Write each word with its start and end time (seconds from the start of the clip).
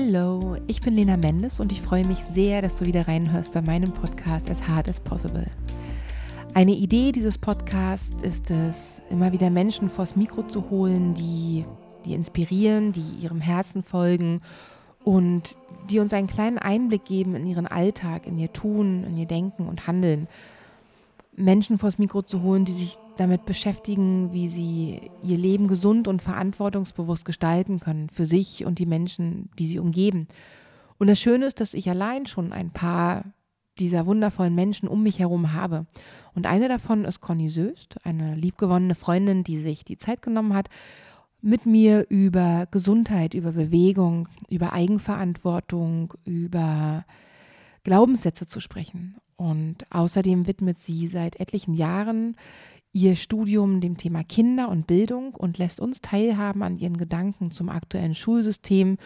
Hello, 0.00 0.54
ich 0.68 0.80
bin 0.80 0.94
Lena 0.94 1.16
Mendes 1.16 1.58
und 1.58 1.72
ich 1.72 1.82
freue 1.82 2.06
mich 2.06 2.18
sehr, 2.18 2.62
dass 2.62 2.76
du 2.76 2.84
wieder 2.84 3.08
reinhörst 3.08 3.52
bei 3.52 3.60
meinem 3.60 3.92
Podcast 3.92 4.48
As 4.48 4.68
Hard 4.68 4.88
as 4.88 5.00
Possible. 5.00 5.44
Eine 6.54 6.70
Idee 6.70 7.10
dieses 7.10 7.36
Podcasts 7.36 8.14
ist 8.22 8.48
es, 8.52 9.02
immer 9.10 9.32
wieder 9.32 9.50
Menschen 9.50 9.90
vors 9.90 10.14
Mikro 10.14 10.44
zu 10.44 10.70
holen, 10.70 11.14
die, 11.14 11.64
die 12.04 12.14
inspirieren, 12.14 12.92
die 12.92 13.24
ihrem 13.24 13.40
Herzen 13.40 13.82
folgen 13.82 14.40
und 15.02 15.56
die 15.90 15.98
uns 15.98 16.12
einen 16.12 16.28
kleinen 16.28 16.58
Einblick 16.58 17.04
geben 17.04 17.34
in 17.34 17.44
ihren 17.44 17.66
Alltag, 17.66 18.28
in 18.28 18.38
ihr 18.38 18.52
Tun, 18.52 19.02
in 19.02 19.16
ihr 19.16 19.26
Denken 19.26 19.66
und 19.66 19.88
Handeln. 19.88 20.28
Menschen 21.38 21.78
vors 21.78 21.98
Mikro 21.98 22.22
zu 22.22 22.42
holen, 22.42 22.64
die 22.64 22.74
sich 22.74 22.96
damit 23.16 23.46
beschäftigen, 23.46 24.32
wie 24.32 24.48
sie 24.48 25.10
ihr 25.22 25.38
Leben 25.38 25.66
gesund 25.68 26.08
und 26.08 26.22
verantwortungsbewusst 26.22 27.24
gestalten 27.24 27.80
können 27.80 28.10
für 28.10 28.26
sich 28.26 28.64
und 28.64 28.78
die 28.78 28.86
Menschen, 28.86 29.50
die 29.58 29.66
sie 29.66 29.78
umgeben. 29.78 30.28
Und 30.98 31.08
das 31.08 31.20
Schöne 31.20 31.46
ist, 31.46 31.60
dass 31.60 31.74
ich 31.74 31.88
allein 31.88 32.26
schon 32.26 32.52
ein 32.52 32.70
paar 32.70 33.24
dieser 33.78 34.06
wundervollen 34.06 34.54
Menschen 34.54 34.88
um 34.88 35.02
mich 35.02 35.20
herum 35.20 35.52
habe. 35.52 35.86
Und 36.34 36.46
eine 36.46 36.68
davon 36.68 37.04
ist 37.04 37.20
Conny 37.20 37.48
Söst, 37.48 37.96
eine 38.04 38.34
liebgewonnene 38.34 38.96
Freundin, 38.96 39.44
die 39.44 39.60
sich 39.60 39.84
die 39.84 39.98
Zeit 39.98 40.22
genommen 40.22 40.54
hat, 40.54 40.68
mit 41.40 41.66
mir 41.66 42.06
über 42.08 42.66
Gesundheit, 42.70 43.34
über 43.34 43.52
Bewegung, 43.52 44.28
über 44.50 44.72
Eigenverantwortung, 44.72 46.14
über 46.24 47.04
Glaubenssätze 47.84 48.46
zu 48.46 48.60
sprechen. 48.60 49.16
Und 49.36 49.86
außerdem 49.90 50.46
widmet 50.46 50.78
sie 50.78 51.06
seit 51.06 51.38
etlichen 51.38 51.74
Jahren 51.74 52.36
ihr 52.92 53.16
Studium 53.16 53.80
dem 53.80 53.96
Thema 53.96 54.24
Kinder 54.24 54.68
und 54.68 54.86
Bildung 54.86 55.34
und 55.34 55.58
lässt 55.58 55.80
uns 55.80 56.00
teilhaben 56.00 56.62
an 56.62 56.76
ihren 56.76 56.96
Gedanken 56.96 57.50
zum 57.50 57.68
aktuellen 57.68 58.14
Schulsystem 58.14 58.96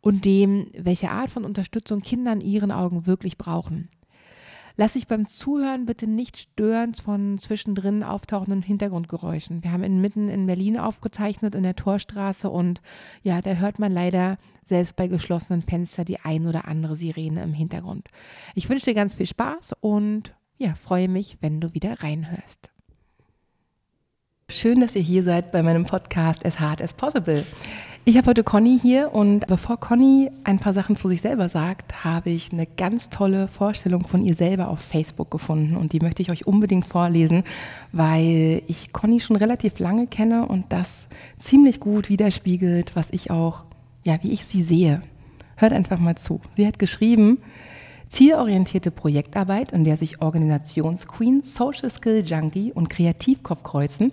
und 0.00 0.24
dem, 0.24 0.66
welche 0.76 1.10
Art 1.10 1.30
von 1.30 1.44
Unterstützung 1.44 2.00
Kinder 2.00 2.32
in 2.32 2.40
ihren 2.40 2.72
Augen 2.72 3.06
wirklich 3.06 3.38
brauchen. 3.38 3.88
Lass 4.80 4.94
dich 4.94 5.06
beim 5.06 5.26
Zuhören 5.26 5.84
bitte 5.84 6.06
nicht 6.06 6.38
stören 6.38 6.94
von 6.94 7.38
zwischendrin 7.38 8.02
auftauchenden 8.02 8.62
Hintergrundgeräuschen. 8.62 9.62
Wir 9.62 9.72
haben 9.72 9.82
inmitten 9.82 10.30
in 10.30 10.46
Berlin 10.46 10.78
aufgezeichnet 10.78 11.54
in 11.54 11.64
der 11.64 11.76
Torstraße 11.76 12.48
und 12.48 12.80
ja, 13.22 13.42
da 13.42 13.56
hört 13.56 13.78
man 13.78 13.92
leider 13.92 14.38
selbst 14.64 14.96
bei 14.96 15.06
geschlossenen 15.06 15.60
Fenstern 15.60 16.06
die 16.06 16.20
ein 16.20 16.46
oder 16.46 16.66
andere 16.66 16.96
Sirene 16.96 17.42
im 17.42 17.52
Hintergrund. 17.52 18.08
Ich 18.54 18.70
wünsche 18.70 18.86
dir 18.86 18.94
ganz 18.94 19.16
viel 19.16 19.26
Spaß 19.26 19.74
und 19.80 20.34
ja, 20.56 20.74
freue 20.76 21.08
mich, 21.08 21.36
wenn 21.42 21.60
du 21.60 21.74
wieder 21.74 22.02
reinhörst. 22.02 22.70
Schön, 24.48 24.80
dass 24.80 24.96
ihr 24.96 25.02
hier 25.02 25.24
seid 25.24 25.52
bei 25.52 25.62
meinem 25.62 25.84
Podcast 25.84 26.46
As 26.46 26.58
Hard 26.58 26.80
as 26.80 26.94
Possible. 26.94 27.44
Ich 28.06 28.16
habe 28.16 28.28
heute 28.28 28.44
Conny 28.44 28.78
hier 28.80 29.12
und 29.12 29.46
bevor 29.46 29.78
Conny 29.78 30.30
ein 30.42 30.58
paar 30.58 30.72
Sachen 30.72 30.96
zu 30.96 31.10
sich 31.10 31.20
selber 31.20 31.50
sagt, 31.50 32.02
habe 32.02 32.30
ich 32.30 32.50
eine 32.50 32.66
ganz 32.66 33.10
tolle 33.10 33.46
Vorstellung 33.46 34.06
von 34.06 34.24
ihr 34.24 34.34
selber 34.34 34.68
auf 34.68 34.80
Facebook 34.80 35.30
gefunden 35.30 35.76
und 35.76 35.92
die 35.92 36.00
möchte 36.00 36.22
ich 36.22 36.30
euch 36.30 36.46
unbedingt 36.46 36.86
vorlesen, 36.86 37.44
weil 37.92 38.62
ich 38.68 38.94
Conny 38.94 39.20
schon 39.20 39.36
relativ 39.36 39.78
lange 39.78 40.06
kenne 40.06 40.46
und 40.46 40.64
das 40.70 41.08
ziemlich 41.38 41.78
gut 41.78 42.08
widerspiegelt, 42.08 42.96
was 42.96 43.10
ich 43.10 43.30
auch, 43.30 43.64
ja, 44.06 44.18
wie 44.22 44.32
ich 44.32 44.46
sie 44.46 44.62
sehe. 44.62 45.02
Hört 45.56 45.74
einfach 45.74 45.98
mal 46.00 46.16
zu. 46.16 46.40
Sie 46.56 46.66
hat 46.66 46.78
geschrieben, 46.78 47.36
Zielorientierte 48.10 48.90
Projektarbeit, 48.90 49.70
in 49.70 49.84
der 49.84 49.96
sich 49.96 50.20
Organisationsqueen, 50.20 51.44
Social 51.44 51.90
Skill 51.90 52.24
Junkie 52.26 52.72
und 52.72 52.90
Kreativkopf 52.90 53.62
kreuzen, 53.62 54.10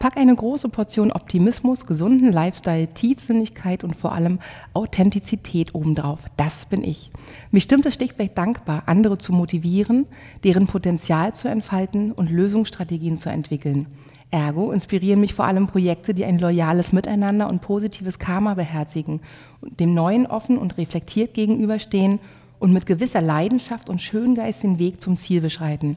pack 0.00 0.16
eine 0.16 0.34
große 0.34 0.68
Portion 0.68 1.12
Optimismus, 1.12 1.86
gesunden 1.86 2.32
Lifestyle, 2.32 2.88
Tiefsinnigkeit 2.88 3.84
und 3.84 3.94
vor 3.94 4.10
allem 4.10 4.40
Authentizität 4.74 5.76
obendrauf. 5.76 6.18
Das 6.36 6.66
bin 6.66 6.82
ich. 6.82 7.12
Mich 7.52 7.62
stimmt 7.62 7.86
es 7.86 7.94
schlichtweg 7.94 8.34
dankbar, 8.34 8.82
andere 8.86 9.16
zu 9.16 9.32
motivieren, 9.32 10.06
deren 10.42 10.66
Potenzial 10.66 11.32
zu 11.32 11.46
entfalten 11.46 12.10
und 12.10 12.28
Lösungsstrategien 12.28 13.16
zu 13.16 13.30
entwickeln. 13.30 13.86
Ergo 14.32 14.72
inspirieren 14.72 15.20
mich 15.20 15.34
vor 15.34 15.44
allem 15.44 15.68
Projekte, 15.68 16.14
die 16.14 16.24
ein 16.24 16.40
loyales 16.40 16.92
Miteinander 16.92 17.48
und 17.48 17.62
positives 17.62 18.18
Karma 18.18 18.54
beherzigen, 18.54 19.20
dem 19.62 19.94
Neuen 19.94 20.26
offen 20.26 20.58
und 20.58 20.78
reflektiert 20.78 21.32
gegenüberstehen 21.32 22.18
und 22.58 22.72
mit 22.72 22.86
gewisser 22.86 23.20
Leidenschaft 23.20 23.88
und 23.88 24.00
Schöngeist 24.00 24.62
den 24.62 24.78
Weg 24.78 25.02
zum 25.02 25.18
Ziel 25.18 25.40
beschreiten. 25.40 25.96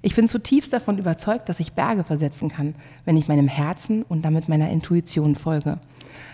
Ich 0.00 0.14
bin 0.14 0.28
zutiefst 0.28 0.72
davon 0.72 0.98
überzeugt, 0.98 1.48
dass 1.48 1.60
ich 1.60 1.72
Berge 1.72 2.04
versetzen 2.04 2.48
kann, 2.48 2.74
wenn 3.04 3.16
ich 3.16 3.28
meinem 3.28 3.48
Herzen 3.48 4.02
und 4.04 4.22
damit 4.24 4.48
meiner 4.48 4.70
Intuition 4.70 5.34
folge. 5.34 5.78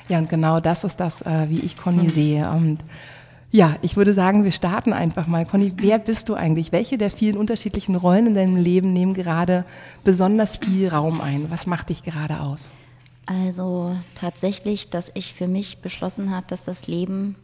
Ja, 0.09 0.19
und 0.19 0.29
genau 0.29 0.61
das 0.61 0.85
ist 0.85 1.01
das, 1.01 1.23
äh, 1.23 1.47
wie 1.49 1.61
ich 1.61 1.77
Conny 1.77 2.11
sehe. 2.11 2.51
Und 2.51 2.79
ja, 3.51 3.77
ich 3.83 3.97
würde 3.97 4.13
sagen, 4.15 4.45
wir 4.45 4.53
starten 4.53 4.93
einfach 4.93 5.27
mal. 5.27 5.47
Conny, 5.47 5.73
wer 5.77 5.99
bist 5.99 6.29
du 6.29 6.35
eigentlich? 6.35 6.73
Welche 6.73 6.99
der 6.99 7.11
vielen 7.11 7.37
unterschiedlichen 7.37 7.95
Rollen 7.95 8.27
in 8.27 8.35
deinem 8.35 8.57
Leben 8.57 8.93
nehmen 8.93 9.15
gerade 9.15 9.65
besonders 10.03 10.59
viel 10.59 10.89
Raum 10.89 11.21
ein? 11.21 11.51
Was 11.51 11.67
macht 11.67 11.89
dich 11.89 12.03
gerade 12.03 12.41
aus? 12.41 12.73
Also 13.27 13.97
tatsächlich, 14.15 14.91
dass 14.91 15.11
ich 15.15 15.33
für 15.33 15.47
mich 15.47 15.79
beschlossen 15.79 16.31
habe, 16.31 16.47
dass 16.49 16.65
das 16.65 16.87
Leben 16.87 17.37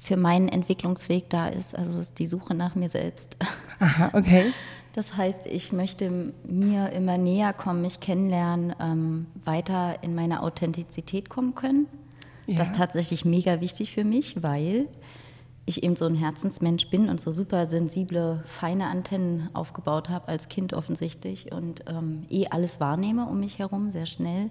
für 0.00 0.16
meinen 0.16 0.48
Entwicklungsweg 0.48 1.28
da 1.30 1.48
ist. 1.48 1.76
Also 1.76 2.00
ist 2.00 2.18
die 2.18 2.26
Suche 2.26 2.54
nach 2.54 2.74
mir 2.74 2.88
selbst. 2.88 3.36
Aha, 3.78 4.10
okay. 4.14 4.52
Das 4.92 5.16
heißt, 5.16 5.46
ich 5.46 5.72
möchte 5.72 6.32
mir 6.44 6.90
immer 6.90 7.16
näher 7.16 7.52
kommen, 7.52 7.82
mich 7.82 8.00
kennenlernen, 8.00 8.74
ähm, 8.80 9.26
weiter 9.44 10.02
in 10.02 10.14
meine 10.14 10.42
Authentizität 10.42 11.28
kommen 11.28 11.54
können. 11.54 11.86
Ja. 12.46 12.58
Das 12.58 12.70
ist 12.70 12.76
tatsächlich 12.76 13.24
mega 13.24 13.60
wichtig 13.60 13.92
für 13.92 14.04
mich, 14.04 14.42
weil 14.42 14.88
ich 15.66 15.84
eben 15.84 15.94
so 15.94 16.06
ein 16.06 16.16
Herzensmensch 16.16 16.88
bin 16.90 17.08
und 17.08 17.20
so 17.20 17.30
super 17.30 17.68
sensible, 17.68 18.42
feine 18.46 18.88
Antennen 18.88 19.50
aufgebaut 19.52 20.08
habe 20.08 20.26
als 20.26 20.48
Kind 20.48 20.74
offensichtlich 20.74 21.52
und 21.52 21.84
ähm, 21.86 22.26
eh 22.28 22.46
alles 22.48 22.80
wahrnehme 22.80 23.26
um 23.26 23.38
mich 23.38 23.58
herum, 23.58 23.92
sehr 23.92 24.06
schnell. 24.06 24.50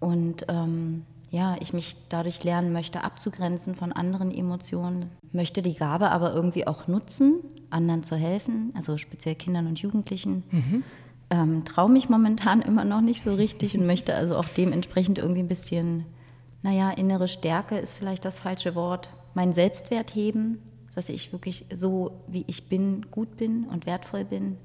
Und 0.00 0.46
ähm, 0.48 1.04
ja, 1.30 1.56
ich 1.60 1.72
mich 1.72 1.96
dadurch 2.08 2.44
lernen 2.44 2.72
möchte, 2.72 3.02
abzugrenzen 3.02 3.74
von 3.74 3.92
anderen 3.92 4.32
Emotionen, 4.32 5.10
möchte 5.32 5.62
die 5.62 5.74
Gabe 5.74 6.10
aber 6.10 6.32
irgendwie 6.32 6.66
auch 6.66 6.86
nutzen, 6.86 7.40
anderen 7.70 8.04
zu 8.04 8.16
helfen, 8.16 8.72
also 8.74 8.96
speziell 8.96 9.34
Kindern 9.34 9.66
und 9.66 9.78
Jugendlichen. 9.78 10.44
Mhm. 10.50 10.84
Ähm, 11.30 11.64
traue 11.64 11.90
mich 11.90 12.08
momentan 12.08 12.62
immer 12.62 12.84
noch 12.84 13.00
nicht 13.00 13.22
so 13.22 13.34
richtig 13.34 13.76
und 13.76 13.86
möchte 13.86 14.14
also 14.14 14.36
auch 14.36 14.44
dementsprechend 14.44 15.18
irgendwie 15.18 15.40
ein 15.40 15.48
bisschen, 15.48 16.04
naja, 16.62 16.90
innere 16.90 17.26
Stärke 17.26 17.78
ist 17.78 17.94
vielleicht 17.94 18.24
das 18.24 18.38
falsche 18.38 18.76
Wort, 18.76 19.08
meinen 19.34 19.52
Selbstwert 19.52 20.14
heben, 20.14 20.58
dass 20.94 21.08
ich 21.08 21.32
wirklich 21.32 21.66
so, 21.74 22.22
wie 22.28 22.44
ich 22.46 22.68
bin, 22.68 23.06
gut 23.10 23.36
bin 23.36 23.64
und 23.64 23.86
wertvoll 23.86 24.24
bin 24.24 24.56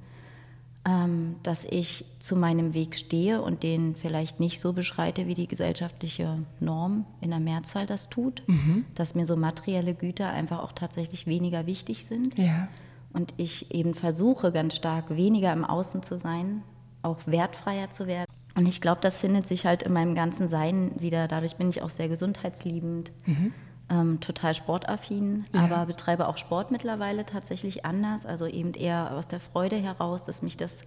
dass 0.84 1.64
ich 1.66 2.06
zu 2.18 2.36
meinem 2.36 2.74
Weg 2.74 2.96
stehe 2.96 3.42
und 3.42 3.62
den 3.62 3.94
vielleicht 3.94 4.40
nicht 4.40 4.60
so 4.60 4.74
beschreite, 4.74 5.28
wie 5.28 5.36
die 5.36 5.48
gesellschaftliche 5.48 6.40
Norm 6.60 7.06
in 7.22 7.30
der 7.30 7.40
Mehrzahl 7.40 7.86
das 7.86 8.10
tut, 8.10 8.42
mhm. 8.48 8.86
dass 8.96 9.14
mir 9.14 9.28
so 9.28 9.36
materielle 9.36 9.94
Güter 9.94 10.30
einfach 10.30 10.60
auch 10.60 10.72
tatsächlich 10.72 11.28
weniger 11.28 11.68
wichtig 11.68 12.06
sind. 12.06 12.36
Ja. 12.38 12.68
Und 13.14 13.34
ich 13.38 13.72
eben 13.72 13.94
versuche 13.94 14.52
ganz 14.52 14.76
stark 14.76 15.16
weniger 15.16 15.54
im 15.54 15.66
Außen 15.66 16.02
zu 16.02 16.18
sein, 16.18 16.64
auch 17.04 17.20
wertfreier 17.28 17.92
zu 17.92 18.08
werden. 18.08 18.32
Und 18.56 18.68
ich 18.68 18.82
glaube, 18.82 19.02
das 19.02 19.20
findet 19.20 19.46
sich 19.46 19.68
halt 19.68 19.84
in 19.84 19.94
meinem 19.94 20.16
ganzen 20.16 20.48
Sein 20.48 20.92
wieder. 21.00 21.28
Dadurch 21.28 21.58
bin 21.58 21.70
ich 21.70 21.84
auch 21.84 21.90
sehr 21.90 22.10
gesundheitsliebend. 22.10 23.12
Mhm 23.28 23.54
ähm, 23.92 24.20
total 24.22 24.56
sportaffin, 24.56 25.44
ja. 25.54 25.62
aber 25.62 25.86
betreibe 25.86 26.28
auch 26.28 26.38
Sport 26.38 26.72
mittlerweile 26.72 27.26
tatsächlich 27.26 27.86
anders, 27.86 28.26
also 28.26 28.48
eben 28.48 28.74
eher 28.74 29.12
aus 29.12 29.28
der 29.28 29.42
Freude 29.42 29.76
heraus, 29.76 30.24
dass 30.24 30.42
mich 30.42 30.56
das 30.56 30.86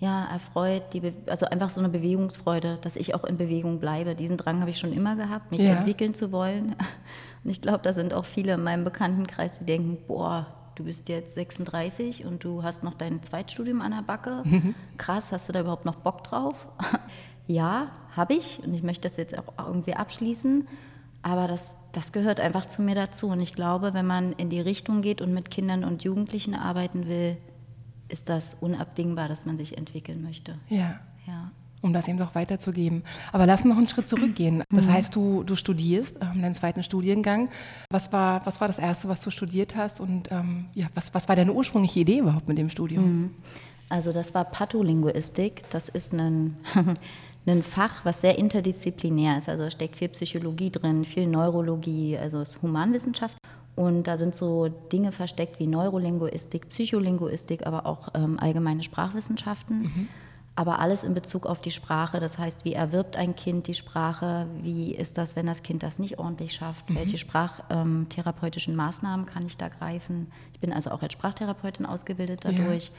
ja 0.00 0.26
erfreut, 0.26 0.92
die 0.92 1.12
also 1.26 1.46
einfach 1.46 1.70
so 1.70 1.80
eine 1.80 1.88
Bewegungsfreude, 1.88 2.78
dass 2.80 2.96
ich 2.96 3.14
auch 3.14 3.24
in 3.24 3.36
Bewegung 3.36 3.80
bleibe. 3.80 4.14
Diesen 4.14 4.36
Drang 4.36 4.60
habe 4.60 4.70
ich 4.70 4.78
schon 4.78 4.92
immer 4.92 5.16
gehabt, 5.16 5.50
mich 5.50 5.60
ja. 5.60 5.74
entwickeln 5.74 6.14
zu 6.14 6.30
wollen. 6.30 6.76
Und 7.44 7.50
ich 7.50 7.60
glaube, 7.60 7.80
da 7.82 7.92
sind 7.92 8.14
auch 8.14 8.24
viele 8.24 8.54
in 8.54 8.62
meinem 8.62 8.84
Bekanntenkreis, 8.84 9.60
die 9.60 9.66
denken, 9.66 9.98
boah, 10.06 10.46
du 10.74 10.84
bist 10.84 11.08
jetzt 11.08 11.34
36 11.34 12.24
und 12.24 12.44
du 12.44 12.62
hast 12.62 12.84
noch 12.84 12.94
dein 12.94 13.20
Zweitstudium 13.22 13.80
an 13.80 13.90
der 13.90 14.02
Backe. 14.02 14.42
Mhm. 14.44 14.74
Krass, 14.96 15.32
hast 15.32 15.48
du 15.48 15.52
da 15.52 15.60
überhaupt 15.60 15.84
noch 15.84 15.96
Bock 15.96 16.22
drauf? 16.24 16.68
ja, 17.48 17.88
habe 18.16 18.34
ich 18.34 18.60
und 18.64 18.74
ich 18.74 18.82
möchte 18.84 19.08
das 19.08 19.16
jetzt 19.16 19.36
auch 19.36 19.52
irgendwie 19.58 19.94
abschließen. 19.94 20.68
Aber 21.22 21.48
das, 21.48 21.76
das 21.98 22.12
gehört 22.12 22.38
einfach 22.38 22.64
zu 22.66 22.80
mir 22.80 22.94
dazu. 22.94 23.26
Und 23.26 23.40
ich 23.40 23.54
glaube, 23.54 23.92
wenn 23.92 24.06
man 24.06 24.32
in 24.34 24.50
die 24.50 24.60
Richtung 24.60 25.02
geht 25.02 25.20
und 25.20 25.34
mit 25.34 25.50
Kindern 25.50 25.82
und 25.82 26.04
Jugendlichen 26.04 26.54
arbeiten 26.54 27.08
will, 27.08 27.36
ist 28.08 28.28
das 28.28 28.56
unabdingbar, 28.60 29.26
dass 29.26 29.44
man 29.44 29.56
sich 29.56 29.76
entwickeln 29.76 30.22
möchte. 30.22 30.54
Ja. 30.68 31.00
ja. 31.26 31.50
Um 31.80 31.92
das 31.92 32.06
eben 32.06 32.18
doch 32.18 32.36
weiterzugeben. 32.36 33.02
Aber 33.32 33.46
lass 33.46 33.62
uns 33.62 33.70
noch 33.70 33.78
einen 33.78 33.88
Schritt 33.88 34.08
zurückgehen. 34.08 34.62
Das 34.70 34.86
mhm. 34.86 34.92
heißt, 34.92 35.16
du, 35.16 35.42
du 35.42 35.56
studierst 35.56 36.14
ähm, 36.20 36.40
deinen 36.40 36.54
zweiten 36.54 36.84
Studiengang. 36.84 37.50
Was 37.90 38.12
war, 38.12 38.46
was 38.46 38.60
war 38.60 38.68
das 38.68 38.78
Erste, 38.78 39.08
was 39.08 39.18
du 39.18 39.32
studiert 39.32 39.74
hast? 39.74 39.98
Und 39.98 40.30
ähm, 40.30 40.66
ja, 40.74 40.86
was, 40.94 41.12
was 41.14 41.28
war 41.28 41.34
deine 41.34 41.52
ursprüngliche 41.52 41.98
Idee 41.98 42.20
überhaupt 42.20 42.46
mit 42.46 42.58
dem 42.58 42.70
Studium? 42.70 43.04
Mhm. 43.04 43.30
Also 43.88 44.12
das 44.12 44.34
war 44.34 44.44
Patholinguistik. 44.44 45.68
Das 45.70 45.88
ist 45.88 46.12
ein 46.14 46.56
ein 47.50 47.62
Fach, 47.62 48.04
was 48.04 48.20
sehr 48.20 48.38
interdisziplinär 48.38 49.38
ist. 49.38 49.48
Also 49.48 49.64
da 49.64 49.70
steckt 49.70 49.96
viel 49.96 50.08
Psychologie 50.08 50.70
drin, 50.70 51.04
viel 51.04 51.26
Neurologie, 51.26 52.16
also 52.18 52.40
es 52.40 52.50
ist 52.50 52.62
Humanwissenschaft. 52.62 53.36
Und 53.76 54.08
da 54.08 54.18
sind 54.18 54.34
so 54.34 54.68
Dinge 54.68 55.12
versteckt 55.12 55.60
wie 55.60 55.68
Neurolinguistik, 55.68 56.68
Psycholinguistik, 56.68 57.64
aber 57.64 57.86
auch 57.86 58.08
ähm, 58.14 58.36
allgemeine 58.40 58.82
Sprachwissenschaften. 58.82 59.82
Mhm. 59.82 60.08
Aber 60.56 60.80
alles 60.80 61.04
in 61.04 61.14
Bezug 61.14 61.46
auf 61.46 61.60
die 61.60 61.70
Sprache. 61.70 62.18
Das 62.18 62.36
heißt, 62.36 62.64
wie 62.64 62.72
erwirbt 62.72 63.14
ein 63.14 63.36
Kind 63.36 63.68
die 63.68 63.74
Sprache? 63.74 64.48
Wie 64.60 64.92
ist 64.92 65.16
das, 65.16 65.36
wenn 65.36 65.46
das 65.46 65.62
Kind 65.62 65.84
das 65.84 66.00
nicht 66.00 66.18
ordentlich 66.18 66.54
schafft? 66.54 66.90
Mhm. 66.90 66.96
Welche 66.96 67.18
sprachtherapeutischen 67.18 68.72
ähm, 68.72 68.78
Maßnahmen 68.78 69.26
kann 69.26 69.46
ich 69.46 69.56
da 69.56 69.68
greifen? 69.68 70.32
Ich 70.52 70.58
bin 70.58 70.72
also 70.72 70.90
auch 70.90 71.02
als 71.02 71.12
Sprachtherapeutin 71.12 71.86
ausgebildet 71.86 72.40
dadurch. 72.42 72.86
Ja. 72.86 72.92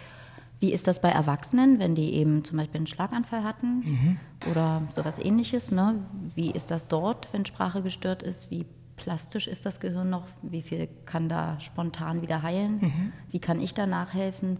Wie 0.59 0.73
ist 0.73 0.87
das 0.87 1.01
bei 1.01 1.09
Erwachsenen, 1.09 1.79
wenn 1.79 1.95
die 1.95 2.13
eben 2.13 2.43
zum 2.43 2.57
Beispiel 2.57 2.79
einen 2.79 2.87
Schlaganfall 2.87 3.43
hatten 3.43 3.79
mhm. 3.79 4.17
oder 4.51 4.81
sowas 4.93 5.17
ähnliches? 5.17 5.71
Ne? 5.71 5.95
Wie 6.35 6.51
ist 6.51 6.69
das 6.69 6.87
dort, 6.87 7.29
wenn 7.31 7.45
Sprache 7.45 7.81
gestört 7.81 8.23
ist? 8.23 8.51
Wie 8.51 8.65
plastisch 8.97 9.47
ist 9.47 9.65
das 9.65 9.79
Gehirn 9.79 10.09
noch? 10.09 10.25
Wie 10.41 10.61
viel 10.61 10.89
kann 11.05 11.29
da 11.29 11.57
spontan 11.61 12.21
wieder 12.21 12.41
heilen? 12.41 12.79
Mhm. 12.81 13.13
Wie 13.31 13.39
kann 13.39 13.61
ich 13.61 13.73
da 13.73 13.87
nachhelfen? 13.87 14.57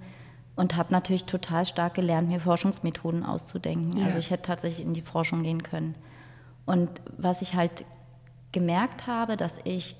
Und 0.55 0.77
habe 0.77 0.91
natürlich 0.91 1.25
total 1.25 1.65
stark 1.65 1.95
gelernt, 1.95 2.29
mir 2.29 2.39
Forschungsmethoden 2.39 3.23
auszudenken. 3.25 3.97
Ja. 3.97 4.05
Also 4.07 4.19
ich 4.19 4.29
hätte 4.29 4.43
tatsächlich 4.43 4.85
in 4.85 4.93
die 4.93 5.01
Forschung 5.01 5.43
gehen 5.43 5.63
können. 5.63 5.95
Und 6.65 6.89
was 7.17 7.41
ich 7.41 7.55
halt 7.55 7.83
gemerkt 8.51 9.05
habe, 9.07 9.35
dass 9.35 9.59
ich 9.65 9.97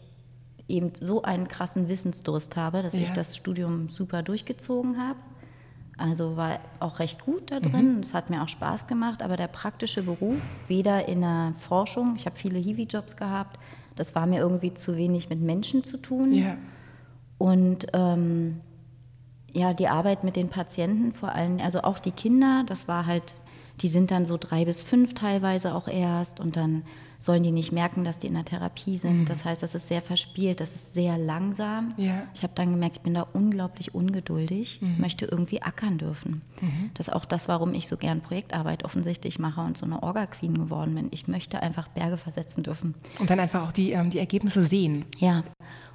eben 0.70 0.92
so 1.00 1.24
einen 1.24 1.48
krassen 1.48 1.90
Wissensdurst 1.90 2.56
habe, 2.56 2.84
dass 2.84 2.94
ja. 2.94 3.02
ich 3.02 3.12
das 3.12 3.36
Studium 3.36 3.90
super 3.90 4.24
durchgezogen 4.24 4.98
habe 4.98 5.20
also 6.00 6.38
war 6.38 6.60
auch 6.80 7.00
recht 7.00 7.24
gut 7.24 7.52
da 7.52 7.60
drin. 7.60 7.96
Mhm. 7.96 8.00
Es 8.00 8.14
hat 8.14 8.30
mir 8.30 8.42
auch 8.42 8.48
Spaß 8.48 8.88
gemacht, 8.88 9.22
aber 9.22 9.36
der 9.36 9.48
praktische 9.48 10.04
Beruf, 10.04 10.42
weder 10.68 11.08
in 11.08 11.22
der 11.22 11.54
Forschung, 11.60 12.16
ich 12.16 12.26
habe 12.26 12.36
viele 12.36 12.60
Hiwi-Jobs 12.60 13.16
gehabt, 13.18 13.60
das 13.96 14.16
war 14.16 14.26
mir 14.26 14.40
irgendwie 14.40 14.74
zu 14.74 14.96
wenig 14.96 15.30
mit 15.30 15.42
Menschen 15.42 15.84
zu 15.84 15.98
tun. 15.98 16.34
Ja. 16.34 16.58
Und 17.38 17.88
ähm, 17.94 18.62
ja, 19.54 19.74
die 19.74 19.88
Arbeit 19.88 20.24
mit 20.24 20.36
den 20.36 20.50
Patienten 20.50 21.12
vor 21.12 21.34
allem, 21.34 21.60
also 21.60 21.82
auch 21.82 22.00
die 22.00 22.12
Kinder, 22.12 22.64
das 22.66 22.88
war 22.88 23.06
halt, 23.06 23.36
die 23.82 23.88
sind 23.88 24.12
dann 24.12 24.26
so 24.26 24.38
drei 24.38 24.66
bis 24.66 24.82
fünf 24.82 25.14
teilweise 25.14 25.74
auch 25.74 25.88
erst 25.88 26.40
und 26.40 26.56
dann 26.56 26.84
sollen 27.20 27.44
die 27.44 27.52
nicht 27.52 27.72
merken, 27.74 28.06
dass 28.06 28.18
die 28.18 28.28
in 28.28 28.34
der 28.34 28.46
Therapie 28.46 28.98
sind. 28.98 29.20
Mhm. 29.20 29.26
Das 29.26 29.44
heißt, 29.44 29.62
das 29.62 29.76
ist 29.76 29.90
sehr 29.90 30.02
verspielt, 30.02 30.62
das 30.62 30.74
ist 30.74 30.94
sehr 30.94 31.18
langsam. 31.18 31.94
Ja. 31.98 32.24
Ich 32.34 32.44
habe 32.44 32.54
dann 32.56 32.72
gemerkt, 32.72 32.96
ich 32.96 33.02
bin 33.02 33.14
da 33.14 33.28
unglaublich 33.34 33.94
ungeduldig, 33.94 34.80
mhm. 34.82 34.96
möchte 34.98 35.26
irgendwie 35.26 35.62
ackern 35.62 35.98
dürfen. 35.98 36.42
Mhm. 36.62 36.92
Das 36.94 37.10
ist 37.10 37.14
auch 37.14 37.26
das, 37.26 37.50
warum 37.50 37.74
ich 37.74 37.88
so 37.88 37.98
gern 37.98 38.22
Projektarbeit 38.22 38.86
offensichtlich 38.86 39.38
mache 39.38 39.62
und 39.62 39.78
so 39.78 39.86
eine 39.86 40.02
Orga-Queen 40.02 40.58
geworden 40.58 40.96
bin. 40.96 41.10
Ich 41.12 41.28
möchte 41.28 41.62
einfach 41.62 41.90
Berge 41.90 42.18
versetzen 42.18 42.64
dürfen. 42.64 42.96
Und 43.20 43.30
dann 43.30 43.40
einfach 43.40 43.68
auch 43.68 43.72
die, 43.74 43.92
ähm, 43.92 44.10
die 44.10 44.20
Ergebnisse 44.20 44.66
sehen. 44.66 45.06
Ja, 45.18 45.44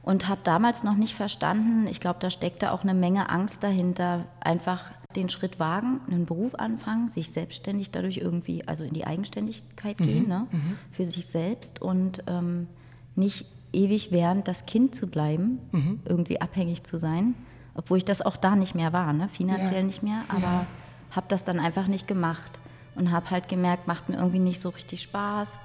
und 0.05 0.29
habe 0.29 0.41
damals 0.45 0.85
noch 0.85 0.97
nicht 0.97 1.15
verstanden, 1.15 1.87
ich 1.87 2.01
glaube, 2.01 2.19
da 2.21 2.31
steckte 2.31 2.73
auch 2.73 2.83
eine 2.83 2.95
Menge 2.95 3.31
Angst 3.31 3.63
dahinter, 3.63 4.27
einfach 4.41 4.91
den 5.17 5.29
Schritt 5.29 5.59
wagen, 5.59 6.01
einen 6.11 6.27
Beruf 6.27 6.55
anfangen, 6.57 7.09
sich 7.09 7.31
selbstständig 7.31 7.91
dadurch 7.91 8.19
irgendwie, 8.19 8.67
also 8.67 8.85
in 8.85 8.93
die 8.93 9.07
Eigenständigkeit 9.07 10.01
mhm. 10.01 10.05
gehen, 10.05 10.29
ne, 10.29 10.47
mhm. 10.51 10.79
für 10.91 11.05
sich 11.05 11.27
selbst 11.27 11.81
und 11.81 12.23
ähm, 12.27 12.67
nicht 13.15 13.47
ewig 13.73 14.13
während 14.13 14.47
das 14.47 14.67
Kind 14.67 14.95
zu 14.95 15.07
bleiben, 15.07 15.61
mhm. 15.73 16.01
irgendwie 16.05 16.41
abhängig 16.41 16.85
zu 16.85 16.99
sein, 16.99 17.35
obwohl 17.75 17.99
ich 17.99 18.05
das 18.05 18.23
auch 18.23 18.37
da 18.37 18.57
nicht 18.57 18.75
mehr 18.75 18.93
war, 18.93 19.13
ne, 19.13 19.29
finanziell 19.29 19.81
ja. 19.81 19.87
nicht 19.87 20.03
mehr, 20.03 20.23
aber 20.29 20.41
ja. 20.43 20.67
habe 21.13 21.27
das 21.29 21.45
dann 21.45 21.61
einfach 21.61 21.87
nicht 21.87 22.07
gemacht 22.07 22.59
und 22.95 23.11
habe 23.11 23.31
halt 23.31 23.49
gemerkt, 23.49 23.87
macht 23.87 24.09
mir 24.09 24.17
irgendwie 24.17 24.39
nicht 24.41 24.61
so 24.61 24.69
richtig 24.69 25.03
Spaß, 25.03 25.59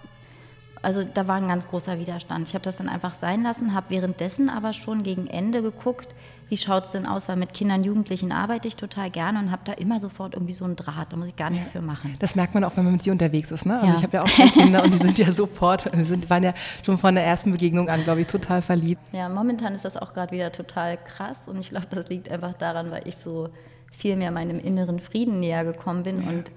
also 0.81 1.03
da 1.03 1.27
war 1.27 1.35
ein 1.35 1.47
ganz 1.47 1.67
großer 1.67 1.99
Widerstand. 1.99 2.47
Ich 2.47 2.53
habe 2.53 2.63
das 2.63 2.77
dann 2.77 2.89
einfach 2.89 3.13
sein 3.13 3.43
lassen, 3.43 3.73
habe 3.73 3.89
währenddessen 3.89 4.49
aber 4.49 4.73
schon 4.73 5.03
gegen 5.03 5.27
Ende 5.27 5.61
geguckt, 5.61 6.07
wie 6.49 6.57
schaut 6.57 6.85
es 6.85 6.91
denn 6.91 7.05
aus, 7.05 7.29
weil 7.29 7.35
mit 7.35 7.53
Kindern, 7.53 7.83
Jugendlichen 7.83 8.31
arbeite 8.31 8.67
ich 8.67 8.75
total 8.75 9.11
gerne 9.11 9.39
und 9.39 9.51
habe 9.51 9.61
da 9.65 9.73
immer 9.73 9.99
sofort 9.99 10.33
irgendwie 10.33 10.55
so 10.55 10.65
einen 10.65 10.75
Draht, 10.75 11.13
da 11.13 11.17
muss 11.17 11.29
ich 11.29 11.35
gar 11.35 11.51
nichts 11.51 11.67
ja. 11.67 11.79
für 11.79 11.85
machen. 11.85 12.15
Das 12.19 12.35
merkt 12.35 12.55
man 12.55 12.63
auch, 12.63 12.75
wenn 12.75 12.85
man 12.85 12.93
mit 12.93 13.05
dir 13.05 13.11
unterwegs 13.11 13.51
ist. 13.51 13.65
Ne? 13.65 13.75
Also 13.75 13.87
ja. 13.87 13.97
ich 13.97 14.03
habe 14.03 14.17
ja 14.17 14.23
auch 14.23 14.53
Kinder 14.53 14.83
und 14.83 14.91
die 14.91 14.97
sind 14.97 15.17
ja 15.19 15.31
sofort, 15.31 15.89
sind, 16.01 16.29
waren 16.29 16.43
ja 16.43 16.53
schon 16.83 16.97
von 16.97 17.13
der 17.13 17.23
ersten 17.23 17.51
Begegnung 17.51 17.87
an, 17.89 18.03
glaube 18.03 18.21
ich, 18.21 18.27
total 18.27 18.61
verliebt. 18.63 19.01
Ja, 19.11 19.29
momentan 19.29 19.75
ist 19.75 19.85
das 19.85 19.95
auch 19.95 20.13
gerade 20.13 20.31
wieder 20.31 20.51
total 20.51 20.97
krass 20.97 21.47
und 21.47 21.59
ich 21.59 21.69
glaube, 21.69 21.87
das 21.91 22.09
liegt 22.09 22.29
einfach 22.29 22.53
daran, 22.53 22.89
weil 22.89 23.07
ich 23.07 23.17
so 23.17 23.49
viel 23.91 24.15
mehr 24.15 24.31
meinem 24.31 24.59
inneren 24.59 24.99
Frieden 24.99 25.39
näher 25.39 25.63
gekommen 25.63 26.03
bin 26.03 26.23
ja. 26.23 26.29
und 26.29 26.51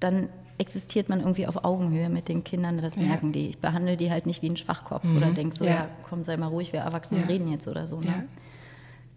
dann 0.00 0.28
existiert 0.58 1.08
man 1.08 1.20
irgendwie 1.20 1.46
auf 1.46 1.64
Augenhöhe 1.64 2.08
mit 2.08 2.28
den 2.28 2.44
Kindern, 2.44 2.80
das 2.80 2.96
merken 2.96 3.32
die. 3.32 3.48
Ich 3.48 3.58
behandle 3.58 3.96
die 3.96 4.10
halt 4.10 4.26
nicht 4.26 4.42
wie 4.42 4.50
ein 4.50 4.56
Schwachkopf 4.56 5.04
mhm. 5.04 5.16
oder 5.16 5.32
denke 5.32 5.56
so, 5.56 5.64
ja. 5.64 5.88
komm, 6.08 6.24
sei 6.24 6.36
mal 6.36 6.46
ruhig, 6.46 6.72
wir 6.72 6.80
Erwachsene 6.80 7.20
ja. 7.20 7.26
reden 7.26 7.50
jetzt 7.50 7.66
oder 7.66 7.88
so. 7.88 8.00
Ne? 8.00 8.26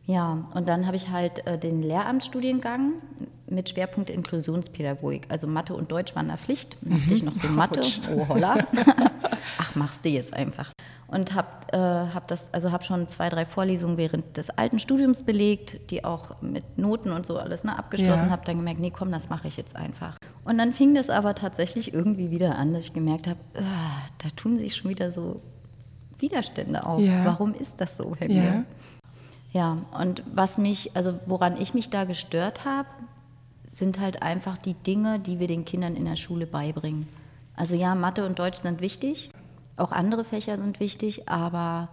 Ja. 0.06 0.48
und 0.54 0.68
dann 0.68 0.86
habe 0.86 0.96
ich 0.96 1.10
halt 1.10 1.46
äh, 1.46 1.58
den 1.58 1.84
Lehramtsstudiengang 1.84 2.94
mit 3.50 3.70
Schwerpunkt 3.70 4.10
Inklusionspädagogik. 4.10 5.26
Also 5.30 5.48
Mathe 5.48 5.76
und 5.76 5.92
Deutsch 5.92 6.16
waren 6.16 6.30
da 6.30 6.38
Pflicht. 6.38 6.78
Dann 6.82 7.04
mhm. 7.06 7.14
ich 7.14 7.24
noch 7.24 7.36
so 7.36 7.48
Mathe. 7.50 7.82
Oh 8.16 8.28
holla. 8.28 8.68
Ach, 9.60 9.76
machst 9.76 10.06
du 10.06 10.10
jetzt 10.10 10.34
einfach 10.34 10.72
und 11.08 11.34
habe 11.34 11.48
äh, 11.72 11.78
hab 12.14 12.28
das 12.28 12.54
also 12.54 12.72
habe 12.72 12.84
schon 12.84 13.08
zwei 13.08 13.30
drei 13.30 13.46
Vorlesungen 13.46 13.98
während 13.98 14.36
des 14.38 14.50
alten 14.50 14.80
Studiums 14.80 15.24
belegt, 15.24 15.90
die 15.90 16.04
auch 16.04 16.42
mit 16.42 16.78
Noten 16.78 17.12
und 17.12 17.26
so 17.26 17.38
alles 17.38 17.64
ne, 17.64 17.78
abgeschlossen 17.78 18.26
ja. 18.26 18.30
habe. 18.30 18.44
Dann 18.46 18.58
gemerkt, 18.58 18.80
nee, 18.80 18.92
komm, 18.92 19.12
das 19.12 19.30
mache 19.30 19.48
ich 19.48 19.58
jetzt 19.58 19.76
einfach. 19.76 20.18
Und 20.44 20.58
dann 20.58 20.74
fing 20.74 20.94
das 20.96 21.10
aber 21.10 21.36
tatsächlich 21.36 21.94
irgendwie 21.94 22.30
wieder 22.30 22.58
an, 22.58 22.74
dass 22.74 22.84
ich 22.84 22.94
gemerkt 22.94 23.28
habe, 23.28 23.40
äh, 23.54 23.62
da 24.18 24.30
tun 24.36 24.60
sich 24.60 24.76
schon 24.76 24.90
wieder 24.92 25.12
so 25.12 25.42
Widerstände 26.20 26.86
auf. 26.86 27.00
Ja. 27.00 27.26
Warum 27.26 27.54
ist 27.54 27.80
das 27.80 27.98
so 27.98 28.16
bei 28.20 28.28
mir? 28.28 28.36
Ja. 28.44 28.64
ja, 29.54 29.78
und 29.98 30.24
was 30.34 30.58
mich, 30.58 30.96
also 30.96 31.14
woran 31.26 31.60
ich 31.60 31.74
mich 31.74 31.90
da 31.90 32.04
gestört 32.04 32.66
habe, 32.66 32.90
sind 33.66 34.00
halt 34.00 34.22
einfach 34.24 34.58
die 34.58 34.74
Dinge, 34.74 35.20
die 35.20 35.40
wir 35.40 35.48
den 35.48 35.64
Kindern 35.64 35.96
in 35.96 36.06
der 36.06 36.16
Schule 36.16 36.48
beibringen. 36.48 37.08
Also 37.56 37.76
ja, 37.76 37.96
Mathe 37.96 38.26
und 38.26 38.40
Deutsch 38.40 38.58
sind 38.58 38.82
wichtig, 38.82 39.30
auch 39.78 39.92
andere 39.92 40.24
Fächer 40.24 40.58
sind 40.58 40.80
wichtig, 40.80 41.30
aber 41.30 41.90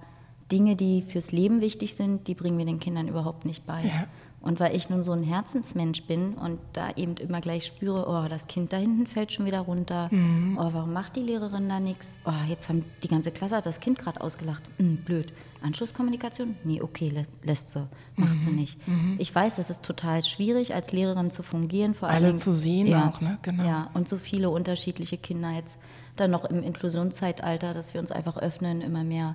Dinge, 0.51 0.77
die 0.77 1.03
fürs 1.03 1.33
Leben 1.33 1.61
wichtig 1.61 1.95
sind, 1.95 2.29
die 2.29 2.35
bringen 2.35 2.59
wir 2.59 2.67
den 2.67 2.81
Kindern 2.81 3.09
überhaupt 3.09 3.45
nicht 3.45 3.67
bei. 3.67 3.83
Ja. 3.83 4.07
Und 4.41 4.61
weil 4.61 4.77
ich 4.77 4.91
nun 4.91 5.03
so 5.03 5.13
ein 5.13 5.23
Herzensmensch 5.23 6.03
bin 6.03 6.35
und 6.35 6.59
da 6.75 6.91
eben 6.97 7.17
immer 7.17 7.41
gleich 7.41 7.65
spüre, 7.65 8.07
oh, 8.07 8.29
das 8.29 8.47
Kind 8.47 8.75
da 8.75 8.77
hinten 8.77 9.07
fällt 9.07 9.33
schon 9.33 9.47
wieder 9.47 9.61
runter, 9.61 10.09
mhm. 10.11 10.59
oh, 10.61 10.69
warum 10.73 10.93
macht 10.93 11.17
die 11.17 11.23
Lehrerin 11.23 11.67
da 11.71 11.81
nichts? 11.81 12.07
Oh, 12.27 12.47
jetzt 12.47 12.69
haben 12.69 12.85
die 13.03 13.09
ganze 13.09 13.31
Klasse 13.31 13.57
hat 13.57 13.65
das 13.65 13.81
Kind 13.81 13.99
gerade 13.99 14.21
ausgelacht. 14.21 14.63
Hm, 14.77 14.99
blöd. 14.99 15.33
Anschlusskommunikation? 15.63 16.57
Nee, 16.63 16.83
okay, 16.83 17.09
lä 17.09 17.25
lässt 17.43 17.73
sie, 17.73 17.89
macht 18.17 18.35
mhm. 18.35 18.41
sie 18.41 18.51
nicht. 18.51 18.87
Mhm. 18.87 19.17
Ich 19.19 19.35
weiß, 19.35 19.57
das 19.57 19.71
ist 19.71 19.83
total 19.83 20.23
schwierig, 20.23 20.75
als 20.75 20.93
Lehrerin 20.93 21.31
zu 21.31 21.43
fungieren. 21.43 21.95
Vor 21.95 22.11
Alle 22.11 22.35
zu 22.35 22.53
sehen 22.53 22.87
ja, 22.87 23.09
auch, 23.09 23.23
ne? 23.23 23.39
Genau. 23.41 23.65
Ja, 23.65 23.91
und 23.95 24.09
so 24.09 24.19
viele 24.19 24.51
unterschiedliche 24.51 25.17
Kinder 25.17 25.53
jetzt 25.53 25.79
dann 26.17 26.31
noch 26.31 26.45
im 26.45 26.63
Inklusionszeitalter, 26.63 27.75
dass 27.75 27.95
wir 27.95 28.01
uns 28.01 28.13
einfach 28.13 28.37
öffnen, 28.37 28.81
immer 28.81 29.05
mehr 29.05 29.35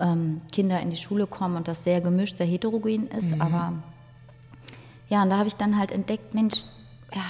ähm, 0.00 0.40
Kinder 0.50 0.80
in 0.80 0.90
die 0.90 0.96
Schule 0.96 1.26
kommen 1.26 1.56
und 1.56 1.68
das 1.68 1.84
sehr 1.84 2.00
gemischt, 2.00 2.36
sehr 2.36 2.46
heterogen 2.46 3.08
ist. 3.08 3.34
Mhm. 3.34 3.40
Aber 3.40 3.72
ja, 5.08 5.22
und 5.22 5.30
da 5.30 5.38
habe 5.38 5.48
ich 5.48 5.56
dann 5.56 5.78
halt 5.78 5.92
entdeckt, 5.92 6.34
Mensch, 6.34 6.62
ja, 7.14 7.22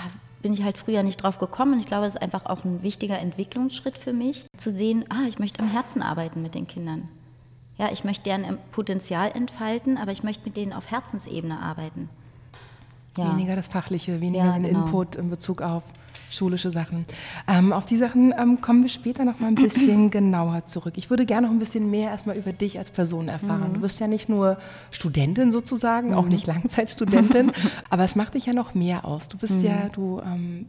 bin 0.42 0.52
ich 0.52 0.62
halt 0.62 0.76
früher 0.76 1.02
nicht 1.02 1.22
drauf 1.22 1.38
gekommen. 1.38 1.74
Und 1.74 1.80
ich 1.80 1.86
glaube, 1.86 2.04
das 2.04 2.14
ist 2.14 2.22
einfach 2.22 2.46
auch 2.46 2.64
ein 2.64 2.82
wichtiger 2.82 3.18
Entwicklungsschritt 3.18 3.96
für 3.96 4.12
mich, 4.12 4.44
zu 4.56 4.70
sehen, 4.70 5.04
ah, 5.08 5.26
ich 5.28 5.38
möchte 5.38 5.60
am 5.60 5.68
Herzen 5.68 6.02
arbeiten 6.02 6.42
mit 6.42 6.54
den 6.54 6.66
Kindern. 6.66 7.08
Ja, 7.78 7.90
ich 7.90 8.04
möchte 8.04 8.24
deren 8.24 8.58
Potenzial 8.70 9.32
entfalten, 9.32 9.96
aber 9.96 10.12
ich 10.12 10.22
möchte 10.22 10.44
mit 10.44 10.56
denen 10.56 10.72
auf 10.72 10.90
Herzensebene 10.90 11.58
arbeiten. 11.58 12.08
Ja. 13.16 13.32
Weniger 13.32 13.56
das 13.56 13.68
Fachliche, 13.68 14.20
weniger 14.20 14.44
ja, 14.44 14.52
den 14.52 14.64
genau. 14.64 14.84
Input 14.84 15.16
in 15.16 15.30
Bezug 15.30 15.62
auf 15.62 15.82
schulische 16.32 16.72
Sachen. 16.72 17.04
Ähm, 17.46 17.72
auf 17.72 17.86
die 17.86 17.96
Sachen 17.96 18.34
ähm, 18.38 18.60
kommen 18.60 18.82
wir 18.82 18.88
später 18.88 19.24
noch 19.24 19.38
mal 19.38 19.48
ein 19.48 19.54
bisschen 19.54 20.10
genauer 20.10 20.66
zurück. 20.66 20.94
Ich 20.96 21.10
würde 21.10 21.26
gerne 21.26 21.46
noch 21.46 21.54
ein 21.54 21.58
bisschen 21.58 21.90
mehr 21.90 22.10
erstmal 22.10 22.36
über 22.36 22.52
dich 22.52 22.78
als 22.78 22.90
Person 22.90 23.28
erfahren. 23.28 23.70
Mhm. 23.70 23.74
Du 23.74 23.80
bist 23.80 24.00
ja 24.00 24.08
nicht 24.08 24.28
nur 24.28 24.58
Studentin 24.90 25.52
sozusagen, 25.52 26.10
mhm. 26.10 26.14
auch 26.14 26.26
nicht 26.26 26.46
Langzeitstudentin, 26.46 27.52
aber 27.90 28.04
es 28.04 28.16
macht 28.16 28.34
dich 28.34 28.46
ja 28.46 28.52
noch 28.52 28.74
mehr 28.74 29.04
aus. 29.04 29.28
Du 29.28 29.38
bist 29.38 29.54
mhm. 29.54 29.64
ja, 29.64 29.88
du 29.90 30.20
ähm, 30.24 30.66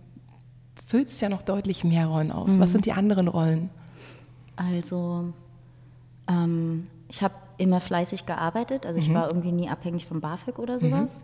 füllst 0.86 1.22
ja 1.22 1.30
noch 1.30 1.42
deutlich 1.42 1.84
mehr 1.84 2.08
Rollen 2.08 2.32
aus. 2.32 2.60
Was 2.60 2.70
mhm. 2.70 2.74
sind 2.74 2.86
die 2.86 2.94
anderen 2.94 3.28
Rollen? 3.28 3.70
Also, 4.56 5.34
ähm, 6.28 6.88
ich 7.10 7.24
habe 7.24 7.34
immer 7.58 7.80
fleißig 7.80 8.26
gearbeitet. 8.26 8.86
Also 8.86 9.00
ich 9.00 9.10
mhm. 9.10 9.16
war 9.16 9.28
irgendwie 9.28 9.52
nie 9.52 9.70
abhängig 9.70 10.06
vom 10.06 10.22
BAföG 10.22 10.60
oder 10.60 10.80
sowas. 10.80 11.24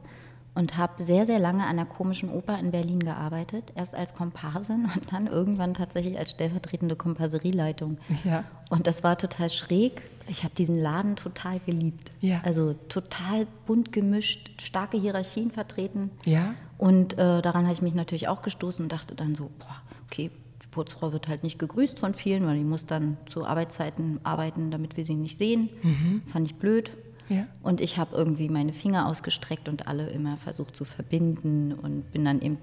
Und 0.56 0.77
habe 0.77 1.03
sehr, 1.03 1.25
sehr 1.25 1.39
lange 1.39 1.65
an 1.65 1.77
der 1.77 1.86
komischen 1.86 2.29
Oper 2.29 2.60
in 2.60 2.72
Berlin 2.72 3.00
gearbeitet. 3.00 3.72
Erst 3.75 3.96
als 3.96 4.13
Komparsin 4.13 4.89
und 4.96 5.12
dann 5.13 5.27
irgendwann 5.27 5.74
tatsächlich 5.74 6.18
als 6.18 6.32
stellvertretende 6.32 6.96
Komparserieleitung. 6.96 7.98
Ja. 8.24 8.44
Und 8.70 8.88
das 8.88 9.03
war 9.03 9.18
total 9.18 9.50
schräg. 9.50 10.01
Ich 10.27 10.44
habe 10.44 10.53
diesen 10.56 10.82
Laden 10.82 11.15
total 11.15 11.60
geliebt. 11.60 12.12
Ja. 12.20 12.41
Also 12.44 12.74
total 12.89 13.48
bunt 13.65 13.91
gemischt, 13.91 14.62
starke 14.62 14.98
Hierarchien 14.98 15.51
vertreten. 15.51 16.12
Ja. 16.25 16.53
Und 16.77 17.13
äh, 17.13 17.41
daran 17.41 17.63
habe 17.63 17.74
ich 17.74 17.82
mich 17.82 17.96
natürlich 17.96 18.27
auch 18.27 18.41
gestoßen 18.41 18.84
und 18.84 18.91
dachte 18.91 19.15
dann 19.15 19.36
so, 19.36 19.50
boah, 19.60 19.82
okay, 20.06 20.32
Putzfrau 20.72 21.13
wird 21.13 21.27
halt 21.27 21.44
nicht 21.44 21.60
gegrüßt 21.60 22.00
von 22.00 22.13
vielen, 22.13 22.46
weil 22.46 22.58
die 22.58 22.63
muss 22.63 22.86
dann 22.86 23.18
zu 23.27 23.46
Arbeitszeiten 23.46 24.20
arbeiten, 24.24 24.72
damit 24.72 24.98
wir 24.98 25.06
sie 25.06 25.15
nicht 25.15 25.38
sehen. 25.38 25.70
Mhm. 25.82 26.22
Fand 26.27 26.46
ich 26.46 26.56
blöd. 26.56 26.91
Ja. 27.29 27.45
Und 27.62 27.79
ich 27.79 27.98
habe 27.98 28.15
irgendwie 28.15 28.50
meine 28.50 28.74
Finger 28.74 29.07
ausgestreckt 29.07 29.69
und 29.69 29.88
alle 29.88 30.09
immer 30.09 30.38
versucht 30.38 30.75
zu 30.75 30.83
verbinden 30.83 31.74
und 31.74 32.12
bin 32.12 32.25
dann 32.25 32.41
eben, 32.41 32.57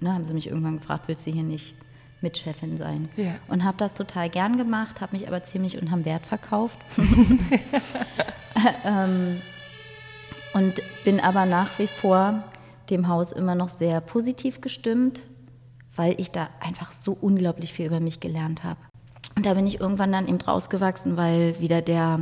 ne, 0.00 0.12
haben 0.12 0.24
sie 0.24 0.34
mich 0.34 0.48
irgendwann 0.48 0.78
gefragt, 0.78 1.04
willst 1.06 1.26
du 1.26 1.30
hier 1.30 1.42
nicht 1.42 1.74
Mitchefin 2.22 2.76
sein? 2.76 3.08
Ja. 3.16 3.34
Und 3.48 3.64
habe 3.64 3.76
das 3.76 3.94
total 3.94 4.30
gern 4.30 4.56
gemacht, 4.56 5.00
habe 5.00 5.16
mich 5.16 5.28
aber 5.28 5.42
ziemlich 5.42 5.80
unterm 5.80 6.04
Wert 6.04 6.26
verkauft. 6.26 6.78
ähm, 8.84 9.40
und 10.54 10.80
bin 11.04 11.20
aber 11.20 11.46
nach 11.46 11.78
wie 11.78 11.88
vor 11.88 12.44
dem 12.90 13.08
Haus 13.08 13.32
immer 13.32 13.54
noch 13.54 13.68
sehr 13.68 14.00
positiv 14.00 14.60
gestimmt, 14.60 15.22
weil 15.96 16.20
ich 16.20 16.30
da 16.30 16.48
einfach 16.60 16.92
so 16.92 17.16
unglaublich 17.20 17.72
viel 17.72 17.86
über 17.86 18.00
mich 18.00 18.20
gelernt 18.20 18.64
habe. 18.64 18.80
Und 19.36 19.46
da 19.46 19.54
bin 19.54 19.66
ich 19.66 19.80
irgendwann 19.80 20.12
dann 20.12 20.28
eben 20.28 20.40
rausgewachsen, 20.40 21.16
weil 21.16 21.58
wieder 21.60 21.82
der, 21.82 22.20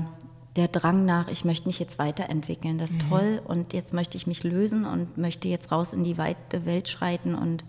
der 0.56 0.68
Drang 0.68 1.04
nach, 1.04 1.28
ich 1.28 1.44
möchte 1.44 1.66
mich 1.66 1.78
jetzt 1.78 1.98
weiterentwickeln, 1.98 2.78
das 2.78 2.90
ist 2.90 3.04
mhm. 3.04 3.08
toll 3.08 3.42
und 3.44 3.72
jetzt 3.72 3.94
möchte 3.94 4.16
ich 4.16 4.26
mich 4.26 4.44
lösen 4.44 4.84
und 4.84 5.16
möchte 5.16 5.48
jetzt 5.48 5.72
raus 5.72 5.92
in 5.92 6.04
die 6.04 6.18
weite 6.18 6.66
Welt 6.66 6.88
schreiten 6.88 7.34
und 7.34 7.64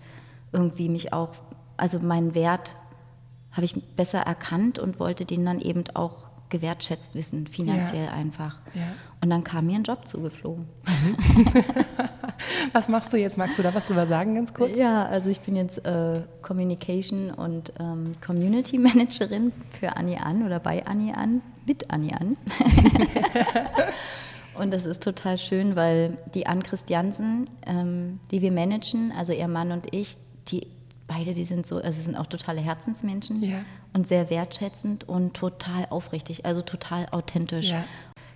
irgendwie 0.51 0.89
mich 0.89 1.13
auch, 1.13 1.29
also 1.77 1.99
meinen 1.99 2.35
Wert 2.35 2.75
habe 3.51 3.65
ich 3.65 3.73
besser 3.95 4.19
erkannt 4.19 4.79
und 4.79 4.99
wollte 4.99 5.25
den 5.25 5.45
dann 5.45 5.61
eben 5.61 5.83
auch 5.93 6.27
gewertschätzt 6.53 7.15
wissen, 7.15 7.47
finanziell 7.47 8.05
ja. 8.05 8.11
einfach. 8.11 8.59
Ja. 8.75 8.83
Und 9.21 9.31
dann 9.31 9.43
kam 9.43 9.65
mir 9.65 9.75
ein 9.75 9.83
Job 9.83 10.07
zugeflogen. 10.07 10.69
was 12.73 12.87
machst 12.87 13.11
du 13.11 13.17
jetzt? 13.17 13.37
Magst 13.37 13.57
du 13.57 13.63
da 13.63 13.73
was 13.73 13.85
drüber 13.85 14.05
sagen, 14.05 14.35
ganz 14.35 14.53
kurz? 14.53 14.77
Ja, 14.77 15.05
also 15.05 15.29
ich 15.29 15.39
bin 15.39 15.55
jetzt 15.55 15.83
äh, 15.83 16.21
Communication 16.43 17.31
und 17.31 17.73
ähm, 17.79 18.11
Community 18.25 18.77
Managerin 18.77 19.51
für 19.79 19.97
Annie 19.97 20.21
An 20.23 20.45
oder 20.45 20.59
bei 20.59 20.85
Annie 20.85 21.17
An, 21.17 21.41
mit 21.65 21.89
Annie 21.89 22.13
An. 22.15 22.37
und 24.53 24.71
das 24.71 24.85
ist 24.85 25.01
total 25.01 25.39
schön, 25.39 25.75
weil 25.75 26.19
die 26.35 26.45
Ann 26.45 26.61
Christiansen, 26.61 27.49
ähm, 27.65 28.19
die 28.29 28.43
wir 28.43 28.51
managen, 28.51 29.11
also 29.11 29.33
ihr 29.33 29.47
Mann 29.47 29.71
und 29.71 29.91
ich, 29.91 30.17
die 30.49 30.67
beide, 31.07 31.33
die 31.33 31.45
sind 31.45 31.65
so, 31.65 31.77
also 31.77 31.99
sind 31.99 32.15
auch 32.15 32.27
totale 32.27 32.61
Herzensmenschen 32.61 33.41
ja. 33.41 33.57
Und 33.93 34.07
sehr 34.07 34.29
wertschätzend 34.29 35.07
und 35.07 35.33
total 35.35 35.87
aufrichtig, 35.89 36.45
also 36.45 36.61
total 36.61 37.07
authentisch. 37.11 37.69
Ja. 37.69 37.85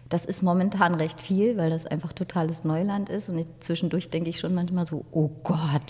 Das 0.09 0.23
ist 0.23 0.41
momentan 0.41 0.95
recht 0.95 1.21
viel, 1.21 1.57
weil 1.57 1.69
das 1.69 1.85
einfach 1.85 2.13
totales 2.13 2.63
Neuland 2.63 3.09
ist. 3.09 3.27
Und 3.27 3.39
ich, 3.39 3.47
zwischendurch 3.59 4.09
denke 4.09 4.29
ich 4.29 4.39
schon 4.39 4.53
manchmal 4.53 4.85
so, 4.85 5.03
oh 5.11 5.29
Gott, 5.43 5.81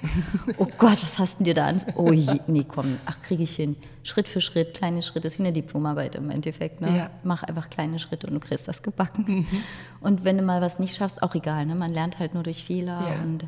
oh 0.58 0.66
Gott, 0.78 1.04
was 1.04 1.20
hast 1.20 1.40
du 1.40 1.44
dir 1.44 1.54
da 1.54 1.68
an? 1.68 1.84
Oh 1.96 2.12
je, 2.12 2.40
nee, 2.48 2.66
komm, 2.68 2.98
ach, 3.06 3.22
kriege 3.22 3.44
ich 3.44 3.56
hin. 3.56 3.76
Schritt 4.04 4.28
für 4.28 4.42
Schritt, 4.42 4.74
kleine 4.74 5.04
Schritte, 5.04 5.28
ist 5.28 5.38
wie 5.38 5.44
eine 5.44 5.54
Diplomarbeit 5.54 6.16
im 6.16 6.32
Endeffekt. 6.32 6.82
Ne? 6.82 6.98
Ja. 6.98 7.10
Mach 7.24 7.44
einfach 7.44 7.70
kleine 7.70 8.00
Schritte 8.00 8.26
und 8.26 8.34
du 8.34 8.40
kriegst 8.40 8.68
das 8.68 8.82
gebacken. 8.82 9.26
Mhm. 9.28 9.64
Und 10.02 10.24
wenn 10.24 10.38
du 10.38 10.44
mal 10.44 10.62
was 10.62 10.80
nicht 10.80 10.96
schaffst, 10.96 11.22
auch 11.22 11.36
egal. 11.36 11.68
Ne? 11.68 11.76
Man 11.76 11.94
lernt 11.94 12.18
halt 12.18 12.34
nur 12.34 12.44
durch 12.44 12.64
Fehler 12.64 13.02
ja. 13.02 13.22
und 13.22 13.46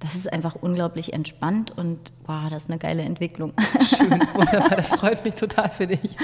das 0.00 0.14
ist 0.14 0.32
einfach 0.32 0.56
unglaublich 0.56 1.12
entspannt 1.12 1.70
und 1.76 2.12
wow, 2.24 2.48
das 2.50 2.64
ist 2.64 2.70
eine 2.70 2.78
geile 2.78 3.02
Entwicklung. 3.02 3.52
Schön, 3.82 4.10
wunderbar, 4.34 4.70
das 4.70 4.88
freut 4.88 5.24
mich 5.24 5.34
total 5.34 5.68
für 5.68 5.86
dich. 5.86 6.16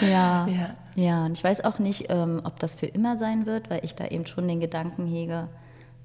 Ja, 0.00 0.46
ja, 0.46 0.76
ja. 0.94 1.24
und 1.24 1.32
ich 1.32 1.42
weiß 1.42 1.64
auch 1.64 1.78
nicht, 1.78 2.06
ähm, 2.10 2.42
ob 2.44 2.58
das 2.58 2.74
für 2.74 2.86
immer 2.86 3.16
sein 3.16 3.46
wird, 3.46 3.70
weil 3.70 3.84
ich 3.84 3.94
da 3.94 4.06
eben 4.06 4.26
schon 4.26 4.46
den 4.46 4.60
Gedanken 4.60 5.06
hege, 5.06 5.48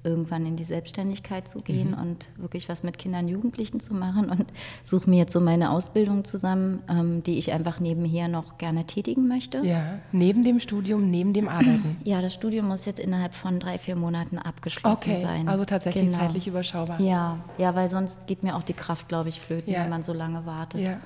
irgendwann 0.04 0.46
in 0.46 0.56
die 0.56 0.64
Selbstständigkeit 0.64 1.48
zu 1.48 1.60
gehen 1.60 1.90
mhm. 1.90 1.98
und 1.98 2.28
wirklich 2.36 2.68
was 2.68 2.82
mit 2.82 2.98
Kindern 2.98 3.26
und 3.26 3.28
Jugendlichen 3.30 3.80
zu 3.80 3.94
machen 3.94 4.30
und 4.30 4.46
suche 4.84 5.08
mir 5.08 5.18
jetzt 5.18 5.32
so 5.32 5.40
meine 5.40 5.70
Ausbildung 5.70 6.24
zusammen, 6.24 6.82
ähm, 6.88 7.22
die 7.22 7.38
ich 7.38 7.52
einfach 7.52 7.80
nebenher 7.80 8.28
noch 8.28 8.58
gerne 8.58 8.84
tätigen 8.84 9.28
möchte. 9.28 9.58
Ja, 9.58 9.98
neben 10.10 10.42
dem 10.42 10.60
Studium, 10.60 11.10
neben 11.10 11.32
dem 11.32 11.48
Arbeiten. 11.48 11.98
Ja, 12.04 12.20
das 12.20 12.34
Studium 12.34 12.66
muss 12.66 12.84
jetzt 12.84 12.98
innerhalb 12.98 13.34
von 13.34 13.60
drei, 13.60 13.78
vier 13.78 13.96
Monaten 13.96 14.38
abgeschlossen 14.38 14.96
okay, 14.96 15.22
sein. 15.22 15.48
Also 15.48 15.64
tatsächlich 15.64 16.06
genau. 16.06 16.18
zeitlich 16.18 16.48
überschaubar. 16.48 17.00
Ja, 17.00 17.38
ja, 17.58 17.74
weil 17.74 17.90
sonst 17.90 18.26
geht 18.26 18.42
mir 18.42 18.56
auch 18.56 18.62
die 18.62 18.72
Kraft, 18.72 19.08
glaube 19.08 19.28
ich, 19.28 19.40
flöten, 19.40 19.72
ja. 19.72 19.82
wenn 19.82 19.90
man 19.90 20.02
so 20.02 20.12
lange 20.12 20.44
wartet. 20.44 20.80
Ja. 20.80 20.98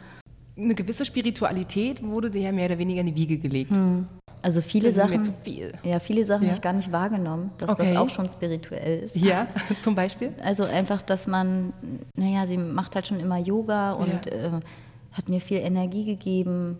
Eine 0.56 0.74
gewisse 0.74 1.04
Spiritualität 1.04 2.02
wurde 2.02 2.30
dir 2.30 2.42
ja 2.42 2.52
mehr 2.52 2.66
oder 2.66 2.78
weniger 2.78 3.00
in 3.00 3.06
die 3.06 3.14
Wiege 3.14 3.38
gelegt. 3.38 3.70
Hm. 3.70 4.06
Also 4.42 4.60
viele 4.60 4.92
Sachen, 4.92 5.34
viel. 5.42 5.72
ja, 5.82 5.98
viele 5.98 6.22
Sachen 6.24 6.42
ja. 6.42 6.48
habe 6.50 6.56
ich 6.56 6.62
gar 6.62 6.72
nicht 6.72 6.92
wahrgenommen, 6.92 7.50
dass 7.58 7.68
okay. 7.68 7.88
das 7.88 7.96
auch 7.96 8.08
schon 8.08 8.26
spirituell 8.26 9.00
ist. 9.00 9.16
Ja, 9.16 9.48
zum 9.82 9.96
Beispiel? 9.96 10.32
Also 10.44 10.62
einfach, 10.64 11.02
dass 11.02 11.26
man, 11.26 11.72
naja, 12.14 12.46
sie 12.46 12.56
macht 12.56 12.94
halt 12.94 13.08
schon 13.08 13.18
immer 13.18 13.38
Yoga 13.38 13.94
und 13.94 14.26
ja. 14.26 14.32
äh, 14.32 14.60
hat 15.12 15.28
mir 15.28 15.40
viel 15.40 15.58
Energie 15.58 16.04
gegeben 16.04 16.78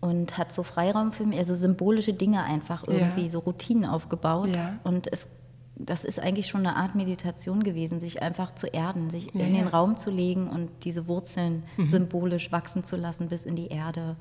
und 0.00 0.38
hat 0.38 0.52
so 0.52 0.62
Freiraum 0.62 1.12
für 1.12 1.24
mich, 1.24 1.38
also 1.38 1.54
symbolische 1.54 2.12
Dinge 2.12 2.44
einfach 2.44 2.86
irgendwie, 2.86 3.22
ja. 3.22 3.28
so 3.28 3.40
Routinen 3.40 3.86
aufgebaut. 3.86 4.50
Ja. 4.50 4.78
Und 4.84 5.12
es, 5.12 5.26
das 5.76 6.04
ist 6.04 6.20
eigentlich 6.20 6.46
schon 6.46 6.66
eine 6.66 6.76
Art 6.76 6.94
Meditation 6.94 7.62
gewesen, 7.62 7.98
sich 7.98 8.22
einfach 8.22 8.54
zu 8.54 8.68
erden, 8.68 9.10
sich 9.10 9.34
in 9.34 9.54
den 9.54 9.66
Raum 9.66 9.96
zu 9.96 10.10
legen 10.10 10.48
und 10.48 10.70
diese 10.84 11.08
Wurzeln 11.08 11.64
mhm. 11.76 11.88
symbolisch 11.88 12.52
wachsen 12.52 12.84
zu 12.84 12.96
lassen 12.96 13.28
bis 13.28 13.44
in 13.44 13.56
die 13.56 13.68
Erde. 13.68 14.16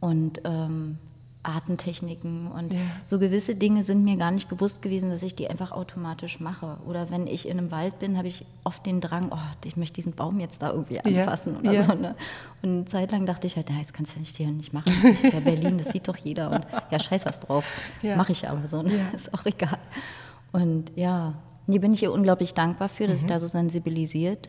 Und 0.00 0.42
ähm, 0.44 0.98
Artentechniken 1.46 2.50
und 2.50 2.72
ja. 2.72 2.80
so 3.04 3.18
gewisse 3.18 3.54
Dinge 3.54 3.84
sind 3.84 4.04
mir 4.04 4.16
gar 4.16 4.30
nicht 4.30 4.48
bewusst 4.48 4.82
gewesen, 4.82 5.10
dass 5.10 5.22
ich 5.22 5.34
die 5.34 5.48
einfach 5.48 5.70
automatisch 5.70 6.40
mache. 6.40 6.76
Oder 6.86 7.10
wenn 7.10 7.26
ich 7.26 7.48
in 7.48 7.58
einem 7.58 7.70
Wald 7.70 7.98
bin, 7.98 8.18
habe 8.18 8.28
ich 8.28 8.44
oft 8.64 8.84
den 8.84 9.00
Drang, 9.00 9.30
oh, 9.30 9.38
ich 9.64 9.76
möchte 9.76 9.94
diesen 9.94 10.12
Baum 10.12 10.40
jetzt 10.40 10.60
da 10.62 10.70
irgendwie 10.70 11.00
anfassen 11.00 11.54
ja. 11.54 11.60
oder 11.60 11.72
ja. 11.72 11.84
so. 11.84 11.94
Ne? 11.94 12.16
Und 12.62 12.70
eine 12.70 12.84
Zeit 12.86 13.12
lang 13.12 13.26
dachte 13.26 13.46
ich 13.46 13.56
halt, 13.56 13.68
na, 13.70 13.78
das 13.78 13.92
kannst 13.92 14.12
du 14.12 14.16
ja 14.16 14.20
nicht 14.20 14.36
hier 14.36 14.50
nicht 14.50 14.72
machen. 14.72 14.92
Das 15.02 15.22
ist 15.22 15.32
ja 15.32 15.40
Berlin, 15.40 15.78
das 15.78 15.90
sieht 15.90 16.08
doch 16.08 16.16
jeder. 16.16 16.50
Und 16.50 16.66
ja, 16.90 16.98
scheiß 16.98 17.24
was 17.26 17.40
drauf. 17.40 17.64
Mache 18.02 18.32
ich 18.32 18.48
aber 18.48 18.66
so. 18.66 18.82
Ne? 18.82 19.08
Ist 19.14 19.32
auch 19.32 19.46
egal. 19.46 19.78
Und 20.56 20.90
ja, 20.96 21.34
hier 21.66 21.80
bin 21.82 21.92
ich 21.92 22.02
ihr 22.02 22.12
unglaublich 22.12 22.54
dankbar 22.54 22.88
für, 22.88 23.06
dass 23.06 23.20
mhm. 23.20 23.26
ich 23.26 23.30
da 23.30 23.40
so 23.40 23.46
sensibilisiert 23.46 24.48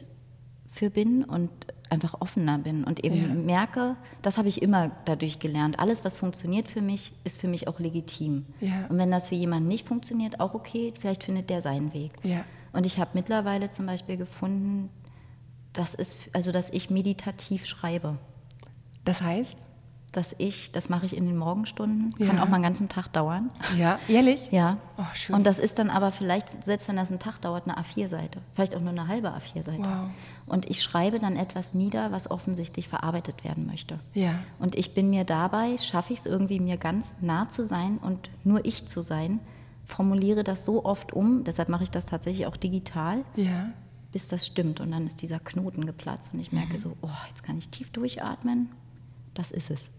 für 0.72 0.90
bin 0.90 1.26
und 1.26 1.52
einfach 1.90 2.22
offener 2.22 2.60
bin 2.60 2.86
und 2.86 3.04
eben 3.04 3.16
ja. 3.16 3.34
merke, 3.34 3.98
das 4.22 4.38
habe 4.38 4.48
ich 4.48 4.62
immer 4.62 4.92
dadurch 5.04 5.40
gelernt. 5.40 5.80
Alles, 5.80 6.06
was 6.06 6.18
funktioniert 6.18 6.70
für 6.70 6.82
mich, 6.82 7.14
ist 7.26 7.40
für 7.42 7.50
mich 7.50 7.68
auch 7.68 7.80
legitim. 7.80 8.46
Ja. 8.62 8.86
Und 8.88 8.98
wenn 8.98 9.12
das 9.12 9.28
für 9.28 9.36
jemanden 9.36 9.68
nicht 9.68 9.86
funktioniert, 9.86 10.40
auch 10.40 10.54
okay, 10.54 10.94
vielleicht 10.98 11.26
findet 11.26 11.50
der 11.50 11.62
seinen 11.62 11.94
Weg. 11.94 12.12
Ja. 12.24 12.46
Und 12.72 12.86
ich 12.86 13.00
habe 13.00 13.12
mittlerweile 13.14 13.70
zum 13.70 13.86
Beispiel 13.86 14.16
gefunden, 14.16 14.90
dass, 15.74 15.94
ist, 15.94 16.30
also 16.32 16.54
dass 16.54 16.70
ich 16.70 16.90
meditativ 16.90 17.66
schreibe. 17.66 18.18
Das 19.04 19.22
heißt? 19.22 19.58
Dass 20.18 20.36
ich, 20.38 20.72
das 20.72 20.90
mache 20.90 21.06
ich 21.06 21.16
in 21.16 21.26
den 21.26 21.38
Morgenstunden, 21.38 22.16
ja. 22.18 22.28
kann 22.28 22.40
auch 22.40 22.48
mal 22.48 22.56
einen 22.56 22.64
ganzen 22.64 22.90
Tag 22.90 23.14
dauern. 23.14 23.52
Ja, 23.78 24.00
ehrlich? 24.08 24.50
Ja. 24.52 24.78
Oh, 24.98 25.04
schön. 25.14 25.36
Und 25.36 25.46
das 25.46 25.60
ist 25.60 25.78
dann 25.78 25.90
aber 25.90 26.12
vielleicht, 26.12 26.64
selbst 26.64 26.90
wenn 26.90 26.96
das 26.96 27.10
einen 27.10 27.20
Tag 27.20 27.40
dauert, 27.42 27.68
eine 27.68 27.78
A4-Seite. 27.78 28.42
Vielleicht 28.56 28.76
auch 28.76 28.82
nur 28.82 28.90
eine 28.90 29.08
halbe 29.08 29.30
A4-Seite. 29.30 29.84
Wow. 29.84 30.10
Und 30.48 30.70
ich 30.70 30.82
schreibe 30.82 31.20
dann 31.20 31.36
etwas 31.36 31.74
nieder, 31.74 32.12
was 32.12 32.32
offensichtlich 32.32 32.88
verarbeitet 32.88 33.44
werden 33.44 33.68
möchte. 33.68 34.00
Ja. 34.14 34.40
Und 34.60 34.76
ich 34.76 34.94
bin 34.94 35.10
mir 35.10 35.24
dabei, 35.24 35.78
schaffe 35.78 36.14
ich 36.14 36.20
es 36.20 36.26
irgendwie, 36.26 36.60
mir 36.60 36.78
ganz 36.78 37.18
nah 37.22 37.50
zu 37.50 37.68
sein 37.68 38.00
und 38.00 38.30
nur 38.44 38.66
ich 38.66 38.88
zu 38.88 39.02
sein, 39.02 39.40
formuliere 39.86 40.44
das 40.44 40.66
so 40.66 40.84
oft 40.84 41.14
um, 41.14 41.44
deshalb 41.44 41.70
mache 41.70 41.84
ich 41.84 41.92
das 41.92 42.06
tatsächlich 42.06 42.48
auch 42.48 42.58
digital. 42.58 43.24
Ja 43.36 43.70
bis 44.12 44.28
das 44.28 44.48
stimmt. 44.48 44.80
Und 44.80 44.92
dann 44.92 45.06
ist 45.06 45.22
dieser 45.22 45.40
Knoten 45.40 45.86
geplatzt 45.86 46.34
und 46.34 46.40
ich 46.40 46.52
merke 46.52 46.74
mhm. 46.74 46.78
so, 46.80 46.98
oh, 47.02 47.10
jetzt 47.30 47.44
kann 47.44 47.58
ich 47.58 47.70
tief 47.70 47.92
durchatmen. 47.92 48.70
Das 49.34 49.52
ist 49.52 49.70
es. 49.70 49.92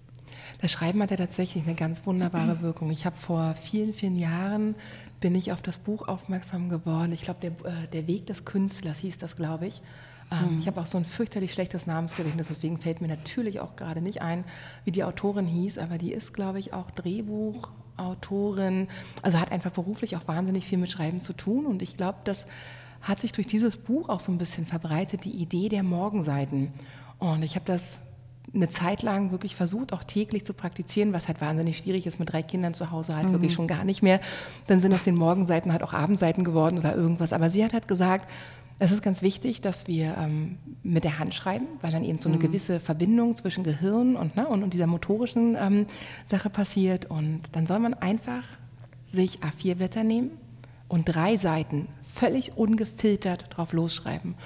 Das 0.61 0.73
Schreiben 0.73 1.02
hat 1.02 1.11
ja 1.11 1.16
tatsächlich 1.16 1.64
eine 1.64 1.75
ganz 1.75 2.06
wunderbare 2.06 2.61
Wirkung. 2.62 2.90
Ich 2.90 3.06
habe 3.06 3.16
vor 3.16 3.54
vielen, 3.61 3.94
vielen 3.94 4.16
Jahren 4.16 4.75
bin 5.20 5.35
ich 5.35 5.52
auf 5.52 5.62
das 5.62 5.78
Buch 5.78 6.08
aufmerksam 6.08 6.68
geworden. 6.68 7.12
Ich 7.12 7.23
glaube, 7.23 7.40
der, 7.40 7.50
äh, 7.50 7.88
der 7.92 8.06
Weg 8.06 8.26
des 8.26 8.44
Künstlers 8.44 8.99
hieß 8.99 9.18
das, 9.18 9.37
glaube 9.37 9.66
ich. 9.66 9.82
Ähm, 10.30 10.54
mhm. 10.54 10.61
Ich 10.61 10.66
habe 10.66 10.80
auch 10.80 10.87
so 10.87 10.99
ein 10.99 11.04
fürchterlich 11.04 11.52
schlechtes 11.52 11.87
Namensgedächtnis, 11.87 12.49
deswegen 12.49 12.78
fällt 12.78 13.00
mir 13.00 13.08
natürlich 13.08 13.61
auch 13.61 13.76
gerade 13.76 14.00
nicht 14.00 14.23
ein, 14.23 14.44
wie 14.85 14.92
die 14.92 15.04
Autorin 15.04 15.47
hieß, 15.47 15.78
aber 15.78 15.99
die 15.99 16.12
ist, 16.12 16.35
glaube 16.35 16.58
ich, 16.58 16.73
auch 16.73 16.90
Drehbuchautorin. 16.90 18.88
Also 19.23 19.38
hat 19.40 19.52
einfach 19.52 19.70
beruflich 19.70 20.16
auch 20.16 20.28
wahnsinnig 20.28 20.66
viel 20.66 20.78
mit 20.78 20.90
Schreiben 20.90 21.20
zu 21.20 21.32
tun. 21.32 21.66
Und 21.66 21.82
ich 21.82 21.97
glaube, 21.97 22.18
das 22.25 22.47
hat 23.00 23.20
sich 23.20 23.32
durch 23.32 23.47
dieses 23.47 23.76
Buch 23.76 24.08
auch 24.08 24.20
so 24.20 24.32
ein 24.32 24.38
bisschen 24.38 24.66
verbreitet, 24.66 25.25
die 25.25 25.30
Idee 25.30 25.68
der 25.68 25.82
Morgenseiten. 25.82 26.73
Und 27.18 27.42
ich 27.42 27.54
habe 27.54 27.64
das 27.64 28.00
eine 28.55 28.69
Zeit 28.69 29.02
lang 29.02 29.31
wirklich 29.31 29.57
versucht, 29.57 29.93
auch 29.93 30.05
täglich 30.05 30.45
zu 30.45 30.55
praktizieren, 30.55 31.12
was 31.12 31.28
halt 31.28 31.40
wahnsinnig 31.40 31.78
schwierig 31.78 32.07
ist 32.07 32.19
mit 32.19 32.33
drei 32.33 32.43
Kindern 32.43 32.75
zu 32.75 32.90
Hause, 32.90 33.17
halt 33.17 33.28
mhm. 33.28 33.33
wirklich 33.33 33.52
schon 33.52 33.67
gar 33.67 33.85
nicht 33.85 34.02
mehr. 34.02 34.21
Dann 34.67 34.81
sind 34.81 34.93
aus 34.93 35.05
den 35.05 35.14
Morgenseiten 35.14 35.73
halt 35.73 35.83
auch 35.83 35.93
Abendseiten 35.93 36.45
geworden 36.45 36.78
oder 36.78 36.95
irgendwas. 36.95 37.33
Aber 37.33 37.50
sie 37.50 37.64
hat 37.64 37.73
halt 37.73 37.88
gesagt, 37.88 38.28
es 38.81 38.93
ist 38.93 39.02
ganz 39.02 39.23
wichtig, 39.23 39.61
dass 39.61 39.87
wir 39.87 40.17
ähm, 40.19 40.59
mit 40.83 41.05
der 41.05 41.19
Hand 41.19 41.35
schreiben, 41.35 41.67
weil 41.81 41.90
dann 41.90 42.05
eben 42.05 42.21
so 42.21 42.28
eine 42.28 42.38
mhm. 42.38 42.43
gewisse 42.43 42.81
Verbindung 42.81 43.37
zwischen 43.37 43.64
Gehirn 43.64 44.17
und, 44.17 44.37
ne, 44.37 44.47
und, 44.47 44.62
und 44.62 44.73
dieser 44.73 44.87
motorischen 44.87 45.57
ähm, 45.61 45.87
Sache 46.31 46.49
passiert. 46.49 47.07
Und 47.07 47.40
dann 47.52 47.67
soll 47.67 47.81
man 47.81 47.95
einfach 47.95 48.45
sich 49.12 49.40
A4-Blätter 49.40 50.05
nehmen 50.05 50.31
und 50.87 51.05
drei 51.05 51.37
Seiten 51.37 51.88
völlig 52.07 52.57
ungefiltert 52.57 53.47
drauf 53.50 53.73
losschreiben. 53.73 54.37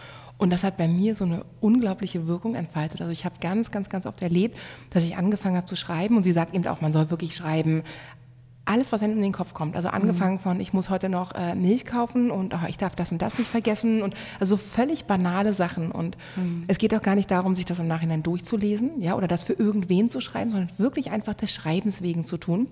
Und 0.42 0.50
das 0.50 0.64
hat 0.64 0.76
bei 0.76 0.88
mir 0.88 1.14
so 1.14 1.22
eine 1.22 1.44
unglaubliche 1.60 2.26
Wirkung 2.26 2.56
entfaltet. 2.56 3.00
Also 3.00 3.12
ich 3.12 3.24
habe 3.24 3.36
ganz, 3.40 3.70
ganz, 3.70 3.88
ganz 3.88 4.06
oft 4.06 4.22
erlebt, 4.22 4.58
dass 4.90 5.04
ich 5.04 5.16
angefangen 5.16 5.56
habe 5.56 5.68
zu 5.68 5.76
schreiben 5.76 6.16
und 6.16 6.24
sie 6.24 6.32
sagt 6.32 6.52
eben 6.52 6.66
auch, 6.66 6.80
man 6.80 6.92
soll 6.92 7.10
wirklich 7.10 7.36
schreiben, 7.36 7.84
alles, 8.64 8.90
was 8.90 9.02
einem 9.02 9.18
in 9.18 9.22
den 9.22 9.32
Kopf 9.32 9.54
kommt. 9.54 9.76
Also 9.76 9.86
angefangen 9.90 10.40
von, 10.40 10.58
ich 10.58 10.72
muss 10.72 10.90
heute 10.90 11.08
noch 11.08 11.32
äh, 11.36 11.54
Milch 11.54 11.84
kaufen 11.84 12.32
und 12.32 12.54
oh, 12.54 12.66
ich 12.68 12.76
darf 12.76 12.96
das 12.96 13.12
und 13.12 13.22
das 13.22 13.38
nicht 13.38 13.48
vergessen 13.48 14.02
und 14.02 14.14
also 14.40 14.56
völlig 14.56 15.04
banale 15.04 15.54
Sachen. 15.54 15.92
Und 15.92 16.16
mhm. 16.34 16.64
es 16.66 16.78
geht 16.78 16.92
auch 16.92 17.02
gar 17.02 17.14
nicht 17.14 17.30
darum, 17.30 17.54
sich 17.54 17.64
das 17.64 17.78
im 17.78 17.86
Nachhinein 17.86 18.24
durchzulesen, 18.24 19.00
ja, 19.00 19.14
oder 19.14 19.28
das 19.28 19.44
für 19.44 19.52
irgendwen 19.52 20.10
zu 20.10 20.20
schreiben, 20.20 20.50
sondern 20.50 20.70
wirklich 20.76 21.12
einfach 21.12 21.34
des 21.34 21.52
Schreibens 21.52 22.02
wegen 22.02 22.24
zu 22.24 22.36
tun. 22.36 22.66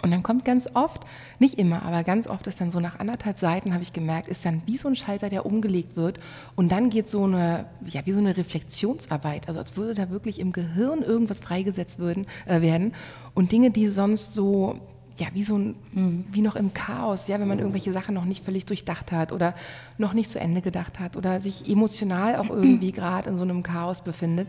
Und 0.00 0.10
dann 0.10 0.22
kommt 0.22 0.44
ganz 0.44 0.68
oft, 0.72 1.02
nicht 1.38 1.58
immer, 1.58 1.82
aber 1.82 2.02
ganz 2.02 2.26
oft 2.26 2.46
ist 2.46 2.60
dann 2.60 2.70
so 2.70 2.80
nach 2.80 2.98
anderthalb 2.98 3.38
Seiten, 3.38 3.74
habe 3.74 3.82
ich 3.82 3.92
gemerkt, 3.92 4.28
ist 4.28 4.44
dann 4.44 4.62
wie 4.64 4.78
so 4.78 4.88
ein 4.88 4.96
Schalter, 4.96 5.28
der 5.28 5.44
umgelegt 5.44 5.96
wird. 5.96 6.18
Und 6.56 6.72
dann 6.72 6.88
geht 6.88 7.10
so 7.10 7.24
eine, 7.24 7.66
ja, 7.86 8.00
wie 8.06 8.12
so 8.12 8.18
eine 8.18 8.36
Reflexionsarbeit, 8.36 9.48
also 9.48 9.60
als 9.60 9.76
würde 9.76 9.94
da 9.94 10.10
wirklich 10.10 10.40
im 10.40 10.52
Gehirn 10.52 11.02
irgendwas 11.02 11.40
freigesetzt 11.40 11.98
würden, 11.98 12.26
äh, 12.46 12.62
werden. 12.62 12.94
Und 13.34 13.52
Dinge, 13.52 13.70
die 13.70 13.88
sonst 13.88 14.34
so, 14.34 14.80
ja, 15.18 15.26
wie 15.34 15.44
so 15.44 15.58
ein, 15.58 15.74
mhm. 15.92 16.24
wie 16.32 16.40
noch 16.40 16.56
im 16.56 16.72
Chaos, 16.72 17.28
ja, 17.28 17.38
wenn 17.38 17.48
man 17.48 17.58
irgendwelche 17.58 17.92
Sachen 17.92 18.14
noch 18.14 18.24
nicht 18.24 18.44
völlig 18.44 18.64
durchdacht 18.64 19.12
hat 19.12 19.30
oder 19.30 19.54
noch 19.98 20.14
nicht 20.14 20.30
zu 20.30 20.40
Ende 20.40 20.62
gedacht 20.62 21.00
hat 21.00 21.16
oder 21.16 21.40
sich 21.40 21.68
emotional 21.68 22.36
auch 22.36 22.48
irgendwie 22.48 22.92
gerade 22.92 23.28
in 23.28 23.36
so 23.36 23.42
einem 23.42 23.62
Chaos 23.62 24.00
befindet, 24.00 24.48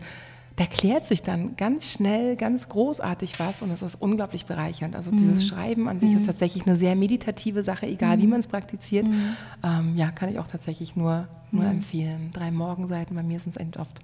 da 0.56 0.66
klärt 0.66 1.06
sich 1.06 1.22
dann 1.22 1.56
ganz 1.56 1.84
schnell, 1.84 2.36
ganz 2.36 2.68
großartig 2.68 3.40
was 3.40 3.60
und 3.60 3.70
es 3.70 3.82
ist 3.82 4.00
unglaublich 4.00 4.46
bereichernd. 4.46 4.94
Also 4.94 5.10
mhm. 5.10 5.18
dieses 5.18 5.48
Schreiben 5.48 5.88
an 5.88 5.98
sich 5.98 6.10
mhm. 6.10 6.18
ist 6.18 6.26
tatsächlich 6.26 6.64
eine 6.66 6.76
sehr 6.76 6.94
meditative 6.94 7.64
Sache, 7.64 7.86
egal 7.86 8.16
mhm. 8.16 8.22
wie 8.22 8.26
man 8.28 8.40
es 8.40 8.46
praktiziert. 8.46 9.06
Mhm. 9.06 9.36
Ähm, 9.64 9.96
ja, 9.96 10.12
kann 10.12 10.28
ich 10.28 10.38
auch 10.38 10.46
tatsächlich 10.46 10.94
nur, 10.94 11.26
nur 11.54 11.64
mhm. 11.64 11.70
empfehlen. 11.70 12.30
Drei 12.32 12.50
Morgenseiten, 12.50 13.16
bei 13.16 13.22
mir 13.22 13.40
sind 13.40 13.56
es 13.56 13.78
oft 13.78 14.00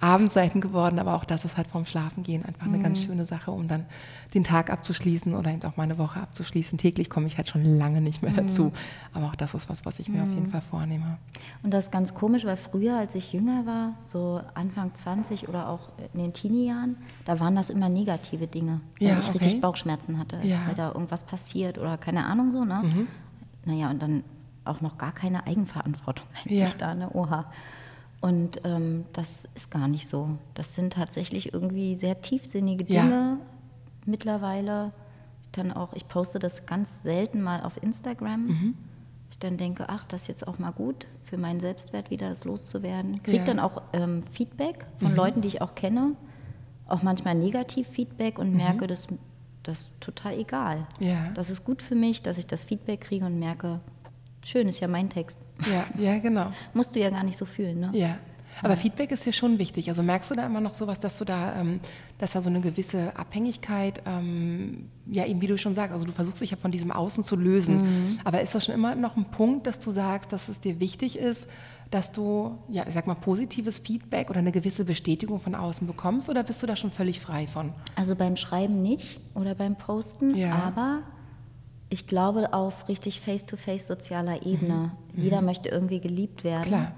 Abendseiten 0.00 0.60
geworden, 0.60 0.98
aber 0.98 1.14
auch 1.14 1.24
das 1.24 1.44
ist 1.44 1.56
halt 1.56 1.68
vorm 1.68 1.86
Schlafengehen 1.86 2.44
einfach 2.44 2.66
eine 2.66 2.78
ganz 2.78 3.00
mhm. 3.00 3.06
schöne 3.06 3.26
Sache, 3.26 3.50
um 3.50 3.68
dann 3.68 3.86
den 4.34 4.44
Tag 4.44 4.70
abzuschließen 4.70 5.34
oder 5.34 5.50
eben 5.50 5.62
auch 5.62 5.76
meine 5.76 5.98
Woche 5.98 6.20
abzuschließen. 6.20 6.78
Täglich 6.78 7.08
komme 7.08 7.26
ich 7.26 7.36
halt 7.36 7.48
schon 7.48 7.64
lange 7.64 8.00
nicht 8.00 8.22
mehr 8.22 8.32
dazu, 8.32 8.72
aber 9.12 9.26
auch 9.26 9.34
das 9.36 9.54
ist 9.54 9.68
was, 9.68 9.86
was 9.86 9.98
ich 9.98 10.08
mir 10.08 10.22
auf 10.22 10.30
jeden 10.30 10.48
Fall 10.48 10.62
vornehme. 10.62 11.18
Und 11.62 11.72
das 11.72 11.84
ist 11.84 11.92
ganz 11.92 12.14
komisch, 12.14 12.44
weil 12.44 12.56
früher, 12.56 12.98
als 12.98 13.14
ich 13.14 13.32
jünger 13.32 13.66
war, 13.66 13.94
so 14.12 14.40
Anfang 14.54 14.92
20 14.94 15.48
oder 15.48 15.68
auch 15.68 15.90
in 16.12 16.20
den 16.20 16.32
Teenie-Jahren, 16.32 16.96
da 17.24 17.38
waren 17.40 17.54
das 17.54 17.70
immer 17.70 17.88
negative 17.88 18.46
Dinge, 18.46 18.80
wenn 18.98 19.08
ja, 19.08 19.18
ich 19.20 19.28
okay. 19.28 19.38
richtig 19.38 19.60
Bauchschmerzen 19.60 20.18
hatte, 20.18 20.38
ja. 20.42 20.58
weil 20.66 20.74
da 20.74 20.92
irgendwas 20.92 21.24
passiert 21.24 21.78
oder 21.78 21.96
keine 21.98 22.26
Ahnung 22.26 22.52
so, 22.52 22.64
ne? 22.64 22.82
Mhm. 22.82 23.06
Naja, 23.66 23.90
und 23.90 24.02
dann 24.02 24.24
auch 24.64 24.80
noch 24.80 24.98
gar 24.98 25.12
keine 25.12 25.46
Eigenverantwortung 25.46 26.26
eigentlich 26.38 26.58
ja. 26.58 26.70
da, 26.76 26.94
ne? 26.94 27.10
Oha. 27.12 27.46
Und 28.20 28.62
ähm, 28.64 29.04
das 29.12 29.46
ist 29.54 29.70
gar 29.70 29.86
nicht 29.86 30.08
so. 30.08 30.30
Das 30.54 30.74
sind 30.74 30.94
tatsächlich 30.94 31.52
irgendwie 31.52 31.94
sehr 31.94 32.22
tiefsinnige 32.22 32.84
Dinge 32.84 33.10
ja. 33.10 33.38
mittlerweile. 34.06 34.92
Dann 35.52 35.72
auch, 35.72 35.92
ich 35.92 36.08
poste 36.08 36.38
das 36.38 36.64
ganz 36.64 37.02
selten 37.02 37.42
mal 37.42 37.62
auf 37.62 37.82
Instagram. 37.82 38.46
Mhm. 38.46 38.74
Ich 39.30 39.38
dann 39.38 39.58
denke, 39.58 39.88
ach, 39.88 40.06
das 40.06 40.22
ist 40.22 40.28
jetzt 40.28 40.48
auch 40.48 40.58
mal 40.58 40.70
gut 40.70 41.06
für 41.24 41.36
meinen 41.36 41.60
Selbstwert 41.60 42.10
wieder, 42.10 42.30
das 42.30 42.44
loszuwerden. 42.44 43.22
Kriege 43.22 43.38
ja. 43.38 43.44
dann 43.44 43.60
auch 43.60 43.82
ähm, 43.92 44.22
Feedback 44.30 44.86
von 45.00 45.10
mhm. 45.10 45.16
Leuten, 45.16 45.40
die 45.42 45.48
ich 45.48 45.60
auch 45.60 45.74
kenne, 45.74 46.12
auch 46.86 47.02
manchmal 47.02 47.34
Negativ-Feedback 47.34 48.38
und 48.38 48.52
mhm. 48.52 48.56
merke, 48.56 48.86
das, 48.86 49.06
das 49.64 49.80
ist 49.80 49.90
total 50.00 50.38
egal. 50.38 50.86
Ja. 50.98 51.30
Das 51.34 51.50
ist 51.50 51.64
gut 51.64 51.82
für 51.82 51.94
mich, 51.94 52.22
dass 52.22 52.38
ich 52.38 52.46
das 52.46 52.64
Feedback 52.64 53.02
kriege 53.02 53.26
und 53.26 53.38
merke, 53.38 53.80
schön, 54.46 54.68
ist 54.68 54.80
ja 54.80 54.88
mein 54.88 55.10
Text. 55.10 55.38
Ja, 55.70 56.02
ja, 56.02 56.18
genau. 56.18 56.52
Musst 56.72 56.94
du 56.94 57.00
ja 57.00 57.10
gar 57.10 57.24
nicht 57.24 57.38
so 57.38 57.44
fühlen, 57.44 57.80
ne? 57.80 57.90
Ja. 57.92 58.18
Aber 58.62 58.76
Feedback 58.76 59.10
ist 59.10 59.26
ja 59.26 59.32
schon 59.32 59.58
wichtig. 59.58 59.88
Also 59.88 60.02
merkst 60.02 60.30
du 60.30 60.34
da 60.34 60.46
immer 60.46 60.60
noch 60.60 60.74
sowas, 60.74 61.00
dass 61.00 61.18
du 61.18 61.24
da, 61.24 61.60
ähm, 61.60 61.80
dass 62.18 62.32
da 62.32 62.42
so 62.42 62.48
eine 62.48 62.60
gewisse 62.60 63.16
Abhängigkeit, 63.16 64.02
ähm, 64.06 64.88
ja 65.06 65.26
eben 65.26 65.40
wie 65.40 65.46
du 65.46 65.58
schon 65.58 65.74
sagst, 65.74 65.92
also 65.92 66.06
du 66.06 66.12
versuchst 66.12 66.40
dich 66.40 66.52
ja 66.52 66.56
von 66.56 66.70
diesem 66.70 66.90
Außen 66.90 67.24
zu 67.24 67.36
lösen. 67.36 67.82
Mhm. 67.82 68.20
Aber 68.24 68.40
ist 68.40 68.54
das 68.54 68.66
schon 68.66 68.74
immer 68.74 68.94
noch 68.94 69.16
ein 69.16 69.26
Punkt, 69.26 69.66
dass 69.66 69.80
du 69.80 69.90
sagst, 69.90 70.32
dass 70.32 70.48
es 70.48 70.60
dir 70.60 70.80
wichtig 70.80 71.18
ist, 71.18 71.48
dass 71.90 72.12
du, 72.12 72.58
ja, 72.68 72.84
ich 72.86 72.94
sag 72.94 73.06
mal, 73.06 73.14
positives 73.14 73.78
Feedback 73.78 74.30
oder 74.30 74.38
eine 74.38 74.52
gewisse 74.52 74.84
Bestätigung 74.84 75.40
von 75.40 75.54
außen 75.54 75.86
bekommst 75.86 76.28
oder 76.28 76.42
bist 76.42 76.62
du 76.62 76.66
da 76.66 76.76
schon 76.76 76.90
völlig 76.90 77.20
frei 77.20 77.46
von? 77.46 77.72
Also 77.94 78.16
beim 78.16 78.36
Schreiben 78.36 78.82
nicht 78.82 79.20
oder 79.34 79.54
beim 79.54 79.76
Posten, 79.76 80.34
ja. 80.34 80.54
aber 80.54 81.02
ich 81.94 82.08
glaube 82.08 82.52
auf 82.52 82.88
richtig 82.88 83.20
face-to-face 83.20 83.84
-face 83.84 83.86
sozialer 83.86 84.44
Ebene. 84.44 84.90
Mhm. 85.14 85.22
Jeder 85.22 85.40
mhm. 85.40 85.46
möchte 85.46 85.68
irgendwie 85.68 86.00
geliebt 86.00 86.42
werden. 86.42 86.64
Klar. 86.64 86.92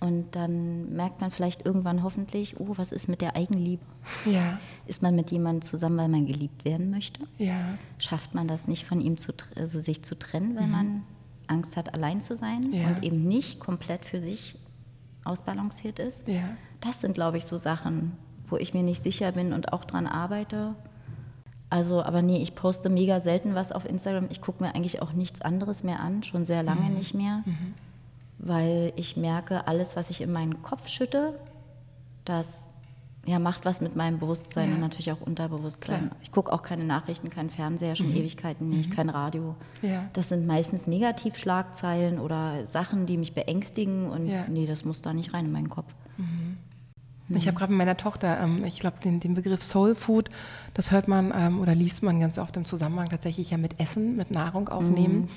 Und 0.00 0.34
dann 0.34 0.94
merkt 0.94 1.20
man 1.20 1.30
vielleicht 1.30 1.64
irgendwann 1.64 2.02
hoffentlich, 2.02 2.58
oh, 2.58 2.76
was 2.76 2.90
ist 2.90 3.08
mit 3.08 3.20
der 3.20 3.36
Eigenliebe? 3.36 3.84
Ja. 4.24 4.58
Ist 4.86 5.00
man 5.00 5.14
mit 5.14 5.30
jemandem 5.30 5.62
zusammen, 5.62 5.96
weil 5.96 6.08
man 6.08 6.26
geliebt 6.26 6.64
werden 6.64 6.90
möchte? 6.90 7.20
Ja. 7.38 7.78
Schafft 7.98 8.34
man 8.34 8.48
das 8.48 8.66
nicht 8.66 8.84
von 8.84 9.00
ihm 9.00 9.16
zu, 9.16 9.32
also 9.54 9.80
sich 9.80 10.02
zu 10.02 10.18
trennen, 10.18 10.56
weil 10.56 10.66
mhm. 10.66 10.72
man 10.72 11.02
Angst 11.46 11.76
hat, 11.76 11.94
allein 11.94 12.20
zu 12.20 12.34
sein 12.34 12.72
ja. 12.72 12.88
und 12.88 13.04
eben 13.04 13.28
nicht 13.28 13.60
komplett 13.60 14.04
für 14.04 14.20
sich 14.20 14.58
ausbalanciert 15.22 16.00
ist? 16.00 16.26
Ja. 16.26 16.56
Das 16.80 17.00
sind, 17.00 17.14
glaube 17.14 17.38
ich, 17.38 17.44
so 17.44 17.58
Sachen, 17.58 18.12
wo 18.48 18.56
ich 18.56 18.74
mir 18.74 18.82
nicht 18.82 19.04
sicher 19.04 19.30
bin 19.30 19.52
und 19.52 19.72
auch 19.72 19.84
dran 19.84 20.08
arbeite. 20.08 20.74
Also, 21.76 22.02
aber 22.02 22.22
nee, 22.22 22.42
ich 22.42 22.54
poste 22.54 22.88
mega 22.88 23.20
selten 23.20 23.54
was 23.54 23.70
auf 23.70 23.84
Instagram. 23.84 24.28
Ich 24.30 24.40
gucke 24.40 24.64
mir 24.64 24.74
eigentlich 24.74 25.02
auch 25.02 25.12
nichts 25.12 25.42
anderes 25.42 25.82
mehr 25.82 26.00
an, 26.00 26.22
schon 26.22 26.46
sehr 26.46 26.62
lange 26.62 26.88
mhm. 26.88 26.94
nicht 26.94 27.12
mehr, 27.12 27.42
mhm. 27.44 27.74
weil 28.38 28.94
ich 28.96 29.18
merke, 29.18 29.68
alles, 29.68 29.94
was 29.94 30.08
ich 30.08 30.22
in 30.22 30.32
meinen 30.32 30.62
Kopf 30.62 30.88
schütte, 30.88 31.38
das 32.24 32.70
ja, 33.26 33.38
macht 33.38 33.66
was 33.66 33.82
mit 33.82 33.94
meinem 33.94 34.18
Bewusstsein 34.18 34.70
ja. 34.70 34.74
und 34.76 34.80
natürlich 34.80 35.12
auch 35.12 35.20
Unterbewusstsein. 35.20 36.06
Klar. 36.06 36.16
Ich 36.22 36.32
gucke 36.32 36.50
auch 36.50 36.62
keine 36.62 36.84
Nachrichten, 36.84 37.28
kein 37.28 37.50
Fernseher, 37.50 37.94
schon 37.94 38.08
mhm. 38.08 38.16
Ewigkeiten 38.16 38.70
nicht, 38.70 38.88
mhm. 38.88 38.94
kein 38.94 39.10
Radio. 39.10 39.54
Ja. 39.82 40.08
Das 40.14 40.30
sind 40.30 40.46
meistens 40.46 40.86
Negativschlagzeilen 40.86 42.18
oder 42.18 42.64
Sachen, 42.64 43.04
die 43.04 43.18
mich 43.18 43.34
beängstigen 43.34 44.08
und 44.08 44.28
ja. 44.28 44.46
nee, 44.48 44.64
das 44.64 44.86
muss 44.86 45.02
da 45.02 45.12
nicht 45.12 45.34
rein 45.34 45.44
in 45.44 45.52
meinen 45.52 45.68
Kopf. 45.68 45.92
Mhm. 47.28 47.36
Ich 47.36 47.46
habe 47.46 47.56
gerade 47.56 47.72
mit 47.72 47.78
meiner 47.78 47.96
Tochter, 47.96 48.40
ähm, 48.40 48.64
ich 48.64 48.80
glaube, 48.80 48.98
den, 49.02 49.20
den, 49.20 49.34
Begriff 49.34 49.62
Soul 49.62 49.94
Food, 49.94 50.30
das 50.74 50.90
hört 50.90 51.08
man 51.08 51.32
ähm, 51.36 51.60
oder 51.60 51.74
liest 51.74 52.02
man 52.02 52.20
ganz 52.20 52.38
oft 52.38 52.56
im 52.56 52.64
Zusammenhang 52.64 53.08
tatsächlich 53.08 53.50
ja 53.50 53.58
mit 53.58 53.80
Essen, 53.80 54.16
mit 54.16 54.30
Nahrung 54.30 54.68
aufnehmen. 54.68 55.28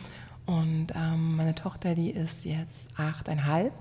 Mhm. 0.47 0.53
Und 0.53 0.87
ähm, 0.95 1.35
meine 1.35 1.53
Tochter, 1.53 1.95
die 1.95 2.09
ist 2.09 2.43
jetzt 2.43 2.87
achteinhalb. 2.97 3.71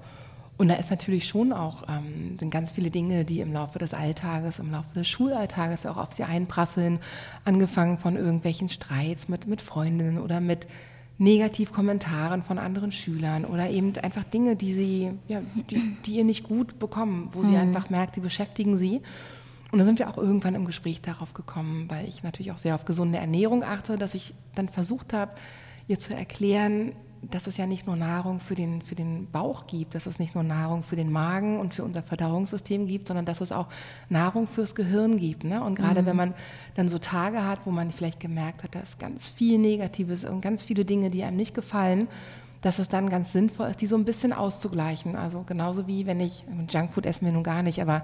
Und 0.59 0.69
da 0.69 0.75
ist 0.75 0.91
natürlich 0.91 1.27
schon 1.29 1.53
auch, 1.53 1.89
ähm, 1.89 2.37
sind 2.39 2.51
ganz 2.51 2.73
viele 2.73 2.91
Dinge, 2.91 3.25
die 3.25 3.41
im 3.41 3.53
Laufe 3.53 3.79
des 3.79 3.95
Alltages, 3.95 4.59
im 4.59 4.73
Laufe 4.73 4.93
des 4.93 5.07
Schulalltages 5.07 5.87
auch 5.87 5.97
auf 5.97 6.13
sie 6.13 6.25
einprasseln. 6.25 6.99
Angefangen 7.45 7.97
von 7.97 8.17
irgendwelchen 8.17 8.69
Streits 8.69 9.29
mit, 9.29 9.47
mit 9.47 9.63
Freundinnen 9.63 10.19
oder 10.19 10.41
mit 10.41 10.67
Negativkommentaren 11.19 12.43
von 12.43 12.59
anderen 12.59 12.93
Schülern 12.93 13.45
oder 13.45 13.69
eben 13.69 13.97
einfach 13.99 14.25
Dinge, 14.25 14.55
die 14.55 14.73
sie, 14.73 15.11
ja, 15.27 15.43
die, 15.71 15.97
die 16.07 16.13
ihr 16.13 16.25
nicht 16.25 16.45
gut 16.45 16.79
bekommen, 16.79 17.29
wo 17.33 17.41
mhm. 17.41 17.51
sie 17.51 17.57
einfach 17.57 17.91
merkt, 17.91 18.17
die 18.17 18.21
beschäftigen 18.21 18.77
sie. 18.77 19.03
Und 19.71 19.79
dann 19.79 19.87
sind 19.87 19.99
wir 19.99 20.09
auch 20.09 20.17
irgendwann 20.17 20.55
im 20.55 20.65
Gespräch 20.65 21.03
darauf 21.03 21.35
gekommen, 21.35 21.87
weil 21.89 22.09
ich 22.09 22.23
natürlich 22.23 22.53
auch 22.53 22.59
sehr 22.59 22.75
auf 22.75 22.85
gesunde 22.85 23.19
Ernährung 23.19 23.63
achte, 23.63 23.99
dass 23.99 24.15
ich 24.15 24.33
dann 24.55 24.69
versucht 24.69 25.13
habe, 25.13 25.33
ihr 25.89 25.99
zu 25.99 26.15
erklären, 26.15 26.93
dass 27.23 27.47
es 27.47 27.57
ja 27.57 27.67
nicht 27.67 27.87
nur 27.87 27.97
Nahrung 27.97 28.41
für 28.41 28.55
den, 28.55 28.83
für 28.83 28.95
den 28.95 29.31
Bauch 29.31 29.67
gibt, 29.67 29.95
dass 29.95 30.07
es 30.07 30.19
nicht 30.19 30.35
nur 30.35 30.45
Nahrung 30.45 30.83
für 30.83 30.97
den 30.97 31.11
Magen 31.11 31.59
und 31.59 31.75
für 31.75 31.85
unser 31.85 32.03
Verdauungssystem 32.03 32.87
gibt, 32.87 33.09
sondern 33.09 33.27
dass 33.27 33.41
es 33.41 33.53
auch 33.53 33.67
Nahrung 34.09 34.47
fürs 34.47 34.75
Gehirn 34.75 35.17
gibt. 35.19 35.45
Ne? 35.45 35.63
Und 35.63 35.75
gerade 35.75 36.03
mhm. 36.03 36.07
wenn 36.07 36.17
man 36.17 36.35
dann 36.75 36.89
so 36.89 36.99
Tage 36.99 37.45
hat, 37.45 37.61
wo 37.65 37.71
man 37.71 37.91
vielleicht 37.91 38.21
gemerkt 38.21 38.63
hat, 38.63 38.75
da 38.75 38.81
ist 38.81 38.99
ganz 38.99 39.27
viel 39.27 39.59
Negatives 39.59 40.25
und 40.25 40.41
ganz 40.41 40.63
viele 40.63 40.85
Dinge, 40.85 41.11
die 41.11 41.25
einem 41.25 41.37
nicht 41.37 41.55
gefallen, 41.55 42.09
dass 42.61 42.79
es 42.79 42.89
dann 42.89 43.09
ganz 43.09 43.33
sinnvoll 43.33 43.69
ist, 43.69 43.81
die 43.81 43.87
so 43.87 43.97
ein 43.97 44.05
bisschen 44.05 44.33
auszugleichen. 44.33 45.17
Also 45.17 45.43
genauso 45.43 45.87
wie 45.87 46.07
wenn 46.07 46.21
ich, 46.21 46.45
Junkfood 46.69 47.07
essen 47.07 47.27
wir 47.27 47.33
nun 47.33 47.45
gar 47.45 47.63
nicht, 47.63 47.81
aber 47.81 48.03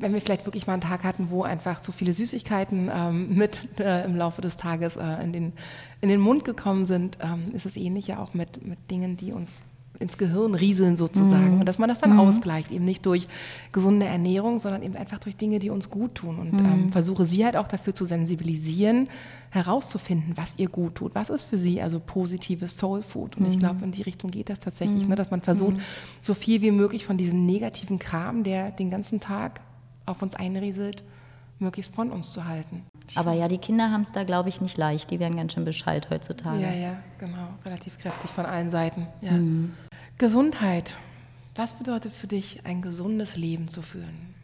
wenn 0.00 0.14
wir 0.14 0.20
vielleicht 0.20 0.46
wirklich 0.46 0.66
mal 0.66 0.74
einen 0.74 0.82
Tag 0.82 1.04
hatten, 1.04 1.30
wo 1.30 1.42
einfach 1.42 1.80
zu 1.80 1.92
viele 1.92 2.12
Süßigkeiten 2.12 2.90
ähm, 2.92 3.34
mit 3.34 3.60
äh, 3.80 4.04
im 4.04 4.16
Laufe 4.16 4.40
des 4.40 4.56
Tages 4.56 4.96
äh, 4.96 5.22
in, 5.22 5.32
den, 5.32 5.52
in 6.00 6.08
den 6.08 6.20
Mund 6.20 6.44
gekommen 6.44 6.84
sind, 6.84 7.18
ähm, 7.20 7.52
ist 7.52 7.66
es 7.66 7.76
ähnlich 7.76 8.06
ja 8.06 8.18
auch 8.18 8.34
mit, 8.34 8.64
mit 8.66 8.78
Dingen, 8.90 9.16
die 9.16 9.32
uns 9.32 9.62
ins 9.98 10.16
Gehirn 10.16 10.54
rieseln 10.54 10.96
sozusagen. 10.96 11.54
Mhm. 11.54 11.60
Und 11.60 11.66
dass 11.66 11.78
man 11.78 11.88
das 11.88 11.98
dann 11.98 12.12
mhm. 12.12 12.20
ausgleicht, 12.20 12.70
eben 12.70 12.84
nicht 12.84 13.04
durch 13.04 13.26
gesunde 13.72 14.06
Ernährung, 14.06 14.58
sondern 14.58 14.82
eben 14.82 14.96
einfach 14.96 15.18
durch 15.18 15.36
Dinge, 15.36 15.58
die 15.58 15.70
uns 15.70 15.90
gut 15.90 16.14
tun. 16.14 16.38
Und 16.38 16.52
mhm. 16.52 16.58
ähm, 16.58 16.92
versuche 16.92 17.26
sie 17.26 17.44
halt 17.44 17.56
auch 17.56 17.68
dafür 17.68 17.94
zu 17.94 18.04
sensibilisieren, 18.04 19.08
herauszufinden, 19.50 20.36
was 20.36 20.54
ihr 20.58 20.68
gut 20.68 20.96
tut. 20.96 21.14
Was 21.14 21.30
ist 21.30 21.44
für 21.44 21.58
sie 21.58 21.82
also 21.82 22.00
positives 22.00 22.76
Soul 22.76 23.02
Food? 23.02 23.36
Und 23.36 23.48
ich 23.48 23.56
mhm. 23.56 23.60
glaube, 23.60 23.84
in 23.84 23.92
die 23.92 24.02
Richtung 24.02 24.30
geht 24.30 24.50
das 24.50 24.60
tatsächlich, 24.60 25.02
mhm. 25.02 25.10
ne, 25.10 25.16
dass 25.16 25.30
man 25.30 25.40
versucht, 25.40 25.76
mhm. 25.76 25.82
so 26.20 26.34
viel 26.34 26.62
wie 26.62 26.70
möglich 26.70 27.04
von 27.04 27.16
diesem 27.16 27.44
negativen 27.44 27.98
Kram, 27.98 28.44
der 28.44 28.70
den 28.70 28.90
ganzen 28.90 29.20
Tag 29.20 29.60
auf 30.08 30.22
uns 30.22 30.34
einrieselt, 30.34 31.02
möglichst 31.58 31.94
von 31.94 32.10
uns 32.10 32.32
zu 32.32 32.46
halten. 32.46 32.84
Aber 33.14 33.32
ja, 33.32 33.48
die 33.48 33.58
Kinder 33.58 33.90
haben 33.90 34.02
es 34.02 34.12
da, 34.12 34.24
glaube 34.24 34.48
ich, 34.48 34.60
nicht 34.60 34.76
leicht. 34.76 35.10
Die 35.10 35.18
werden 35.18 35.36
ganz 35.36 35.54
schön 35.54 35.64
Bescheid 35.64 36.08
heutzutage. 36.10 36.60
Ja, 36.60 36.72
ja, 36.72 36.96
genau. 37.18 37.48
Relativ 37.64 37.98
kräftig 37.98 38.30
von 38.30 38.46
allen 38.46 38.70
Seiten. 38.70 39.06
Ja. 39.20 39.32
Mhm. 39.32 39.74
Gesundheit. 40.18 40.96
Was 41.54 41.72
bedeutet 41.72 42.12
für 42.12 42.26
dich, 42.28 42.64
ein 42.64 42.82
gesundes 42.82 43.34
Leben 43.36 43.68
zu 43.68 43.82
führen? 43.82 44.34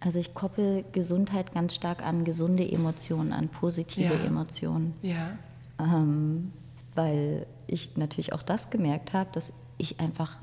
Also 0.00 0.18
ich 0.18 0.34
koppel 0.34 0.84
Gesundheit 0.92 1.52
ganz 1.52 1.74
stark 1.74 2.04
an 2.04 2.24
gesunde 2.24 2.70
Emotionen, 2.70 3.32
an 3.32 3.48
positive 3.48 4.14
ja. 4.14 4.24
Emotionen. 4.24 4.94
Ja. 5.02 5.38
Ähm, 5.80 6.52
weil 6.94 7.46
ich 7.66 7.96
natürlich 7.96 8.32
auch 8.32 8.42
das 8.42 8.70
gemerkt 8.70 9.14
habe, 9.14 9.30
dass 9.32 9.52
ich 9.78 10.00
einfach, 10.00 10.36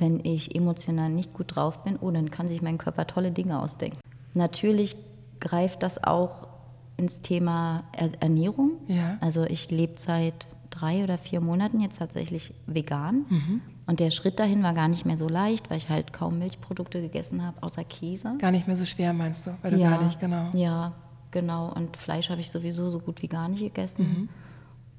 wenn 0.00 0.24
ich 0.24 0.54
emotional 0.54 1.10
nicht 1.10 1.32
gut 1.34 1.54
drauf 1.56 1.82
bin, 1.82 1.96
oh, 2.00 2.10
dann 2.10 2.30
kann 2.30 2.48
sich 2.48 2.62
mein 2.62 2.78
Körper 2.78 3.06
tolle 3.06 3.30
Dinge 3.30 3.60
ausdenken. 3.60 3.98
Natürlich 4.34 4.96
greift 5.40 5.82
das 5.82 6.02
auch 6.02 6.48
ins 6.96 7.22
Thema 7.22 7.84
Ernährung. 8.20 8.72
Ja. 8.88 9.16
Also 9.20 9.44
ich 9.44 9.70
lebe 9.70 9.94
seit 9.96 10.48
drei 10.70 11.02
oder 11.02 11.18
vier 11.18 11.40
Monaten 11.40 11.80
jetzt 11.80 11.98
tatsächlich 11.98 12.54
vegan. 12.66 13.26
Mhm. 13.28 13.60
Und 13.86 13.98
der 14.00 14.10
Schritt 14.10 14.38
dahin 14.38 14.62
war 14.62 14.72
gar 14.72 14.88
nicht 14.88 15.04
mehr 15.04 15.18
so 15.18 15.28
leicht, 15.28 15.68
weil 15.68 15.78
ich 15.78 15.88
halt 15.88 16.12
kaum 16.12 16.38
Milchprodukte 16.38 17.00
gegessen 17.00 17.44
habe, 17.44 17.62
außer 17.62 17.82
Käse. 17.84 18.36
Gar 18.38 18.52
nicht 18.52 18.68
mehr 18.68 18.76
so 18.76 18.84
schwer, 18.84 19.12
meinst 19.12 19.46
du? 19.46 19.56
Weil 19.62 19.72
du 19.72 19.78
ja, 19.78 19.90
gar 19.90 20.04
nicht, 20.04 20.20
genau. 20.20 20.50
Ja, 20.54 20.92
genau. 21.32 21.72
Und 21.72 21.96
Fleisch 21.96 22.30
habe 22.30 22.40
ich 22.40 22.50
sowieso 22.50 22.88
so 22.90 23.00
gut 23.00 23.20
wie 23.22 23.28
gar 23.28 23.48
nicht 23.48 23.60
gegessen. 23.60 24.02
Mhm. 24.02 24.28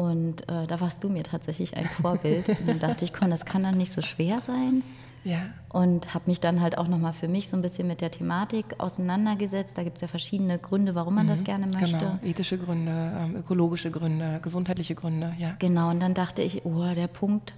Und 0.02 0.50
äh, 0.50 0.66
da 0.66 0.82
warst 0.82 1.04
du 1.04 1.10
mir 1.10 1.24
tatsächlich 1.24 1.78
ein 1.78 1.86
Vorbild. 1.86 2.50
und 2.50 2.68
dann 2.68 2.80
dachte 2.80 3.06
ich, 3.06 3.14
komm, 3.14 3.30
das 3.30 3.46
kann 3.46 3.62
dann 3.62 3.78
nicht 3.78 3.92
so 3.92 4.02
schwer 4.02 4.42
sein. 4.42 4.82
Ja. 5.24 5.44
Und 5.70 6.16
habe 6.16 6.24
mich 6.26 6.40
dann 6.40 6.60
halt 6.60 6.76
auch 6.80 6.88
nochmal 6.88 7.14
für 7.14 7.28
mich 7.28 7.50
so 7.50 7.56
ein 7.56 7.62
bisschen 7.62 7.88
mit 7.88 8.02
der 8.02 8.10
Thematik 8.10 8.66
auseinandergesetzt. 8.80 9.78
Da 9.78 9.84
gibt 9.84 9.98
es 9.98 10.02
ja 10.02 10.08
verschiedene 10.08 10.58
Gründe, 10.58 10.96
warum 10.96 11.14
man 11.14 11.28
mhm, 11.28 11.30
das 11.30 11.44
gerne 11.44 11.68
möchte. 11.68 12.00
Genau, 12.00 12.20
ethische 12.24 12.58
Gründe, 12.58 12.92
ähm, 12.92 13.36
ökologische 13.36 13.92
Gründe, 13.92 14.40
gesundheitliche 14.42 14.96
Gründe, 14.96 15.36
ja. 15.38 15.56
Genau, 15.60 15.92
und 15.92 16.00
dann 16.00 16.16
dachte 16.16 16.42
ich, 16.42 16.66
oh, 16.66 16.84
der 16.96 17.08
Punkt, 17.08 17.54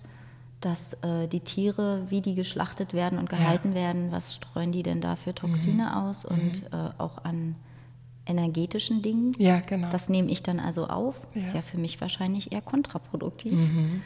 dass 0.59 0.95
äh, 0.95 1.29
die 1.29 1.39
Tiere, 1.39 2.01
wie 2.09 2.19
die 2.19 2.35
geschlachtet 2.35 2.93
werden 2.93 3.17
und 3.17 3.29
gehalten 3.29 3.69
ja. 3.69 3.75
werden, 3.75 4.11
was 4.11 4.35
streuen 4.35 4.73
die 4.73 4.83
denn 4.83 4.99
da 4.99 5.15
für 5.15 5.33
Toxine 5.33 5.83
mhm. 5.83 5.93
aus 5.93 6.25
und 6.25 6.63
mhm. 6.63 6.77
äh, 6.77 6.89
auch 6.97 7.23
an 7.23 7.55
energetischen 8.25 9.01
Dingen. 9.01 9.33
Ja, 9.37 9.59
genau. 9.59 9.89
Das 9.89 10.09
nehme 10.09 10.29
ich 10.31 10.43
dann 10.43 10.59
also 10.59 10.87
auf. 10.87 11.27
Ja. 11.33 11.45
Ist 11.45 11.53
ja 11.53 11.61
für 11.61 11.77
mich 11.77 11.99
wahrscheinlich 12.01 12.51
eher 12.51 12.61
kontraproduktiv. 12.61 13.53
Mhm. 13.53 14.01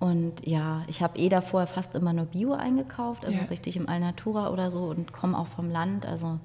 Und 0.00 0.44
ja, 0.44 0.82
ich 0.88 1.00
habe 1.00 1.16
eh 1.18 1.28
davor 1.28 1.66
fast 1.68 1.94
immer 1.94 2.12
nur 2.12 2.24
Bio 2.24 2.54
eingekauft, 2.54 3.24
also 3.24 3.38
ja. 3.38 3.44
richtig 3.44 3.76
im 3.76 3.88
Alnatura 3.88 4.50
oder 4.50 4.70
so 4.70 4.86
und 4.86 5.12
komme 5.12 5.38
auch 5.38 5.46
vom 5.46 5.70
Land. 5.70 6.06
Also 6.06 6.40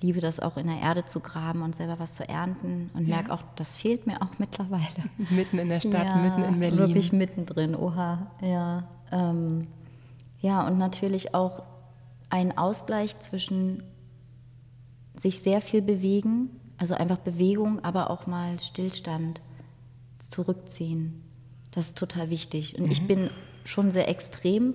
liebe 0.00 0.20
das 0.20 0.40
auch 0.40 0.56
in 0.56 0.66
der 0.66 0.80
Erde 0.80 1.04
zu 1.04 1.20
graben 1.20 1.62
und 1.62 1.76
selber 1.76 1.98
was 1.98 2.16
zu 2.16 2.28
ernten 2.28 2.90
und 2.94 3.06
ja. 3.06 3.16
merke 3.16 3.32
auch, 3.32 3.42
das 3.54 3.76
fehlt 3.76 4.06
mir 4.06 4.20
auch 4.20 4.30
mittlerweile. 4.38 4.84
Mitten 5.30 5.58
in 5.58 5.68
der 5.68 5.80
Stadt, 5.80 6.04
ja, 6.04 6.16
mitten 6.16 6.42
in 6.42 6.58
Berlin. 6.58 6.78
Wirklich 6.78 7.12
mittendrin, 7.12 7.76
oha, 7.76 8.26
ja. 8.40 8.84
Ähm, 9.12 9.62
ja, 10.40 10.66
und 10.66 10.76
natürlich 10.76 11.34
auch 11.34 11.62
ein 12.30 12.58
Ausgleich 12.58 13.18
zwischen 13.20 13.82
sich 15.20 15.40
sehr 15.40 15.60
viel 15.60 15.82
bewegen, 15.82 16.50
also 16.78 16.94
einfach 16.94 17.18
Bewegung, 17.18 17.84
aber 17.84 18.10
auch 18.10 18.26
mal 18.26 18.58
Stillstand, 18.60 19.40
zurückziehen. 20.28 21.22
Das 21.70 21.86
ist 21.86 21.98
total 21.98 22.30
wichtig. 22.30 22.78
Und 22.78 22.86
mhm. 22.86 22.92
ich 22.92 23.06
bin 23.06 23.30
schon 23.64 23.90
sehr 23.90 24.08
extrem 24.08 24.74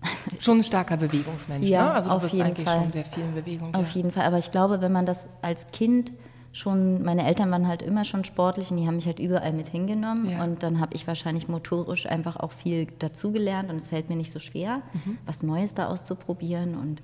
Schon 0.38 0.58
ein 0.58 0.64
starker 0.64 0.96
Bewegungsmensch, 0.96 1.66
ja, 1.66 1.84
ne? 1.86 1.92
Also 1.92 2.08
du 2.08 2.14
auf 2.14 2.22
bist 2.22 2.34
jeden 2.34 2.46
eigentlich 2.46 2.66
Fall. 2.66 2.80
schon 2.80 2.92
sehr 2.92 3.04
viel 3.04 3.24
in 3.24 3.34
Bewegung. 3.34 3.74
Auf 3.74 3.88
ja. 3.88 3.96
jeden 3.96 4.12
Fall, 4.12 4.24
aber 4.24 4.38
ich 4.38 4.50
glaube, 4.50 4.80
wenn 4.80 4.92
man 4.92 5.06
das 5.06 5.28
als 5.42 5.66
Kind 5.72 6.12
schon, 6.52 7.02
meine 7.02 7.26
Eltern 7.26 7.50
waren 7.50 7.66
halt 7.66 7.82
immer 7.82 8.04
schon 8.04 8.24
sportlich 8.24 8.70
und 8.70 8.78
die 8.78 8.86
haben 8.86 8.96
mich 8.96 9.06
halt 9.06 9.18
überall 9.18 9.52
mit 9.52 9.68
hingenommen 9.68 10.30
ja. 10.30 10.42
und 10.44 10.62
dann 10.62 10.80
habe 10.80 10.94
ich 10.94 11.06
wahrscheinlich 11.06 11.48
motorisch 11.48 12.06
einfach 12.06 12.36
auch 12.36 12.52
viel 12.52 12.86
dazugelernt 12.98 13.70
und 13.70 13.76
es 13.76 13.88
fällt 13.88 14.08
mir 14.08 14.16
nicht 14.16 14.32
so 14.32 14.38
schwer, 14.38 14.82
mhm. 15.04 15.18
was 15.26 15.42
Neues 15.42 15.74
da 15.74 15.88
auszuprobieren 15.88 16.74
und 16.76 17.02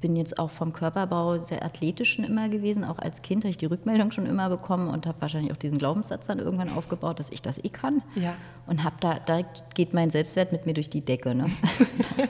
bin 0.00 0.14
jetzt 0.16 0.38
auch 0.38 0.50
vom 0.50 0.72
Körperbau 0.72 1.38
sehr 1.38 1.64
athletisch 1.64 2.14
schon 2.14 2.24
immer 2.24 2.48
gewesen. 2.48 2.84
Auch 2.84 2.98
als 2.98 3.22
Kind 3.22 3.44
habe 3.44 3.50
ich 3.50 3.58
die 3.58 3.66
Rückmeldung 3.66 4.10
schon 4.12 4.26
immer 4.26 4.48
bekommen 4.48 4.88
und 4.88 5.06
habe 5.06 5.20
wahrscheinlich 5.20 5.52
auch 5.52 5.56
diesen 5.56 5.78
Glaubenssatz 5.78 6.26
dann 6.26 6.38
irgendwann 6.38 6.70
aufgebaut, 6.70 7.18
dass 7.18 7.30
ich 7.30 7.40
das 7.40 7.62
eh 7.64 7.70
kann. 7.70 8.02
Ja. 8.14 8.36
Und 8.66 8.84
habe 8.84 8.96
da, 9.00 9.18
da 9.18 9.40
geht 9.74 9.94
mein 9.94 10.10
Selbstwert 10.10 10.52
mit 10.52 10.66
mir 10.66 10.74
durch 10.74 10.90
die 10.90 11.00
Decke. 11.00 11.34
Ne? 11.34 11.46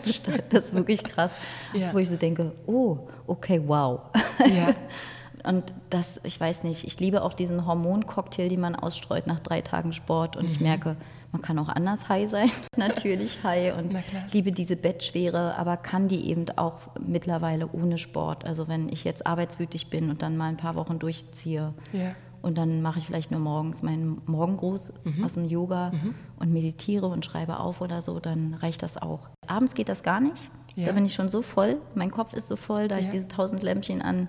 Das, 0.04 0.20
das, 0.48 0.64
ist 0.66 0.74
wirklich 0.74 1.02
krass. 1.02 1.30
Ja. 1.72 1.92
Wo 1.92 1.98
ich 1.98 2.08
so 2.08 2.16
denke, 2.16 2.52
oh, 2.66 2.98
okay, 3.26 3.60
wow. 3.66 4.00
Ja. 4.40 4.74
Und 5.48 5.72
das, 5.90 6.20
ich 6.24 6.40
weiß 6.40 6.64
nicht, 6.64 6.84
ich 6.84 6.98
liebe 6.98 7.22
auch 7.22 7.34
diesen 7.34 7.66
Hormoncocktail, 7.66 8.48
den 8.48 8.60
man 8.60 8.74
ausstreut 8.74 9.26
nach 9.26 9.38
drei 9.40 9.60
Tagen 9.60 9.92
Sport. 9.92 10.36
Und 10.36 10.44
mhm. 10.44 10.50
ich 10.50 10.60
merke, 10.60 10.96
man 11.36 11.42
kann 11.42 11.58
auch 11.58 11.68
anders 11.68 12.08
high 12.08 12.28
sein, 12.28 12.50
natürlich 12.78 13.42
high 13.44 13.76
und 13.76 13.94
liebe 14.32 14.52
diese 14.52 14.74
Bettschwere, 14.74 15.54
aber 15.58 15.76
kann 15.76 16.08
die 16.08 16.30
eben 16.30 16.46
auch 16.56 16.78
mittlerweile 16.98 17.70
ohne 17.70 17.98
Sport. 17.98 18.46
Also 18.46 18.68
wenn 18.68 18.88
ich 18.88 19.04
jetzt 19.04 19.26
arbeitswütig 19.26 19.90
bin 19.90 20.08
und 20.08 20.22
dann 20.22 20.38
mal 20.38 20.48
ein 20.48 20.56
paar 20.56 20.76
Wochen 20.76 20.98
durchziehe 20.98 21.74
ja. 21.92 22.14
und 22.40 22.56
dann 22.56 22.80
mache 22.80 23.00
ich 23.00 23.06
vielleicht 23.06 23.30
nur 23.30 23.40
morgens 23.40 23.82
meinen 23.82 24.22
Morgengruß 24.24 24.94
mhm. 25.04 25.24
aus 25.24 25.34
dem 25.34 25.44
Yoga 25.44 25.90
mhm. 25.90 26.14
und 26.38 26.54
meditiere 26.54 27.06
und 27.06 27.22
schreibe 27.26 27.60
auf 27.60 27.82
oder 27.82 28.00
so, 28.00 28.18
dann 28.18 28.54
reicht 28.54 28.82
das 28.82 28.96
auch. 28.96 29.28
Abends 29.46 29.74
geht 29.74 29.90
das 29.90 30.02
gar 30.02 30.20
nicht. 30.20 30.50
Ja. 30.74 30.86
Da 30.86 30.92
bin 30.92 31.04
ich 31.04 31.14
schon 31.14 31.28
so 31.28 31.42
voll, 31.42 31.76
mein 31.94 32.10
Kopf 32.10 32.32
ist 32.32 32.48
so 32.48 32.56
voll, 32.56 32.88
da 32.88 32.96
ja. 32.96 33.02
ich 33.02 33.10
diese 33.10 33.28
tausend 33.28 33.62
Lämpchen 33.62 34.00
an 34.00 34.28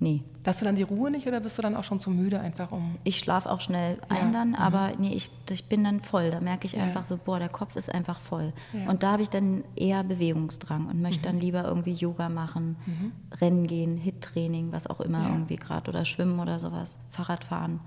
Nee. 0.00 0.22
Hast 0.46 0.60
du 0.60 0.64
dann 0.64 0.76
die 0.76 0.82
Ruhe 0.82 1.10
nicht 1.10 1.26
oder 1.26 1.40
bist 1.40 1.58
du 1.58 1.62
dann 1.62 1.74
auch 1.74 1.82
schon 1.82 1.98
zu 1.98 2.10
müde 2.10 2.40
einfach 2.40 2.70
um? 2.70 2.96
Ich 3.04 3.18
schlafe 3.18 3.50
auch 3.50 3.60
schnell 3.60 3.98
ein 4.08 4.26
ja. 4.26 4.32
dann, 4.32 4.48
mhm. 4.50 4.54
aber 4.54 4.92
nee, 4.98 5.12
ich, 5.12 5.30
ich 5.50 5.68
bin 5.68 5.82
dann 5.84 6.00
voll. 6.00 6.30
Da 6.30 6.40
merke 6.40 6.66
ich 6.66 6.72
ja. 6.72 6.84
einfach 6.84 7.04
so, 7.04 7.18
boah, 7.18 7.38
der 7.38 7.48
Kopf 7.48 7.74
ist 7.76 7.92
einfach 7.92 8.20
voll. 8.20 8.52
Ja. 8.72 8.88
Und 8.88 9.02
da 9.02 9.12
habe 9.12 9.22
ich 9.22 9.28
dann 9.28 9.64
eher 9.74 10.04
Bewegungsdrang 10.04 10.86
und 10.86 11.02
möchte 11.02 11.28
mhm. 11.28 11.32
dann 11.32 11.40
lieber 11.40 11.64
irgendwie 11.64 11.92
Yoga 11.92 12.28
machen, 12.28 12.76
mhm. 12.86 13.12
Rennen 13.40 13.66
gehen, 13.66 13.96
Hit-Training, 13.96 14.70
was 14.72 14.86
auch 14.86 15.00
immer 15.00 15.28
irgendwie 15.28 15.56
gerade 15.56 15.90
oder 15.90 16.04
Schwimmen 16.04 16.38
oder 16.38 16.60
sowas, 16.60 16.96
Fahrrad 17.10 17.44
fahren. 17.44 17.80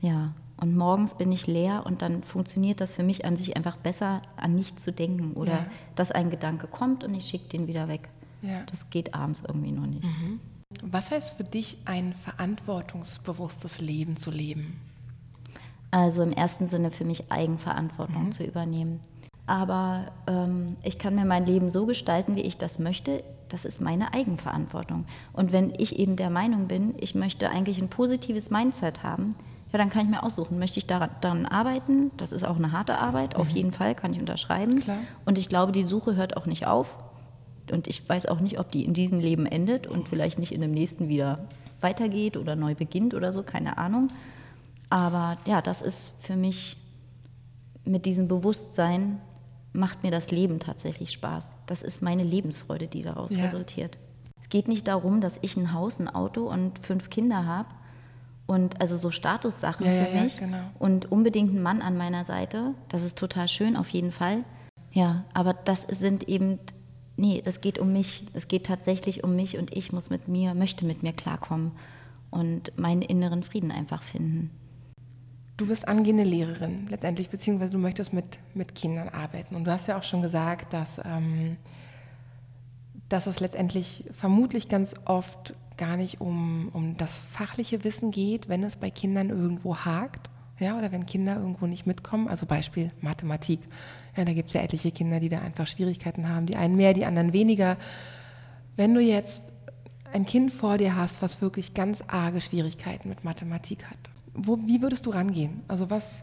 Ja. 0.00 0.32
Und 0.56 0.76
morgens 0.76 1.16
bin 1.16 1.32
ich 1.32 1.48
leer 1.48 1.84
und 1.84 2.00
dann 2.00 2.22
funktioniert 2.22 2.80
das 2.80 2.94
für 2.94 3.02
mich 3.02 3.24
an 3.24 3.36
sich 3.36 3.56
einfach 3.56 3.76
besser, 3.76 4.22
an 4.36 4.54
nichts 4.54 4.84
zu 4.84 4.92
denken 4.92 5.32
oder 5.32 5.66
dass 5.96 6.12
ein 6.12 6.30
Gedanke 6.30 6.68
kommt 6.68 7.02
und 7.02 7.12
ich 7.12 7.26
schicke 7.26 7.48
den 7.48 7.66
wieder 7.66 7.88
weg. 7.88 8.08
Das 8.70 8.88
geht 8.88 9.14
abends 9.14 9.42
irgendwie 9.46 9.72
noch 9.72 9.86
nicht. 9.86 10.04
Was 10.82 11.10
heißt 11.10 11.36
für 11.36 11.44
dich, 11.44 11.78
ein 11.84 12.12
verantwortungsbewusstes 12.12 13.80
Leben 13.80 14.16
zu 14.16 14.30
leben? 14.30 14.80
Also 15.90 16.22
im 16.22 16.32
ersten 16.32 16.66
Sinne 16.66 16.90
für 16.90 17.04
mich 17.04 17.30
Eigenverantwortung 17.30 18.26
mhm. 18.26 18.32
zu 18.32 18.44
übernehmen. 18.44 19.00
Aber 19.46 20.06
ähm, 20.26 20.76
ich 20.82 20.98
kann 20.98 21.14
mir 21.14 21.24
mein 21.24 21.46
Leben 21.46 21.70
so 21.70 21.86
gestalten, 21.86 22.34
wie 22.36 22.42
ich 22.42 22.56
das 22.56 22.78
möchte. 22.78 23.22
Das 23.48 23.64
ist 23.64 23.80
meine 23.80 24.12
Eigenverantwortung. 24.14 25.04
Und 25.32 25.52
wenn 25.52 25.72
ich 25.76 25.98
eben 25.98 26.16
der 26.16 26.30
Meinung 26.30 26.66
bin, 26.66 26.94
ich 26.98 27.14
möchte 27.14 27.50
eigentlich 27.50 27.80
ein 27.80 27.88
positives 27.88 28.50
Mindset 28.50 29.02
haben, 29.02 29.34
ja, 29.72 29.78
dann 29.78 29.90
kann 29.90 30.04
ich 30.04 30.10
mir 30.10 30.22
aussuchen, 30.22 30.58
möchte 30.58 30.78
ich 30.78 30.86
daran, 30.86 31.10
daran 31.20 31.46
arbeiten? 31.46 32.10
Das 32.16 32.32
ist 32.32 32.44
auch 32.44 32.56
eine 32.56 32.72
harte 32.72 32.98
Arbeit, 32.98 33.34
mhm. 33.34 33.40
auf 33.40 33.50
jeden 33.50 33.72
Fall, 33.72 33.94
kann 33.94 34.12
ich 34.12 34.20
unterschreiben. 34.20 34.80
Klar. 34.80 34.98
Und 35.24 35.36
ich 35.36 35.48
glaube, 35.48 35.72
die 35.72 35.82
Suche 35.82 36.16
hört 36.16 36.36
auch 36.36 36.46
nicht 36.46 36.66
auf 36.66 36.96
und 37.72 37.86
ich 37.86 38.08
weiß 38.08 38.26
auch 38.26 38.40
nicht, 38.40 38.58
ob 38.58 38.70
die 38.70 38.84
in 38.84 38.94
diesem 38.94 39.20
Leben 39.20 39.46
endet 39.46 39.86
und 39.86 40.08
vielleicht 40.08 40.38
nicht 40.38 40.52
in 40.52 40.60
dem 40.60 40.72
nächsten 40.72 41.08
wieder 41.08 41.48
weitergeht 41.80 42.36
oder 42.36 42.56
neu 42.56 42.74
beginnt 42.74 43.14
oder 43.14 43.32
so, 43.32 43.42
keine 43.42 43.78
Ahnung. 43.78 44.08
Aber 44.90 45.38
ja, 45.46 45.62
das 45.62 45.82
ist 45.82 46.12
für 46.20 46.36
mich 46.36 46.76
mit 47.84 48.06
diesem 48.06 48.28
Bewusstsein 48.28 49.20
macht 49.72 50.02
mir 50.02 50.10
das 50.10 50.30
Leben 50.30 50.60
tatsächlich 50.60 51.10
Spaß. 51.12 51.48
Das 51.66 51.82
ist 51.82 52.00
meine 52.00 52.22
Lebensfreude, 52.22 52.86
die 52.86 53.02
daraus 53.02 53.30
ja. 53.30 53.44
resultiert. 53.44 53.98
Es 54.40 54.48
geht 54.48 54.68
nicht 54.68 54.86
darum, 54.86 55.20
dass 55.20 55.38
ich 55.42 55.56
ein 55.56 55.72
Haus, 55.72 55.98
ein 55.98 56.08
Auto 56.08 56.48
und 56.48 56.78
fünf 56.78 57.10
Kinder 57.10 57.44
habe 57.44 57.68
und 58.46 58.80
also 58.80 58.96
so 58.96 59.10
Statussachen 59.10 59.84
ja, 59.84 60.04
für 60.04 60.22
mich 60.22 60.38
ja, 60.38 60.46
genau. 60.46 60.70
und 60.78 61.10
unbedingt 61.10 61.50
einen 61.50 61.62
Mann 61.62 61.82
an 61.82 61.96
meiner 61.96 62.24
Seite. 62.24 62.74
Das 62.88 63.02
ist 63.02 63.18
total 63.18 63.48
schön 63.48 63.76
auf 63.76 63.88
jeden 63.88 64.12
Fall. 64.12 64.44
Ja, 64.92 65.24
aber 65.34 65.54
das 65.54 65.82
sind 65.82 66.28
eben 66.28 66.60
nee, 67.16 67.42
das 67.44 67.60
geht 67.60 67.78
um 67.78 67.92
mich. 67.92 68.24
Es 68.32 68.48
geht 68.48 68.66
tatsächlich 68.66 69.24
um 69.24 69.36
mich 69.36 69.58
und 69.58 69.76
ich 69.76 69.92
muss 69.92 70.10
mit 70.10 70.28
mir, 70.28 70.54
möchte 70.54 70.84
mit 70.84 71.02
mir 71.02 71.12
klarkommen 71.12 71.72
und 72.30 72.76
meinen 72.78 73.02
inneren 73.02 73.42
Frieden 73.42 73.70
einfach 73.70 74.02
finden. 74.02 74.50
Du 75.56 75.66
bist 75.66 75.86
angehende 75.86 76.24
Lehrerin 76.24 76.88
letztendlich, 76.88 77.30
beziehungsweise 77.30 77.70
du 77.70 77.78
möchtest 77.78 78.12
mit, 78.12 78.40
mit 78.54 78.74
Kindern 78.74 79.08
arbeiten. 79.08 79.54
Und 79.54 79.64
du 79.64 79.70
hast 79.70 79.86
ja 79.86 79.96
auch 79.96 80.02
schon 80.02 80.20
gesagt, 80.20 80.72
dass, 80.72 80.98
ähm, 81.04 81.56
dass 83.08 83.28
es 83.28 83.38
letztendlich 83.38 84.04
vermutlich 84.12 84.68
ganz 84.68 84.94
oft 85.04 85.54
gar 85.76 85.96
nicht 85.96 86.20
um, 86.20 86.70
um 86.72 86.96
das 86.96 87.16
fachliche 87.16 87.84
Wissen 87.84 88.10
geht, 88.10 88.48
wenn 88.48 88.64
es 88.64 88.76
bei 88.76 88.90
Kindern 88.90 89.30
irgendwo 89.30 89.76
hakt, 89.76 90.28
ja, 90.58 90.76
oder 90.76 90.92
wenn 90.92 91.06
Kinder 91.06 91.36
irgendwo 91.36 91.66
nicht 91.66 91.86
mitkommen, 91.86 92.28
also 92.28 92.46
Beispiel 92.46 92.90
Mathematik. 93.00 93.60
Ja, 94.16 94.24
da 94.24 94.32
gibt 94.32 94.48
es 94.48 94.54
ja 94.54 94.62
etliche 94.62 94.90
Kinder, 94.90 95.20
die 95.20 95.28
da 95.28 95.40
einfach 95.40 95.66
Schwierigkeiten 95.66 96.28
haben, 96.28 96.46
die 96.46 96.56
einen 96.56 96.76
mehr, 96.76 96.94
die 96.94 97.04
anderen 97.04 97.32
weniger. 97.32 97.76
Wenn 98.76 98.94
du 98.94 99.00
jetzt 99.00 99.42
ein 100.12 100.26
Kind 100.26 100.52
vor 100.52 100.78
dir 100.78 100.96
hast, 100.96 101.22
was 101.22 101.40
wirklich 101.40 101.74
ganz 101.74 102.04
arge 102.06 102.40
Schwierigkeiten 102.40 103.08
mit 103.08 103.24
Mathematik 103.24 103.84
hat, 103.90 103.98
wo, 104.34 104.58
wie 104.66 104.82
würdest 104.82 105.06
du 105.06 105.10
rangehen? 105.10 105.62
Also 105.68 105.90
was? 105.90 106.22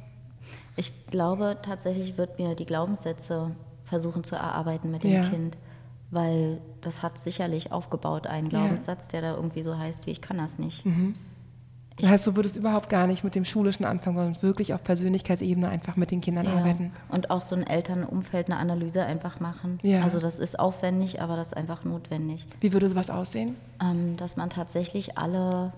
Ich 0.75 1.07
glaube 1.07 1.57
tatsächlich 1.61 2.17
wird 2.17 2.39
mir 2.39 2.55
die 2.55 2.65
Glaubenssätze 2.65 3.51
versuchen 3.85 4.23
zu 4.23 4.35
erarbeiten 4.35 4.91
mit 4.91 5.03
dem 5.03 5.11
ja. 5.11 5.29
Kind. 5.29 5.57
Weil 6.09 6.59
das 6.81 7.01
hat 7.01 7.17
sicherlich 7.17 7.71
aufgebaut, 7.71 8.27
einen 8.27 8.49
Glaubenssatz, 8.49 9.07
der 9.07 9.21
da 9.21 9.35
irgendwie 9.35 9.63
so 9.63 9.77
heißt, 9.77 10.05
wie 10.05 10.11
ich 10.11 10.21
kann 10.21 10.37
das 10.37 10.59
nicht. 10.59 10.85
Mhm. 10.85 11.15
Das 12.01 12.09
heißt, 12.09 12.27
du 12.27 12.35
würdest 12.35 12.57
überhaupt 12.57 12.89
gar 12.89 13.07
nicht 13.07 13.23
mit 13.23 13.35
dem 13.35 13.45
schulischen 13.45 13.85
anfangen, 13.85 14.17
sondern 14.17 14.41
wirklich 14.41 14.73
auf 14.73 14.83
Persönlichkeitsebene 14.83 15.69
einfach 15.69 15.95
mit 15.95 16.11
den 16.11 16.21
Kindern 16.21 16.45
ja. 16.45 16.53
arbeiten. 16.53 16.91
Und 17.09 17.29
auch 17.29 17.41
so 17.41 17.55
ein 17.55 17.65
Elternumfeld, 17.65 18.47
eine 18.49 18.57
Analyse 18.57 19.05
einfach 19.05 19.39
machen. 19.39 19.79
Ja. 19.83 20.03
Also 20.03 20.19
das 20.19 20.39
ist 20.39 20.59
aufwendig, 20.59 21.21
aber 21.21 21.35
das 21.35 21.47
ist 21.47 21.57
einfach 21.57 21.83
notwendig. 21.83 22.47
Wie 22.59 22.73
würde 22.73 22.89
sowas 22.89 23.09
aussehen? 23.09 23.55
Ähm, 23.81 24.17
dass 24.17 24.37
man 24.37 24.49
tatsächlich 24.49 25.17
alle, 25.17 25.73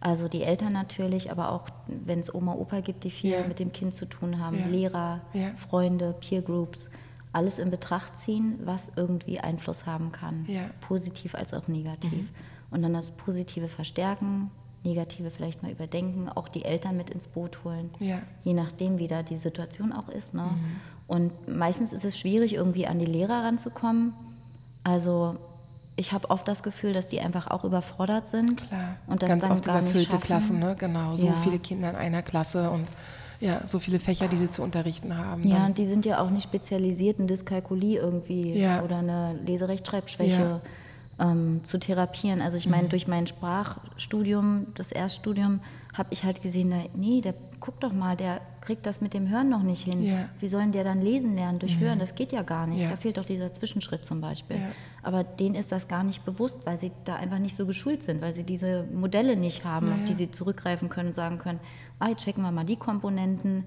also 0.00 0.28
die 0.28 0.42
Eltern 0.42 0.72
natürlich, 0.72 1.30
aber 1.30 1.50
auch 1.50 1.64
wenn 1.86 2.20
es 2.20 2.34
Oma, 2.34 2.54
Opa 2.54 2.80
gibt, 2.80 3.04
die 3.04 3.10
viel 3.10 3.32
ja. 3.32 3.46
mit 3.46 3.58
dem 3.58 3.72
Kind 3.72 3.94
zu 3.94 4.06
tun 4.06 4.38
haben, 4.38 4.58
ja. 4.58 4.66
Lehrer, 4.66 5.20
Freunde, 5.56 6.14
Peer 6.20 6.42
Groups, 6.42 6.88
alles 7.32 7.58
in 7.58 7.70
Betracht 7.70 8.16
ziehen, 8.18 8.60
was 8.64 8.92
irgendwie 8.96 9.40
Einfluss 9.40 9.86
haben 9.86 10.12
kann, 10.12 10.46
positiv 10.80 11.34
als 11.34 11.52
auch 11.52 11.66
negativ. 11.68 12.12
Mhm. 12.12 12.28
Und 12.70 12.82
dann 12.82 12.92
das 12.92 13.10
Positive 13.10 13.68
verstärken, 13.68 14.50
Negative 14.84 15.30
vielleicht 15.30 15.62
mal 15.62 15.72
überdenken, 15.72 16.28
auch 16.28 16.48
die 16.48 16.64
Eltern 16.64 16.96
mit 16.96 17.10
ins 17.10 17.26
Boot 17.26 17.64
holen, 17.64 17.90
ja. 18.00 18.20
je 18.44 18.52
nachdem, 18.52 18.98
wie 18.98 19.08
da 19.08 19.22
die 19.22 19.36
Situation 19.36 19.92
auch 19.92 20.08
ist. 20.08 20.34
Ne? 20.34 20.42
Mhm. 20.42 20.80
Und 21.06 21.48
meistens 21.48 21.92
ist 21.92 22.04
es 22.04 22.18
schwierig, 22.18 22.54
irgendwie 22.54 22.86
an 22.86 22.98
die 22.98 23.06
Lehrer 23.06 23.44
ranzukommen. 23.44 24.12
Also 24.84 25.36
ich 25.96 26.12
habe 26.12 26.30
oft 26.30 26.46
das 26.48 26.62
Gefühl, 26.62 26.92
dass 26.92 27.08
die 27.08 27.20
einfach 27.20 27.48
auch 27.48 27.64
überfordert 27.64 28.26
sind. 28.26 28.66
Klar. 28.68 28.96
Und 29.06 29.22
das 29.22 29.28
Ganz 29.28 29.42
dann 29.42 29.52
oft 29.52 29.64
gar 29.64 29.80
überfüllte 29.80 30.18
Klassen, 30.18 30.58
ne? 30.58 30.76
genau. 30.78 31.16
So 31.16 31.26
ja. 31.26 31.32
viele 31.42 31.58
Kinder 31.58 31.90
in 31.90 31.96
einer 31.96 32.22
Klasse 32.22 32.70
und 32.70 32.86
ja, 33.40 33.66
so 33.66 33.78
viele 33.78 34.00
Fächer, 34.00 34.28
die 34.28 34.36
sie 34.36 34.50
zu 34.50 34.62
unterrichten 34.62 35.18
haben. 35.18 35.46
Ja, 35.46 35.66
und 35.66 35.76
die 35.76 35.86
sind 35.86 36.06
ja 36.06 36.20
auch 36.22 36.30
nicht 36.30 36.44
spezialisiert 36.44 37.18
in 37.18 37.26
Dyskalkulie 37.26 37.98
irgendwie 37.98 38.52
ja. 38.54 38.82
oder 38.82 38.98
eine 38.98 39.34
Leserechtschreibschwäche. 39.44 40.30
Ja 40.32 40.60
ähm, 41.18 41.60
zu 41.64 41.78
therapieren. 41.78 42.40
Also 42.40 42.56
ich 42.56 42.68
meine, 42.68 42.84
mhm. 42.84 42.88
durch 42.90 43.06
mein 43.06 43.26
Sprachstudium, 43.26 44.66
das 44.74 44.92
Erststudium, 44.92 45.60
habe 45.94 46.08
ich 46.12 46.24
halt 46.24 46.42
gesehen, 46.42 46.70
na, 46.70 46.84
nee, 46.96 47.20
der 47.20 47.34
guck 47.60 47.80
doch 47.80 47.92
mal, 47.92 48.16
der 48.16 48.40
kriegt 48.60 48.84
das 48.84 49.00
mit 49.00 49.14
dem 49.14 49.28
Hören 49.28 49.48
noch 49.48 49.62
nicht 49.62 49.84
hin. 49.84 50.02
Ja. 50.02 50.28
Wie 50.40 50.48
sollen 50.48 50.72
der 50.72 50.84
dann 50.84 51.00
lesen 51.00 51.34
lernen 51.36 51.58
durch 51.60 51.76
mhm. 51.76 51.80
Hören? 51.80 51.98
Das 51.98 52.14
geht 52.14 52.32
ja 52.32 52.42
gar 52.42 52.66
nicht. 52.66 52.82
Ja. 52.82 52.90
Da 52.90 52.96
fehlt 52.96 53.16
doch 53.16 53.24
dieser 53.24 53.52
Zwischenschritt 53.52 54.04
zum 54.04 54.20
Beispiel. 54.20 54.56
Ja. 54.56 54.68
Aber 55.02 55.22
denen 55.22 55.54
ist 55.54 55.70
das 55.70 55.86
gar 55.86 56.02
nicht 56.02 56.24
bewusst, 56.24 56.60
weil 56.64 56.78
sie 56.78 56.90
da 57.04 57.16
einfach 57.16 57.38
nicht 57.38 57.56
so 57.56 57.64
geschult 57.64 58.02
sind, 58.02 58.20
weil 58.20 58.34
sie 58.34 58.44
diese 58.44 58.84
Modelle 58.92 59.36
nicht 59.36 59.64
haben, 59.64 59.92
auf 59.92 60.04
die 60.08 60.14
sie 60.14 60.30
zurückgreifen 60.30 60.88
können 60.88 61.08
und 61.08 61.14
sagen 61.14 61.38
können, 61.38 61.60
ah, 62.00 62.08
jetzt 62.08 62.24
checken 62.24 62.42
wir 62.42 62.50
mal 62.50 62.64
die 62.64 62.76
Komponenten. 62.76 63.64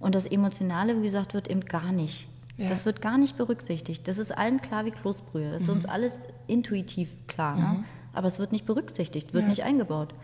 Und 0.00 0.14
das 0.14 0.26
Emotionale, 0.26 0.98
wie 0.98 1.04
gesagt, 1.04 1.34
wird 1.34 1.48
eben 1.48 1.64
gar 1.64 1.92
nicht 1.92 2.28
ja. 2.60 2.68
Das 2.68 2.84
wird 2.84 3.00
gar 3.00 3.16
nicht 3.16 3.38
berücksichtigt. 3.38 4.06
Das 4.06 4.18
ist 4.18 4.36
allen 4.36 4.60
klar 4.60 4.84
wie 4.84 4.90
Kloßbrühe. 4.90 5.50
Das 5.50 5.62
mhm. 5.62 5.68
ist 5.68 5.74
uns 5.76 5.86
alles 5.86 6.18
intuitiv 6.46 7.10
klar. 7.26 7.56
Ne? 7.56 7.62
Mhm. 7.62 7.72
Ne? 7.72 7.84
Aber 8.12 8.26
es 8.26 8.38
wird 8.38 8.52
nicht 8.52 8.66
berücksichtigt, 8.66 9.32
wird 9.32 9.44
ja. 9.44 9.50
nicht 9.50 9.62
eingebaut. 9.62 10.14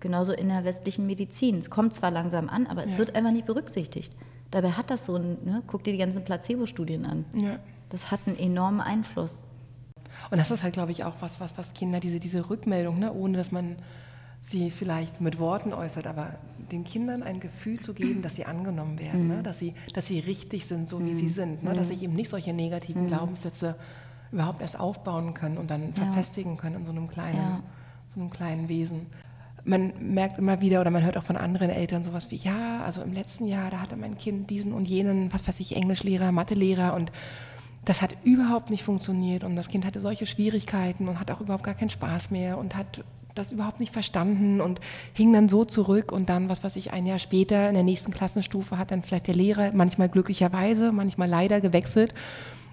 Genauso 0.00 0.32
in 0.32 0.48
der 0.48 0.64
westlichen 0.64 1.06
Medizin. 1.06 1.58
Es 1.58 1.70
kommt 1.70 1.94
zwar 1.94 2.10
langsam 2.10 2.48
an, 2.48 2.66
aber 2.66 2.84
es 2.84 2.92
ja. 2.92 2.98
wird 2.98 3.14
einfach 3.14 3.30
nicht 3.32 3.46
berücksichtigt. 3.46 4.12
Dabei 4.50 4.72
hat 4.72 4.90
das 4.90 5.06
so 5.06 5.16
ein, 5.16 5.38
ne, 5.44 5.62
guck 5.66 5.84
dir 5.84 5.92
die 5.92 5.98
ganzen 5.98 6.22
Placebo-Studien 6.24 7.06
an. 7.06 7.24
Das 7.88 8.10
hat 8.10 8.20
einen 8.26 8.38
enormen 8.38 8.80
Einfluss. 8.80 9.42
Und 10.30 10.38
das 10.38 10.50
ist 10.50 10.62
halt, 10.62 10.74
glaube 10.74 10.92
ich, 10.92 11.04
auch 11.04 11.14
was, 11.20 11.40
was, 11.40 11.56
was 11.56 11.72
Kinder, 11.72 12.00
diese, 12.00 12.20
diese 12.20 12.50
Rückmeldung, 12.50 12.98
ne, 12.98 13.12
ohne 13.12 13.38
dass 13.38 13.52
man 13.52 13.76
sie 14.48 14.70
vielleicht 14.70 15.20
mit 15.20 15.38
Worten 15.38 15.72
äußert, 15.72 16.06
aber 16.06 16.34
den 16.70 16.84
Kindern 16.84 17.22
ein 17.22 17.40
Gefühl 17.40 17.80
zu 17.80 17.94
geben, 17.94 18.22
dass 18.22 18.36
sie 18.36 18.44
angenommen 18.44 18.98
werden, 18.98 19.26
ne? 19.26 19.34
mhm. 19.34 19.36
ne? 19.38 19.42
dass, 19.42 19.58
sie, 19.58 19.74
dass 19.92 20.06
sie 20.06 20.20
richtig 20.20 20.66
sind, 20.66 20.88
so 20.88 21.00
wie 21.00 21.12
mhm. 21.12 21.18
sie 21.18 21.28
sind, 21.28 21.64
ne? 21.64 21.74
dass 21.74 21.88
sich 21.88 22.02
eben 22.02 22.14
nicht 22.14 22.30
solche 22.30 22.52
negativen 22.52 23.04
mhm. 23.04 23.08
Glaubenssätze 23.08 23.76
überhaupt 24.32 24.60
erst 24.60 24.78
aufbauen 24.78 25.34
können 25.34 25.58
und 25.58 25.70
dann 25.70 25.92
ja. 25.94 26.04
verfestigen 26.04 26.56
können 26.56 26.76
in 26.76 26.86
so 26.86 26.92
einem 26.92 27.08
kleinen, 27.08 27.36
ja. 27.36 27.62
so 28.14 28.20
einem 28.20 28.30
kleinen 28.30 28.68
Wesen. 28.68 29.06
Man 29.64 29.92
merkt 30.00 30.38
immer 30.38 30.60
wieder 30.60 30.80
oder 30.80 30.90
man 30.90 31.04
hört 31.04 31.16
auch 31.16 31.24
von 31.24 31.36
anderen 31.36 31.70
Eltern 31.70 32.04
sowas 32.04 32.30
wie, 32.30 32.36
ja, 32.36 32.82
also 32.84 33.02
im 33.02 33.12
letzten 33.12 33.46
Jahr, 33.46 33.70
da 33.70 33.80
hatte 33.80 33.96
mein 33.96 34.16
Kind 34.16 34.48
diesen 34.50 34.72
und 34.72 34.84
jenen, 34.84 35.32
was 35.32 35.46
weiß 35.46 35.58
ich, 35.58 35.74
Englischlehrer, 35.74 36.30
Mathelehrer 36.30 36.94
und 36.94 37.10
das 37.84 38.02
hat 38.02 38.16
überhaupt 38.24 38.70
nicht 38.70 38.84
funktioniert 38.84 39.44
und 39.44 39.56
das 39.56 39.68
Kind 39.68 39.84
hatte 39.84 40.00
solche 40.00 40.26
Schwierigkeiten 40.26 41.08
und 41.08 41.18
hat 41.18 41.30
auch 41.30 41.40
überhaupt 41.40 41.64
gar 41.64 41.74
keinen 41.74 41.90
Spaß 41.90 42.30
mehr 42.30 42.58
und 42.58 42.76
hat 42.76 43.04
das 43.38 43.52
überhaupt 43.52 43.80
nicht 43.80 43.92
verstanden 43.92 44.60
und 44.60 44.80
hing 45.12 45.32
dann 45.32 45.48
so 45.48 45.64
zurück 45.64 46.12
und 46.12 46.28
dann, 46.28 46.48
was 46.48 46.64
weiß 46.64 46.76
ich, 46.76 46.92
ein 46.92 47.06
Jahr 47.06 47.18
später 47.18 47.68
in 47.68 47.74
der 47.74 47.84
nächsten 47.84 48.12
Klassenstufe 48.12 48.78
hat 48.78 48.90
dann 48.90 49.02
vielleicht 49.02 49.26
der 49.26 49.34
Lehrer 49.34 49.70
manchmal 49.72 50.08
glücklicherweise, 50.08 50.92
manchmal 50.92 51.28
leider 51.28 51.60
gewechselt 51.60 52.14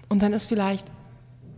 und 0.08 0.22
dann 0.22 0.32
ist 0.32 0.46
vielleicht 0.46 0.86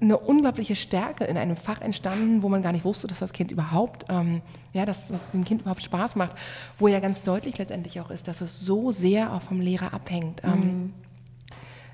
eine 0.00 0.18
unglaubliche 0.18 0.76
Stärke 0.76 1.24
in 1.24 1.36
einem 1.36 1.56
Fach 1.56 1.80
entstanden, 1.80 2.42
wo 2.42 2.48
man 2.48 2.62
gar 2.62 2.72
nicht 2.72 2.84
wusste, 2.84 3.06
dass 3.06 3.18
das 3.18 3.32
Kind 3.32 3.50
überhaupt, 3.50 4.04
ähm, 4.08 4.42
ja, 4.72 4.84
dass, 4.84 5.08
dass 5.08 5.20
dem 5.32 5.44
Kind 5.44 5.62
überhaupt 5.62 5.82
Spaß 5.82 6.16
macht, 6.16 6.36
wo 6.78 6.88
ja 6.88 7.00
ganz 7.00 7.22
deutlich 7.22 7.56
letztendlich 7.56 8.00
auch 8.00 8.10
ist, 8.10 8.28
dass 8.28 8.40
es 8.40 8.60
so 8.60 8.92
sehr 8.92 9.32
auch 9.32 9.42
vom 9.42 9.60
Lehrer 9.60 9.94
abhängt. 9.94 10.42
Ähm, 10.44 10.52
mhm. 10.52 10.92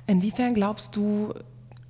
Inwiefern 0.07 0.55
glaubst 0.55 0.96
du, 0.96 1.33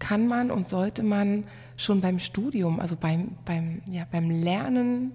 kann 0.03 0.27
man 0.27 0.51
und 0.51 0.67
sollte 0.67 1.05
man 1.05 1.45
schon 1.77 2.01
beim 2.01 2.19
Studium, 2.19 2.81
also 2.81 2.97
beim, 2.97 3.37
beim, 3.45 3.83
ja, 3.89 4.05
beim 4.11 4.31
Lernen, 4.31 5.13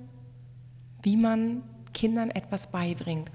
wie 1.04 1.18
man 1.18 1.62
Kindern 1.94 2.30
etwas 2.32 2.72
beibringt, 2.72 3.30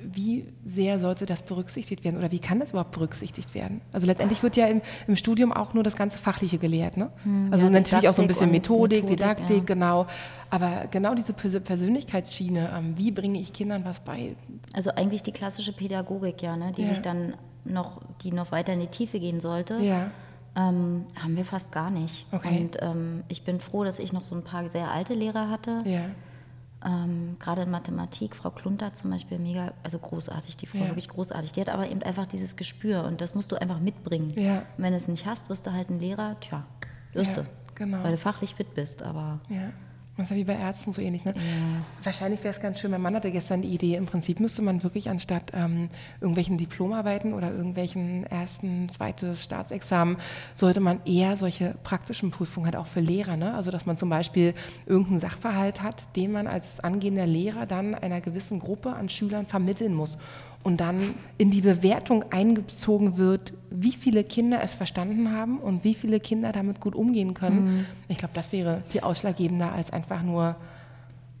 wie 0.00 0.46
sehr 0.64 1.00
sollte 1.00 1.26
das 1.26 1.42
berücksichtigt 1.42 2.04
werden 2.04 2.16
oder 2.16 2.30
wie 2.30 2.38
kann 2.38 2.60
das 2.60 2.70
überhaupt 2.70 2.92
berücksichtigt 2.92 3.56
werden? 3.56 3.80
Also 3.92 4.06
letztendlich 4.06 4.44
wird 4.44 4.56
ja 4.56 4.66
im, 4.66 4.82
im 5.08 5.16
Studium 5.16 5.52
auch 5.52 5.74
nur 5.74 5.82
das 5.82 5.96
ganze 5.96 6.16
Fachliche 6.16 6.58
gelehrt. 6.58 6.96
Ne? 6.96 7.10
Hm, 7.24 7.48
also 7.50 7.64
ja, 7.64 7.70
natürlich 7.72 8.08
auch 8.08 8.14
so 8.14 8.22
ein 8.22 8.28
bisschen 8.28 8.52
Methodik, 8.52 9.02
Methodik 9.02 9.18
Didaktik, 9.18 9.58
ja. 9.58 9.64
genau. 9.64 10.06
Aber 10.48 10.86
genau 10.92 11.16
diese 11.16 11.32
Persönlichkeitsschiene, 11.32 12.70
ähm, 12.72 12.94
wie 12.96 13.10
bringe 13.10 13.40
ich 13.40 13.52
Kindern 13.52 13.84
was 13.84 13.98
bei? 13.98 14.36
Also 14.74 14.90
eigentlich 14.90 15.24
die 15.24 15.32
klassische 15.32 15.72
Pädagogik, 15.72 16.40
ja, 16.42 16.56
ne? 16.56 16.72
die 16.76 16.82
ja. 16.82 16.90
sich 16.90 17.00
dann 17.00 17.34
noch, 17.64 18.00
die 18.22 18.30
noch 18.30 18.52
weiter 18.52 18.72
in 18.74 18.80
die 18.80 18.86
Tiefe 18.86 19.18
gehen 19.18 19.40
sollte. 19.40 19.78
Ja. 19.78 20.12
Ähm, 20.56 21.06
haben 21.20 21.36
wir 21.36 21.44
fast 21.44 21.72
gar 21.72 21.90
nicht. 21.90 22.26
Okay. 22.30 22.60
Und 22.60 22.78
ähm, 22.80 23.24
ich 23.28 23.44
bin 23.44 23.60
froh, 23.60 23.84
dass 23.84 23.98
ich 23.98 24.12
noch 24.12 24.24
so 24.24 24.34
ein 24.34 24.44
paar 24.44 24.68
sehr 24.70 24.90
alte 24.90 25.14
Lehrer 25.14 25.50
hatte. 25.50 25.82
Ja. 25.84 26.10
Ähm, 26.84 27.36
Gerade 27.40 27.62
in 27.62 27.70
Mathematik, 27.70 28.36
Frau 28.36 28.50
Klunter 28.50 28.92
zum 28.92 29.10
Beispiel, 29.10 29.38
mega, 29.38 29.72
also 29.82 29.98
großartig, 29.98 30.56
die 30.56 30.66
Frau 30.66 30.78
ja. 30.78 30.86
wirklich 30.88 31.08
großartig. 31.08 31.52
Die 31.52 31.60
hat 31.60 31.70
aber 31.70 31.88
eben 31.88 32.02
einfach 32.02 32.26
dieses 32.26 32.56
Gespür 32.56 33.04
und 33.04 33.20
das 33.20 33.34
musst 33.34 33.50
du 33.52 33.56
einfach 33.56 33.80
mitbringen. 33.80 34.32
Ja. 34.36 34.62
wenn 34.76 34.92
du 34.92 34.96
es 34.96 35.08
nicht 35.08 35.26
hast, 35.26 35.48
wirst 35.48 35.66
du 35.66 35.72
halt 35.72 35.90
ein 35.90 35.98
Lehrer, 35.98 36.36
tja, 36.40 36.64
wirst 37.14 37.36
du. 37.36 37.44
Genau. 37.74 38.04
Weil 38.04 38.12
du 38.12 38.18
fachlich 38.18 38.54
fit 38.54 38.74
bist, 38.74 39.02
aber. 39.02 39.40
Ja. 39.48 39.72
Das 40.16 40.26
ist 40.26 40.30
ja 40.30 40.36
wie 40.36 40.44
bei 40.44 40.54
Ärzten 40.54 40.92
so 40.92 41.02
ähnlich. 41.02 41.24
Ne? 41.24 41.34
Ja. 41.36 41.42
Wahrscheinlich 42.04 42.44
wäre 42.44 42.54
es 42.54 42.60
ganz 42.60 42.78
schön, 42.78 42.92
mein 42.92 43.02
Mann 43.02 43.16
hatte 43.16 43.32
gestern 43.32 43.62
die 43.62 43.68
Idee, 43.68 43.96
im 43.96 44.06
Prinzip 44.06 44.38
müsste 44.38 44.62
man 44.62 44.84
wirklich 44.84 45.10
anstatt 45.10 45.50
ähm, 45.54 45.88
irgendwelchen 46.20 46.56
Diplomarbeiten 46.56 47.34
oder 47.34 47.50
irgendwelchen 47.50 48.24
ersten, 48.26 48.88
zweites 48.90 49.42
Staatsexamen, 49.42 50.16
sollte 50.54 50.80
man 50.80 51.00
eher 51.04 51.36
solche 51.36 51.74
praktischen 51.82 52.30
Prüfungen 52.30 52.66
halt 52.66 52.76
auch 52.76 52.86
für 52.86 53.00
Lehrer. 53.00 53.36
Ne? 53.36 53.54
Also 53.54 53.72
dass 53.72 53.86
man 53.86 53.96
zum 53.96 54.08
Beispiel 54.08 54.54
irgendeinen 54.86 55.18
Sachverhalt 55.18 55.82
hat, 55.82 56.04
den 56.14 56.30
man 56.30 56.46
als 56.46 56.78
angehender 56.78 57.26
Lehrer 57.26 57.66
dann 57.66 57.96
einer 57.96 58.20
gewissen 58.20 58.60
Gruppe 58.60 58.94
an 58.94 59.08
Schülern 59.08 59.46
vermitteln 59.46 59.94
muss 59.94 60.16
und 60.64 60.78
dann 60.78 61.14
in 61.38 61.50
die 61.50 61.60
Bewertung 61.60 62.24
eingezogen 62.30 63.16
wird, 63.18 63.52
wie 63.70 63.92
viele 63.92 64.24
Kinder 64.24 64.60
es 64.62 64.74
verstanden 64.74 65.30
haben 65.30 65.58
und 65.58 65.84
wie 65.84 65.94
viele 65.94 66.18
Kinder 66.18 66.52
damit 66.52 66.80
gut 66.80 66.96
umgehen 66.96 67.34
können. 67.34 67.64
Mhm. 67.64 67.86
Ich 68.08 68.18
glaube, 68.18 68.34
das 68.34 68.50
wäre 68.50 68.82
viel 68.88 69.02
ausschlaggebender 69.02 69.72
als 69.72 69.92
einfach 69.92 70.22
nur 70.22 70.56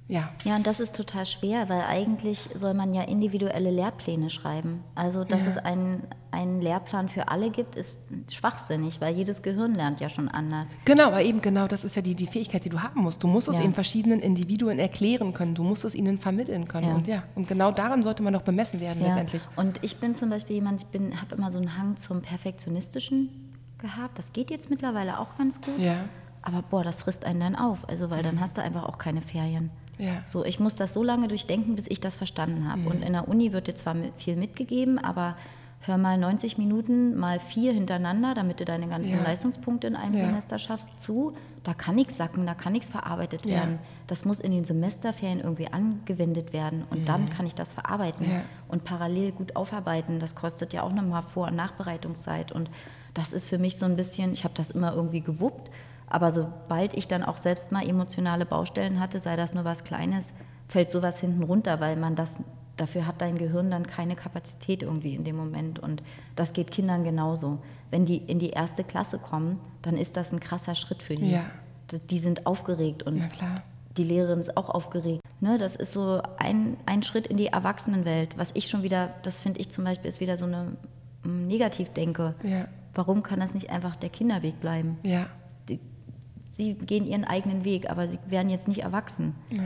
ja. 0.06 0.30
Ja, 0.44 0.56
und 0.56 0.66
das 0.66 0.80
ist 0.80 0.94
total 0.94 1.24
schwer, 1.24 1.68
weil 1.70 1.82
eigentlich 1.82 2.50
soll 2.54 2.74
man 2.74 2.92
ja 2.92 3.02
individuelle 3.02 3.70
Lehrpläne 3.70 4.28
schreiben. 4.28 4.84
Also, 4.94 5.24
dass 5.24 5.44
ja. 5.44 5.50
es 5.52 5.56
einen, 5.56 6.02
einen 6.30 6.60
Lehrplan 6.60 7.08
für 7.08 7.28
alle 7.28 7.50
gibt, 7.50 7.74
ist 7.74 8.00
schwachsinnig, 8.30 9.00
weil 9.00 9.14
jedes 9.14 9.42
Gehirn 9.42 9.74
lernt 9.74 10.00
ja 10.00 10.10
schon 10.10 10.28
anders. 10.28 10.68
Genau, 10.84 11.06
aber 11.06 11.22
eben 11.22 11.40
genau, 11.40 11.68
das 11.68 11.84
ist 11.84 11.96
ja 11.96 12.02
die, 12.02 12.14
die 12.14 12.26
Fähigkeit, 12.26 12.66
die 12.66 12.68
du 12.68 12.82
haben 12.82 13.00
musst. 13.00 13.22
Du 13.22 13.28
musst 13.28 13.48
es 13.48 13.56
ja. 13.56 13.64
eben 13.64 13.72
verschiedenen 13.72 14.20
Individuen 14.20 14.78
erklären 14.78 15.32
können, 15.32 15.54
du 15.54 15.62
musst 15.62 15.84
es 15.84 15.94
ihnen 15.94 16.18
vermitteln 16.18 16.68
können. 16.68 16.88
Ja. 16.88 16.94
Und 16.94 17.06
ja, 17.06 17.22
und 17.34 17.48
genau 17.48 17.72
daran 17.72 18.02
sollte 18.02 18.22
man 18.22 18.34
doch 18.34 18.42
bemessen 18.42 18.80
werden 18.80 19.02
letztendlich. 19.02 19.42
Und 19.56 19.82
ich 19.82 19.96
bin 20.00 20.14
zum 20.14 20.28
Beispiel 20.28 20.56
jemand, 20.56 20.84
ich 20.92 21.00
habe 21.20 21.34
immer 21.34 21.50
so 21.50 21.58
einen 21.58 21.78
Hang 21.78 21.96
zum 21.96 22.20
Perfektionistischen 22.20 23.30
gehabt. 23.78 24.18
Das 24.18 24.34
geht 24.34 24.50
jetzt 24.50 24.68
mittlerweile 24.68 25.18
auch 25.18 25.34
ganz 25.36 25.62
gut. 25.62 25.78
Ja. 25.78 26.04
Aber 26.42 26.60
boah, 26.60 26.84
das 26.84 27.02
frisst 27.02 27.24
einen 27.24 27.40
dann 27.40 27.56
auf. 27.56 27.88
Also, 27.88 28.10
weil 28.10 28.22
dann 28.22 28.38
hast 28.38 28.58
du 28.58 28.62
einfach 28.62 28.84
auch 28.84 28.98
keine 28.98 29.22
Ferien. 29.22 29.70
Ja. 29.98 30.22
So, 30.24 30.44
ich 30.44 30.60
muss 30.60 30.76
das 30.76 30.92
so 30.92 31.02
lange 31.02 31.28
durchdenken, 31.28 31.76
bis 31.76 31.86
ich 31.88 32.00
das 32.00 32.16
verstanden 32.16 32.68
habe. 32.68 32.82
Mhm. 32.82 32.86
Und 32.86 33.02
in 33.02 33.12
der 33.12 33.28
Uni 33.28 33.52
wird 33.52 33.66
dir 33.66 33.74
zwar 33.74 33.94
viel 34.16 34.36
mitgegeben, 34.36 34.98
aber 34.98 35.36
hör 35.86 35.98
mal 35.98 36.16
90 36.18 36.58
Minuten 36.58 37.16
mal 37.16 37.38
vier 37.38 37.72
hintereinander, 37.72 38.34
damit 38.34 38.60
du 38.60 38.64
deine 38.64 38.88
ganzen 38.88 39.10
ja. 39.10 39.22
Leistungspunkte 39.22 39.86
in 39.86 39.96
einem 39.96 40.14
ja. 40.14 40.26
Semester 40.26 40.58
schaffst, 40.58 40.88
zu. 40.98 41.34
Da 41.62 41.72
kann 41.72 41.94
nichts 41.94 42.18
sacken, 42.18 42.46
da 42.46 42.54
kann 42.54 42.72
nichts 42.72 42.90
verarbeitet 42.90 43.46
werden. 43.46 43.78
Das 44.06 44.26
muss 44.26 44.38
in 44.38 44.52
den 44.52 44.64
Semesterferien 44.64 45.40
irgendwie 45.40 45.68
angewendet 45.68 46.52
werden 46.52 46.84
und 46.90 47.00
mhm. 47.00 47.04
dann 47.06 47.30
kann 47.30 47.46
ich 47.46 47.54
das 47.54 47.72
verarbeiten 47.72 48.26
und 48.68 48.84
parallel 48.84 49.32
gut 49.32 49.56
aufarbeiten. 49.56 50.20
Das 50.20 50.34
kostet 50.34 50.74
ja 50.74 50.82
auch 50.82 50.92
nochmal 50.92 51.22
Vor- 51.22 51.48
und 51.48 51.56
Nachbereitungszeit 51.56 52.52
und 52.52 52.68
das 53.14 53.32
ist 53.32 53.46
für 53.46 53.58
mich 53.58 53.78
so 53.78 53.86
ein 53.86 53.96
bisschen, 53.96 54.34
ich 54.34 54.44
habe 54.44 54.54
das 54.54 54.70
immer 54.70 54.94
irgendwie 54.94 55.22
gewuppt, 55.22 55.70
aber 56.14 56.30
sobald 56.30 56.94
ich 56.94 57.08
dann 57.08 57.24
auch 57.24 57.38
selbst 57.38 57.72
mal 57.72 57.84
emotionale 57.86 58.46
Baustellen 58.46 59.00
hatte, 59.00 59.18
sei 59.18 59.34
das 59.34 59.52
nur 59.52 59.64
was 59.64 59.82
Kleines, 59.82 60.32
fällt 60.68 60.92
sowas 60.92 61.18
hinten 61.18 61.42
runter, 61.42 61.80
weil 61.80 61.96
man 61.96 62.14
das 62.14 62.30
dafür 62.76 63.06
hat 63.06 63.20
dein 63.20 63.36
Gehirn 63.36 63.68
dann 63.70 63.84
keine 63.84 64.14
Kapazität 64.14 64.84
irgendwie 64.84 65.16
in 65.16 65.24
dem 65.24 65.34
Moment. 65.34 65.80
Und 65.80 66.04
das 66.36 66.52
geht 66.52 66.70
Kindern 66.70 67.02
genauso. 67.02 67.58
Wenn 67.90 68.04
die 68.04 68.18
in 68.18 68.38
die 68.38 68.50
erste 68.50 68.84
Klasse 68.84 69.18
kommen, 69.18 69.58
dann 69.82 69.96
ist 69.96 70.16
das 70.16 70.32
ein 70.32 70.38
krasser 70.38 70.76
Schritt 70.76 71.02
für 71.02 71.16
die. 71.16 71.32
Ja. 71.32 71.44
Die 72.10 72.18
sind 72.18 72.46
aufgeregt 72.46 73.02
und 73.02 73.20
die 73.96 74.04
Lehrerin 74.04 74.38
ist 74.38 74.56
auch 74.56 74.70
aufgeregt. 74.70 75.20
Ne, 75.40 75.58
das 75.58 75.74
ist 75.74 75.92
so 75.92 76.22
ein, 76.38 76.76
ein 76.86 77.02
Schritt 77.02 77.26
in 77.26 77.36
die 77.36 77.48
Erwachsenenwelt, 77.48 78.38
was 78.38 78.50
ich 78.54 78.68
schon 78.68 78.84
wieder, 78.84 79.10
das 79.22 79.40
finde 79.40 79.60
ich 79.60 79.70
zum 79.70 79.82
Beispiel, 79.82 80.08
ist 80.08 80.20
wieder 80.20 80.36
so 80.36 80.46
eine 80.46 80.76
mm, 81.24 81.46
Negativdenke. 81.48 82.34
Ja. 82.44 82.68
Warum 82.94 83.24
kann 83.24 83.40
das 83.40 83.52
nicht 83.52 83.70
einfach 83.70 83.96
der 83.96 84.10
Kinderweg 84.10 84.60
bleiben? 84.60 84.98
Ja. 85.02 85.26
Sie 86.56 86.74
gehen 86.74 87.04
ihren 87.04 87.24
eigenen 87.24 87.64
Weg, 87.64 87.90
aber 87.90 88.06
sie 88.06 88.18
werden 88.26 88.48
jetzt 88.48 88.68
nicht 88.68 88.82
erwachsen. 88.82 89.34
Ja. 89.50 89.62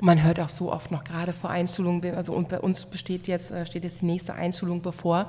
Man 0.00 0.22
hört 0.22 0.38
auch 0.38 0.48
so 0.48 0.72
oft 0.72 0.92
noch 0.92 1.02
gerade 1.02 1.32
vor 1.32 1.50
Einschulungen, 1.50 2.14
also 2.14 2.32
und 2.32 2.48
bei 2.48 2.60
uns 2.60 2.86
besteht 2.86 3.26
jetzt, 3.26 3.50
äh, 3.50 3.66
steht 3.66 3.82
jetzt 3.82 4.02
die 4.02 4.06
nächste 4.06 4.34
Einschulung 4.34 4.80
bevor. 4.80 5.26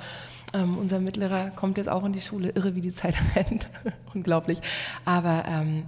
Ähm, 0.53 0.77
unser 0.77 0.99
Mittlerer 0.99 1.49
kommt 1.55 1.79
jetzt 1.79 1.89
auch 1.89 2.05
in 2.05 2.13
die 2.13 2.21
Schule, 2.21 2.49
irre 2.49 2.75
wie 2.75 2.81
die 2.81 2.91
Zeit 2.91 3.15
rennt, 3.35 3.67
unglaublich. 4.13 4.59
Aber 5.05 5.45
ähm, 5.47 5.85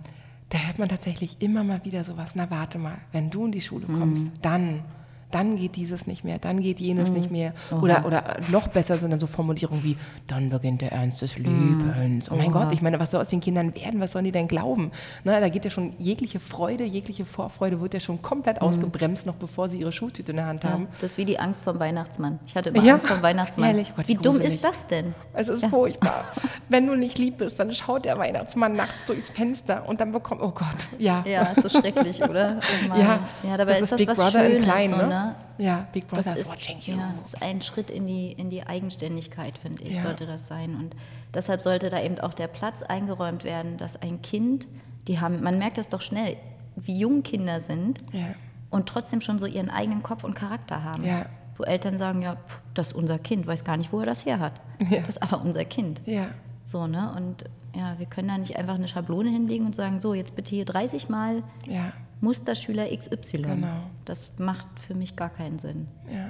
da 0.49 0.57
hört 0.57 0.79
man 0.79 0.89
tatsächlich 0.89 1.37
immer 1.39 1.63
mal 1.63 1.85
wieder 1.85 2.03
sowas, 2.03 2.31
na 2.33 2.49
warte 2.49 2.79
mal, 2.79 2.97
wenn 3.11 3.29
du 3.29 3.45
in 3.45 3.51
die 3.51 3.61
Schule 3.61 3.85
kommst, 3.85 4.23
mhm. 4.23 4.31
dann 4.41 4.83
dann 5.31 5.55
geht 5.55 5.75
dieses 5.75 6.07
nicht 6.07 6.23
mehr, 6.23 6.39
dann 6.39 6.61
geht 6.61 6.79
jenes 6.79 7.09
mhm. 7.09 7.15
nicht 7.15 7.31
mehr. 7.31 7.53
Oder, 7.81 8.05
oder 8.05 8.23
noch 8.51 8.67
besser 8.67 8.97
sind 8.97 9.11
dann 9.11 9.19
so 9.19 9.27
Formulierungen 9.27 9.83
wie, 9.83 9.97
dann 10.27 10.49
beginnt 10.49 10.81
der 10.81 10.91
Ernst 10.91 11.21
des 11.21 11.37
mhm. 11.37 11.45
Lebens. 11.45 12.31
Oh 12.31 12.35
mein 12.35 12.53
Oha. 12.53 12.65
Gott, 12.65 12.73
ich 12.73 12.81
meine, 12.81 12.99
was 12.99 13.11
soll 13.11 13.21
aus 13.21 13.27
den 13.27 13.39
Kindern 13.39 13.75
werden? 13.75 13.99
Was 13.99 14.11
sollen 14.11 14.25
die 14.25 14.31
denn 14.31 14.47
glauben? 14.47 14.91
Na, 15.23 15.39
da 15.39 15.49
geht 15.49 15.65
ja 15.65 15.71
schon 15.71 15.93
jegliche 15.97 16.39
Freude, 16.39 16.83
jegliche 16.83 17.25
Vorfreude 17.25 17.81
wird 17.81 17.93
ja 17.93 17.99
schon 17.99 18.21
komplett 18.21 18.61
mhm. 18.61 18.67
ausgebremst, 18.67 19.25
noch 19.25 19.35
bevor 19.35 19.69
sie 19.69 19.79
ihre 19.79 19.91
Schultüte 19.91 20.31
in 20.31 20.37
der 20.37 20.47
Hand 20.47 20.63
haben. 20.63 20.87
das 21.01 21.11
ist 21.11 21.17
wie 21.17 21.25
die 21.25 21.39
Angst 21.39 21.63
vor 21.63 21.73
dem 21.73 21.79
Weihnachtsmann. 21.79 22.39
Ich 22.45 22.55
hatte 22.55 22.69
immer 22.69 22.83
ja. 22.83 22.93
Angst 22.93 23.07
vor 23.07 23.17
dem 23.17 23.23
Weihnachtsmann. 23.23 23.69
Ehrlich, 23.69 23.93
Gott, 23.95 24.07
wie, 24.07 24.15
dumm 24.15 24.39
ist 24.41 24.63
das 24.63 24.87
denn? 24.87 25.13
Es 25.33 25.47
ist 25.47 25.63
ja. 25.63 25.69
furchtbar. 25.69 26.25
Wenn 26.69 26.87
du 26.87 26.95
nicht 26.95 27.17
lieb 27.17 27.37
bist, 27.37 27.59
dann 27.59 27.73
schaut 27.73 28.05
der 28.05 28.17
Weihnachtsmann 28.17 28.75
nachts 28.75 29.05
durchs 29.05 29.29
Fenster 29.29 29.87
und 29.87 29.99
dann 29.99 30.11
bekommt, 30.11 30.41
oh 30.41 30.51
Gott, 30.51 30.67
ja. 30.99 31.23
Ja, 31.27 31.51
ist 31.51 31.69
so 31.69 31.69
schrecklich, 31.69 32.21
oder? 32.23 32.59
Oh 32.89 32.95
ja, 32.97 33.19
ja, 33.43 33.57
dabei 33.57 33.73
das 33.73 33.81
ist, 33.81 33.83
ist 33.83 33.91
das 33.91 33.97
Big 33.97 34.07
was 34.09 34.17
Brother 34.17 34.45
Schönes, 34.45 34.57
in 34.57 34.63
klein, 34.63 34.89
so, 34.91 34.95
ne? 34.97 35.20
Ja, 35.57 35.87
Big 35.91 36.07
Brother 36.07 36.35
is 36.35 36.47
watching 36.47 36.79
you. 36.79 36.95
Ja, 36.95 37.13
das 37.19 37.33
ist 37.33 37.41
ein 37.41 37.61
Schritt 37.61 37.89
in 37.89 38.07
die, 38.07 38.31
in 38.31 38.49
die 38.49 38.63
Eigenständigkeit, 38.63 39.57
finde 39.57 39.83
ich, 39.83 39.95
ja. 39.95 40.03
sollte 40.03 40.25
das 40.25 40.47
sein. 40.47 40.75
Und 40.75 40.95
deshalb 41.33 41.61
sollte 41.61 41.89
da 41.89 42.01
eben 42.01 42.19
auch 42.19 42.33
der 42.33 42.47
Platz 42.47 42.81
eingeräumt 42.81 43.43
werden, 43.43 43.77
dass 43.77 44.01
ein 44.01 44.21
Kind, 44.21 44.67
die 45.07 45.19
haben, 45.19 45.41
man 45.41 45.57
merkt 45.57 45.77
das 45.77 45.89
doch 45.89 46.01
schnell, 46.01 46.37
wie 46.75 46.97
jung 46.97 47.23
Kinder 47.23 47.59
sind 47.59 48.01
ja. 48.11 48.33
und 48.69 48.87
trotzdem 48.87 49.21
schon 49.21 49.39
so 49.39 49.45
ihren 49.45 49.69
eigenen 49.69 50.03
Kopf 50.03 50.23
und 50.23 50.35
Charakter 50.35 50.83
haben. 50.83 51.03
Ja. 51.03 51.25
Wo 51.57 51.63
Eltern 51.63 51.97
sagen, 51.97 52.21
ja, 52.21 52.35
pff, 52.35 52.61
das 52.73 52.87
ist 52.87 52.93
unser 52.93 53.19
Kind, 53.19 53.45
weiß 53.45 53.63
gar 53.63 53.77
nicht, 53.77 53.91
wo 53.91 53.99
er 53.99 54.05
das 54.05 54.25
her 54.25 54.39
hat. 54.39 54.61
Das 54.79 55.09
ist 55.09 55.21
aber 55.21 55.41
unser 55.41 55.65
Kind. 55.65 56.01
Ja. 56.05 56.29
So, 56.63 56.87
ne? 56.87 57.13
Und 57.15 57.45
ja, 57.75 57.99
wir 57.99 58.05
können 58.05 58.29
da 58.29 58.37
nicht 58.37 58.57
einfach 58.57 58.75
eine 58.75 58.87
Schablone 58.87 59.29
hinlegen 59.29 59.65
und 59.65 59.75
sagen, 59.75 59.99
so, 59.99 60.13
jetzt 60.13 60.35
bitte 60.35 60.51
hier 60.51 60.65
30 60.65 61.09
Mal 61.09 61.43
ja. 61.67 61.91
Musterschüler 62.21 62.87
XY. 62.95 63.41
Genau. 63.41 63.67
Das 64.05 64.27
macht 64.37 64.67
für 64.79 64.93
mich 64.93 65.15
gar 65.15 65.29
keinen 65.29 65.59
Sinn. 65.59 65.87
Ja. 66.11 66.29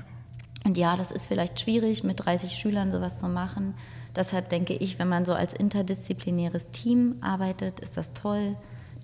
Und 0.65 0.77
ja, 0.77 0.95
das 0.95 1.12
ist 1.12 1.27
vielleicht 1.27 1.60
schwierig, 1.60 2.04
mit 2.04 2.25
30 2.25 2.54
Schülern 2.54 2.91
sowas 2.91 3.19
zu 3.19 3.27
machen. 3.27 3.75
Deshalb 4.15 4.49
denke 4.49 4.73
ich, 4.73 4.99
wenn 4.99 5.10
man 5.10 5.25
so 5.25 5.34
als 5.34 5.54
interdisziplinäres 5.54 6.71
Team 6.71 7.15
arbeitet, 7.21 7.80
ist 7.80 7.97
das 7.97 8.13
toll. 8.13 8.56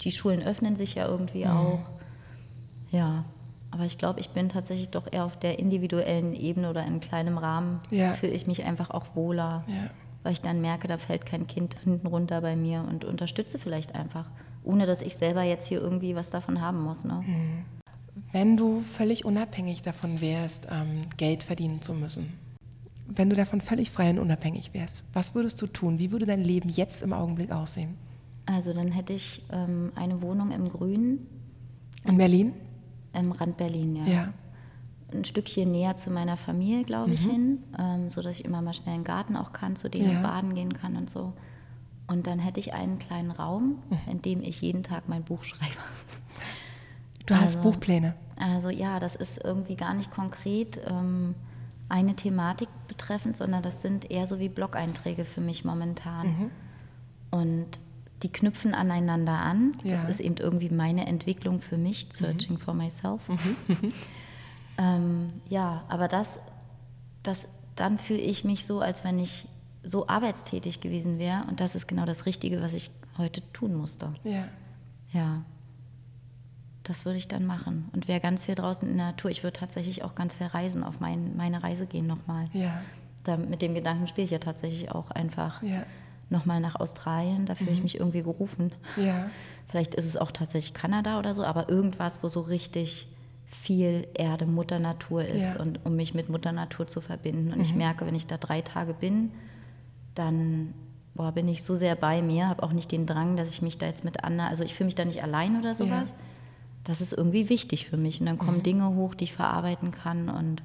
Die 0.01 0.11
Schulen 0.11 0.43
öffnen 0.43 0.75
sich 0.75 0.95
ja 0.95 1.07
irgendwie 1.07 1.45
mhm. 1.45 1.51
auch. 1.51 1.79
Ja, 2.91 3.25
aber 3.71 3.85
ich 3.85 3.97
glaube, 3.97 4.19
ich 4.19 4.29
bin 4.29 4.49
tatsächlich 4.49 4.89
doch 4.89 5.11
eher 5.11 5.25
auf 5.25 5.37
der 5.37 5.59
individuellen 5.59 6.33
Ebene 6.33 6.69
oder 6.69 6.85
in 6.85 6.99
kleinem 6.99 7.37
Rahmen. 7.37 7.81
Ja. 7.89 8.13
Fühle 8.13 8.33
ich 8.33 8.47
mich 8.47 8.63
einfach 8.63 8.91
auch 8.91 9.15
wohler, 9.15 9.63
ja. 9.67 9.89
weil 10.23 10.33
ich 10.33 10.41
dann 10.41 10.61
merke, 10.61 10.87
da 10.87 10.97
fällt 10.97 11.25
kein 11.25 11.47
Kind 11.47 11.77
hinten 11.83 12.07
runter 12.07 12.41
bei 12.41 12.55
mir 12.55 12.85
und 12.87 13.03
unterstütze 13.03 13.59
vielleicht 13.59 13.95
einfach 13.95 14.25
ohne 14.67 14.85
dass 14.85 15.01
ich 15.01 15.15
selber 15.15 15.43
jetzt 15.43 15.67
hier 15.67 15.81
irgendwie 15.81 16.15
was 16.15 16.29
davon 16.29 16.61
haben 16.61 16.81
muss. 16.81 17.05
Ne? 17.05 17.23
Mhm. 17.25 17.65
Wenn 18.31 18.57
du 18.57 18.81
völlig 18.81 19.25
unabhängig 19.25 19.81
davon 19.81 20.21
wärst, 20.21 20.67
ähm, 20.69 20.99
Geld 21.17 21.43
verdienen 21.43 21.81
zu 21.81 21.93
müssen, 21.93 22.33
wenn 23.07 23.29
du 23.29 23.35
davon 23.35 23.61
völlig 23.61 23.89
frei 23.89 24.09
und 24.09 24.19
unabhängig 24.19 24.73
wärst, 24.73 25.03
was 25.13 25.33
würdest 25.33 25.61
du 25.61 25.67
tun? 25.67 25.97
Wie 25.97 26.11
würde 26.11 26.25
dein 26.25 26.43
Leben 26.43 26.69
jetzt 26.69 27.01
im 27.01 27.13
Augenblick 27.13 27.51
aussehen? 27.51 27.95
Also 28.45 28.73
dann 28.73 28.91
hätte 28.91 29.13
ich 29.13 29.43
ähm, 29.51 29.91
eine 29.95 30.21
Wohnung 30.21 30.51
im 30.51 30.69
Grünen. 30.69 31.25
In 32.05 32.17
Berlin? 32.17 32.53
Im 33.13 33.31
Rand 33.31 33.57
Berlin, 33.57 33.95
ja. 33.95 34.05
ja. 34.05 34.33
Ein 35.13 35.23
Stückchen 35.23 35.71
näher 35.71 35.95
zu 35.95 36.11
meiner 36.11 36.35
Familie, 36.35 36.83
glaube 36.83 37.13
ich, 37.13 37.25
mhm. 37.25 37.31
hin, 37.31 37.63
ähm, 37.79 38.09
sodass 38.09 38.39
ich 38.39 38.45
immer 38.45 38.61
mal 38.61 38.73
schnell 38.73 38.95
einen 38.95 39.03
Garten 39.05 39.37
auch 39.37 39.53
kann, 39.53 39.77
zu 39.77 39.89
dem 39.89 40.03
ja. 40.03 40.11
ich 40.11 40.21
baden 40.21 40.53
gehen 40.53 40.73
kann 40.73 40.97
und 40.97 41.09
so. 41.09 41.33
Und 42.07 42.25
dann 42.25 42.39
hätte 42.39 42.59
ich 42.59 42.73
einen 42.73 42.99
kleinen 42.99 43.31
Raum, 43.31 43.83
mhm. 43.89 44.11
in 44.11 44.21
dem 44.21 44.41
ich 44.41 44.61
jeden 44.61 44.83
Tag 44.83 45.09
mein 45.09 45.23
Buch 45.23 45.43
schreibe. 45.43 45.65
Du 47.25 47.35
hast 47.35 47.57
also, 47.57 47.59
Buchpläne. 47.59 48.13
Also 48.39 48.69
ja, 48.69 49.01
das 49.01 49.15
ist 49.15 49.43
irgendwie 49.43 49.75
gar 49.75 49.93
nicht 49.93 50.11
konkret 50.11 50.79
ähm, 50.87 51.35
eine 51.89 52.15
Thematik 52.15 52.69
betreffend, 52.87 53.35
sondern 53.35 53.61
das 53.61 53.81
sind 53.81 54.09
eher 54.09 54.27
so 54.27 54.39
wie 54.39 54.47
Blog-Einträge 54.47 55.25
für 55.25 55.41
mich 55.41 55.65
momentan. 55.65 56.27
Mhm. 56.27 56.51
Und 57.31 57.79
die 58.23 58.31
knüpfen 58.31 58.73
aneinander 58.73 59.33
an. 59.33 59.73
Ja. 59.83 59.95
Das 59.95 60.05
ist 60.05 60.19
eben 60.19 60.37
irgendwie 60.37 60.69
meine 60.69 61.05
Entwicklung 61.05 61.59
für 61.61 61.77
mich, 61.77 62.07
Searching 62.13 62.53
mhm. 62.53 62.59
for 62.59 62.73
Myself. 62.73 63.27
Mhm. 63.27 63.93
ähm, 64.77 65.27
ja, 65.49 65.83
aber 65.87 66.07
das, 66.07 66.39
das, 67.23 67.47
dann 67.75 67.99
fühle 67.99 68.19
ich 68.19 68.43
mich 68.43 68.65
so, 68.65 68.79
als 68.79 69.03
wenn 69.03 69.19
ich 69.19 69.47
so 69.87 70.07
arbeitstätig 70.07 70.81
gewesen 70.81 71.17
wäre. 71.17 71.43
Und 71.47 71.59
das 71.59 71.75
ist 71.75 71.87
genau 71.87 72.05
das 72.05 72.25
Richtige, 72.25 72.61
was 72.61 72.73
ich 72.73 72.91
heute 73.17 73.41
tun 73.53 73.73
musste. 73.73 74.13
Ja. 74.23 74.47
Ja. 75.13 75.41
Das 76.83 77.05
würde 77.05 77.17
ich 77.17 77.27
dann 77.27 77.45
machen. 77.45 77.89
Und 77.93 78.07
wäre 78.07 78.19
ganz 78.19 78.45
viel 78.45 78.55
draußen 78.55 78.87
in 78.87 78.97
der 78.97 79.07
Natur. 79.07 79.31
Ich 79.31 79.43
würde 79.43 79.59
tatsächlich 79.59 80.03
auch 80.03 80.15
ganz 80.15 80.35
viel 80.35 80.47
reisen, 80.47 80.83
auf 80.83 80.99
mein, 80.99 81.35
meine 81.35 81.63
Reise 81.63 81.85
gehen 81.85 82.07
nochmal. 82.07 82.49
Ja. 82.53 82.81
Da, 83.23 83.35
mit 83.35 83.61
dem 83.61 83.73
Gedanken 83.73 84.07
spiele 84.07 84.25
ich 84.25 84.31
ja 84.31 84.39
tatsächlich 84.39 84.91
auch 84.91 85.11
einfach 85.11 85.61
ja. 85.63 85.83
nochmal 86.29 86.59
nach 86.59 86.75
Australien. 86.75 87.45
Da 87.45 87.55
fühle 87.55 87.71
mhm. 87.71 87.77
ich 87.77 87.83
mich 87.83 87.99
irgendwie 87.99 88.23
gerufen. 88.23 88.71
Ja. 88.95 89.29
Vielleicht 89.67 89.95
ist 89.95 90.05
es 90.05 90.15
auch 90.15 90.31
tatsächlich 90.31 90.73
Kanada 90.73 91.19
oder 91.19 91.33
so, 91.33 91.43
aber 91.43 91.67
irgendwas, 91.67 92.23
wo 92.23 92.29
so 92.29 92.39
richtig 92.39 93.07
viel 93.49 94.07
Erde, 94.13 94.45
Mutter 94.45 94.79
Natur 94.79 95.25
ist 95.25 95.41
ja. 95.41 95.59
und 95.59 95.85
um 95.85 95.95
mich 95.95 96.13
mit 96.13 96.29
Mutter 96.29 96.51
Natur 96.51 96.87
zu 96.87 97.01
verbinden. 97.01 97.49
Und 97.49 97.57
mhm. 97.57 97.63
ich 97.63 97.75
merke, 97.75 98.05
wenn 98.05 98.15
ich 98.15 98.27
da 98.27 98.37
drei 98.37 98.61
Tage 98.61 98.93
bin, 98.93 99.31
dann 100.17 100.73
boah, 101.17 101.31
bin 101.31 101.47
ich 101.49 101.63
so 101.63 101.75
sehr 101.75 101.95
bei 101.95 102.21
mir, 102.21 102.47
habe 102.47 102.63
auch 102.63 102.71
nicht 102.71 102.91
den 102.91 103.05
Drang, 103.05 103.35
dass 103.35 103.49
ich 103.49 103.61
mich 103.61 103.77
da 103.77 103.87
jetzt 103.87 104.05
mit 104.05 104.23
Anna, 104.23 104.47
also 104.47 104.63
ich 104.63 104.75
fühle 104.75 104.85
mich 104.85 104.95
da 104.95 105.03
nicht 105.03 105.23
allein 105.23 105.59
oder 105.59 105.75
sowas. 105.75 106.09
Ja. 106.09 106.15
Das 106.83 107.01
ist 107.01 107.11
irgendwie 107.11 107.49
wichtig 107.49 107.87
für 107.87 107.97
mich. 107.97 108.21
Und 108.21 108.27
dann 108.27 108.37
kommen 108.37 108.59
mhm. 108.59 108.63
Dinge 108.63 108.95
hoch, 108.95 109.13
die 109.13 109.25
ich 109.25 109.33
verarbeiten 109.33 109.91
kann 109.91 110.29
und 110.29 110.63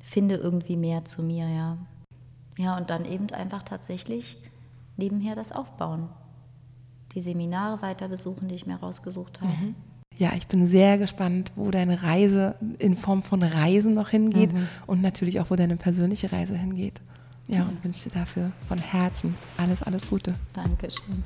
finde 0.00 0.36
irgendwie 0.36 0.76
mehr 0.76 1.04
zu 1.04 1.22
mir, 1.22 1.48
ja. 1.48 1.78
Ja, 2.58 2.76
und 2.76 2.90
dann 2.90 3.04
eben 3.04 3.28
einfach 3.30 3.64
tatsächlich 3.64 4.38
nebenher 4.96 5.34
das 5.34 5.50
aufbauen. 5.52 6.08
Die 7.14 7.20
Seminare 7.20 7.82
weiter 7.82 8.08
besuchen, 8.08 8.48
die 8.48 8.54
ich 8.54 8.66
mir 8.66 8.76
rausgesucht 8.76 9.40
habe. 9.40 9.52
Mhm. 9.52 9.74
Ja, 10.18 10.32
ich 10.36 10.46
bin 10.46 10.66
sehr 10.66 10.96
gespannt, 10.96 11.52
wo 11.56 11.70
deine 11.70 12.02
Reise 12.02 12.54
in 12.78 12.96
Form 12.96 13.22
von 13.22 13.42
Reisen 13.42 13.94
noch 13.94 14.10
hingeht 14.10 14.52
mhm. 14.52 14.68
und 14.86 15.02
natürlich 15.02 15.40
auch, 15.40 15.50
wo 15.50 15.56
deine 15.56 15.76
persönliche 15.76 16.32
Reise 16.32 16.56
hingeht. 16.56 17.02
Ja, 17.48 17.62
und 17.62 17.82
wünsche 17.84 18.08
dir 18.08 18.18
dafür 18.18 18.52
von 18.66 18.78
Herzen 18.78 19.36
alles, 19.56 19.82
alles 19.82 20.08
Gute. 20.08 20.34
Dankeschön. 20.52 21.22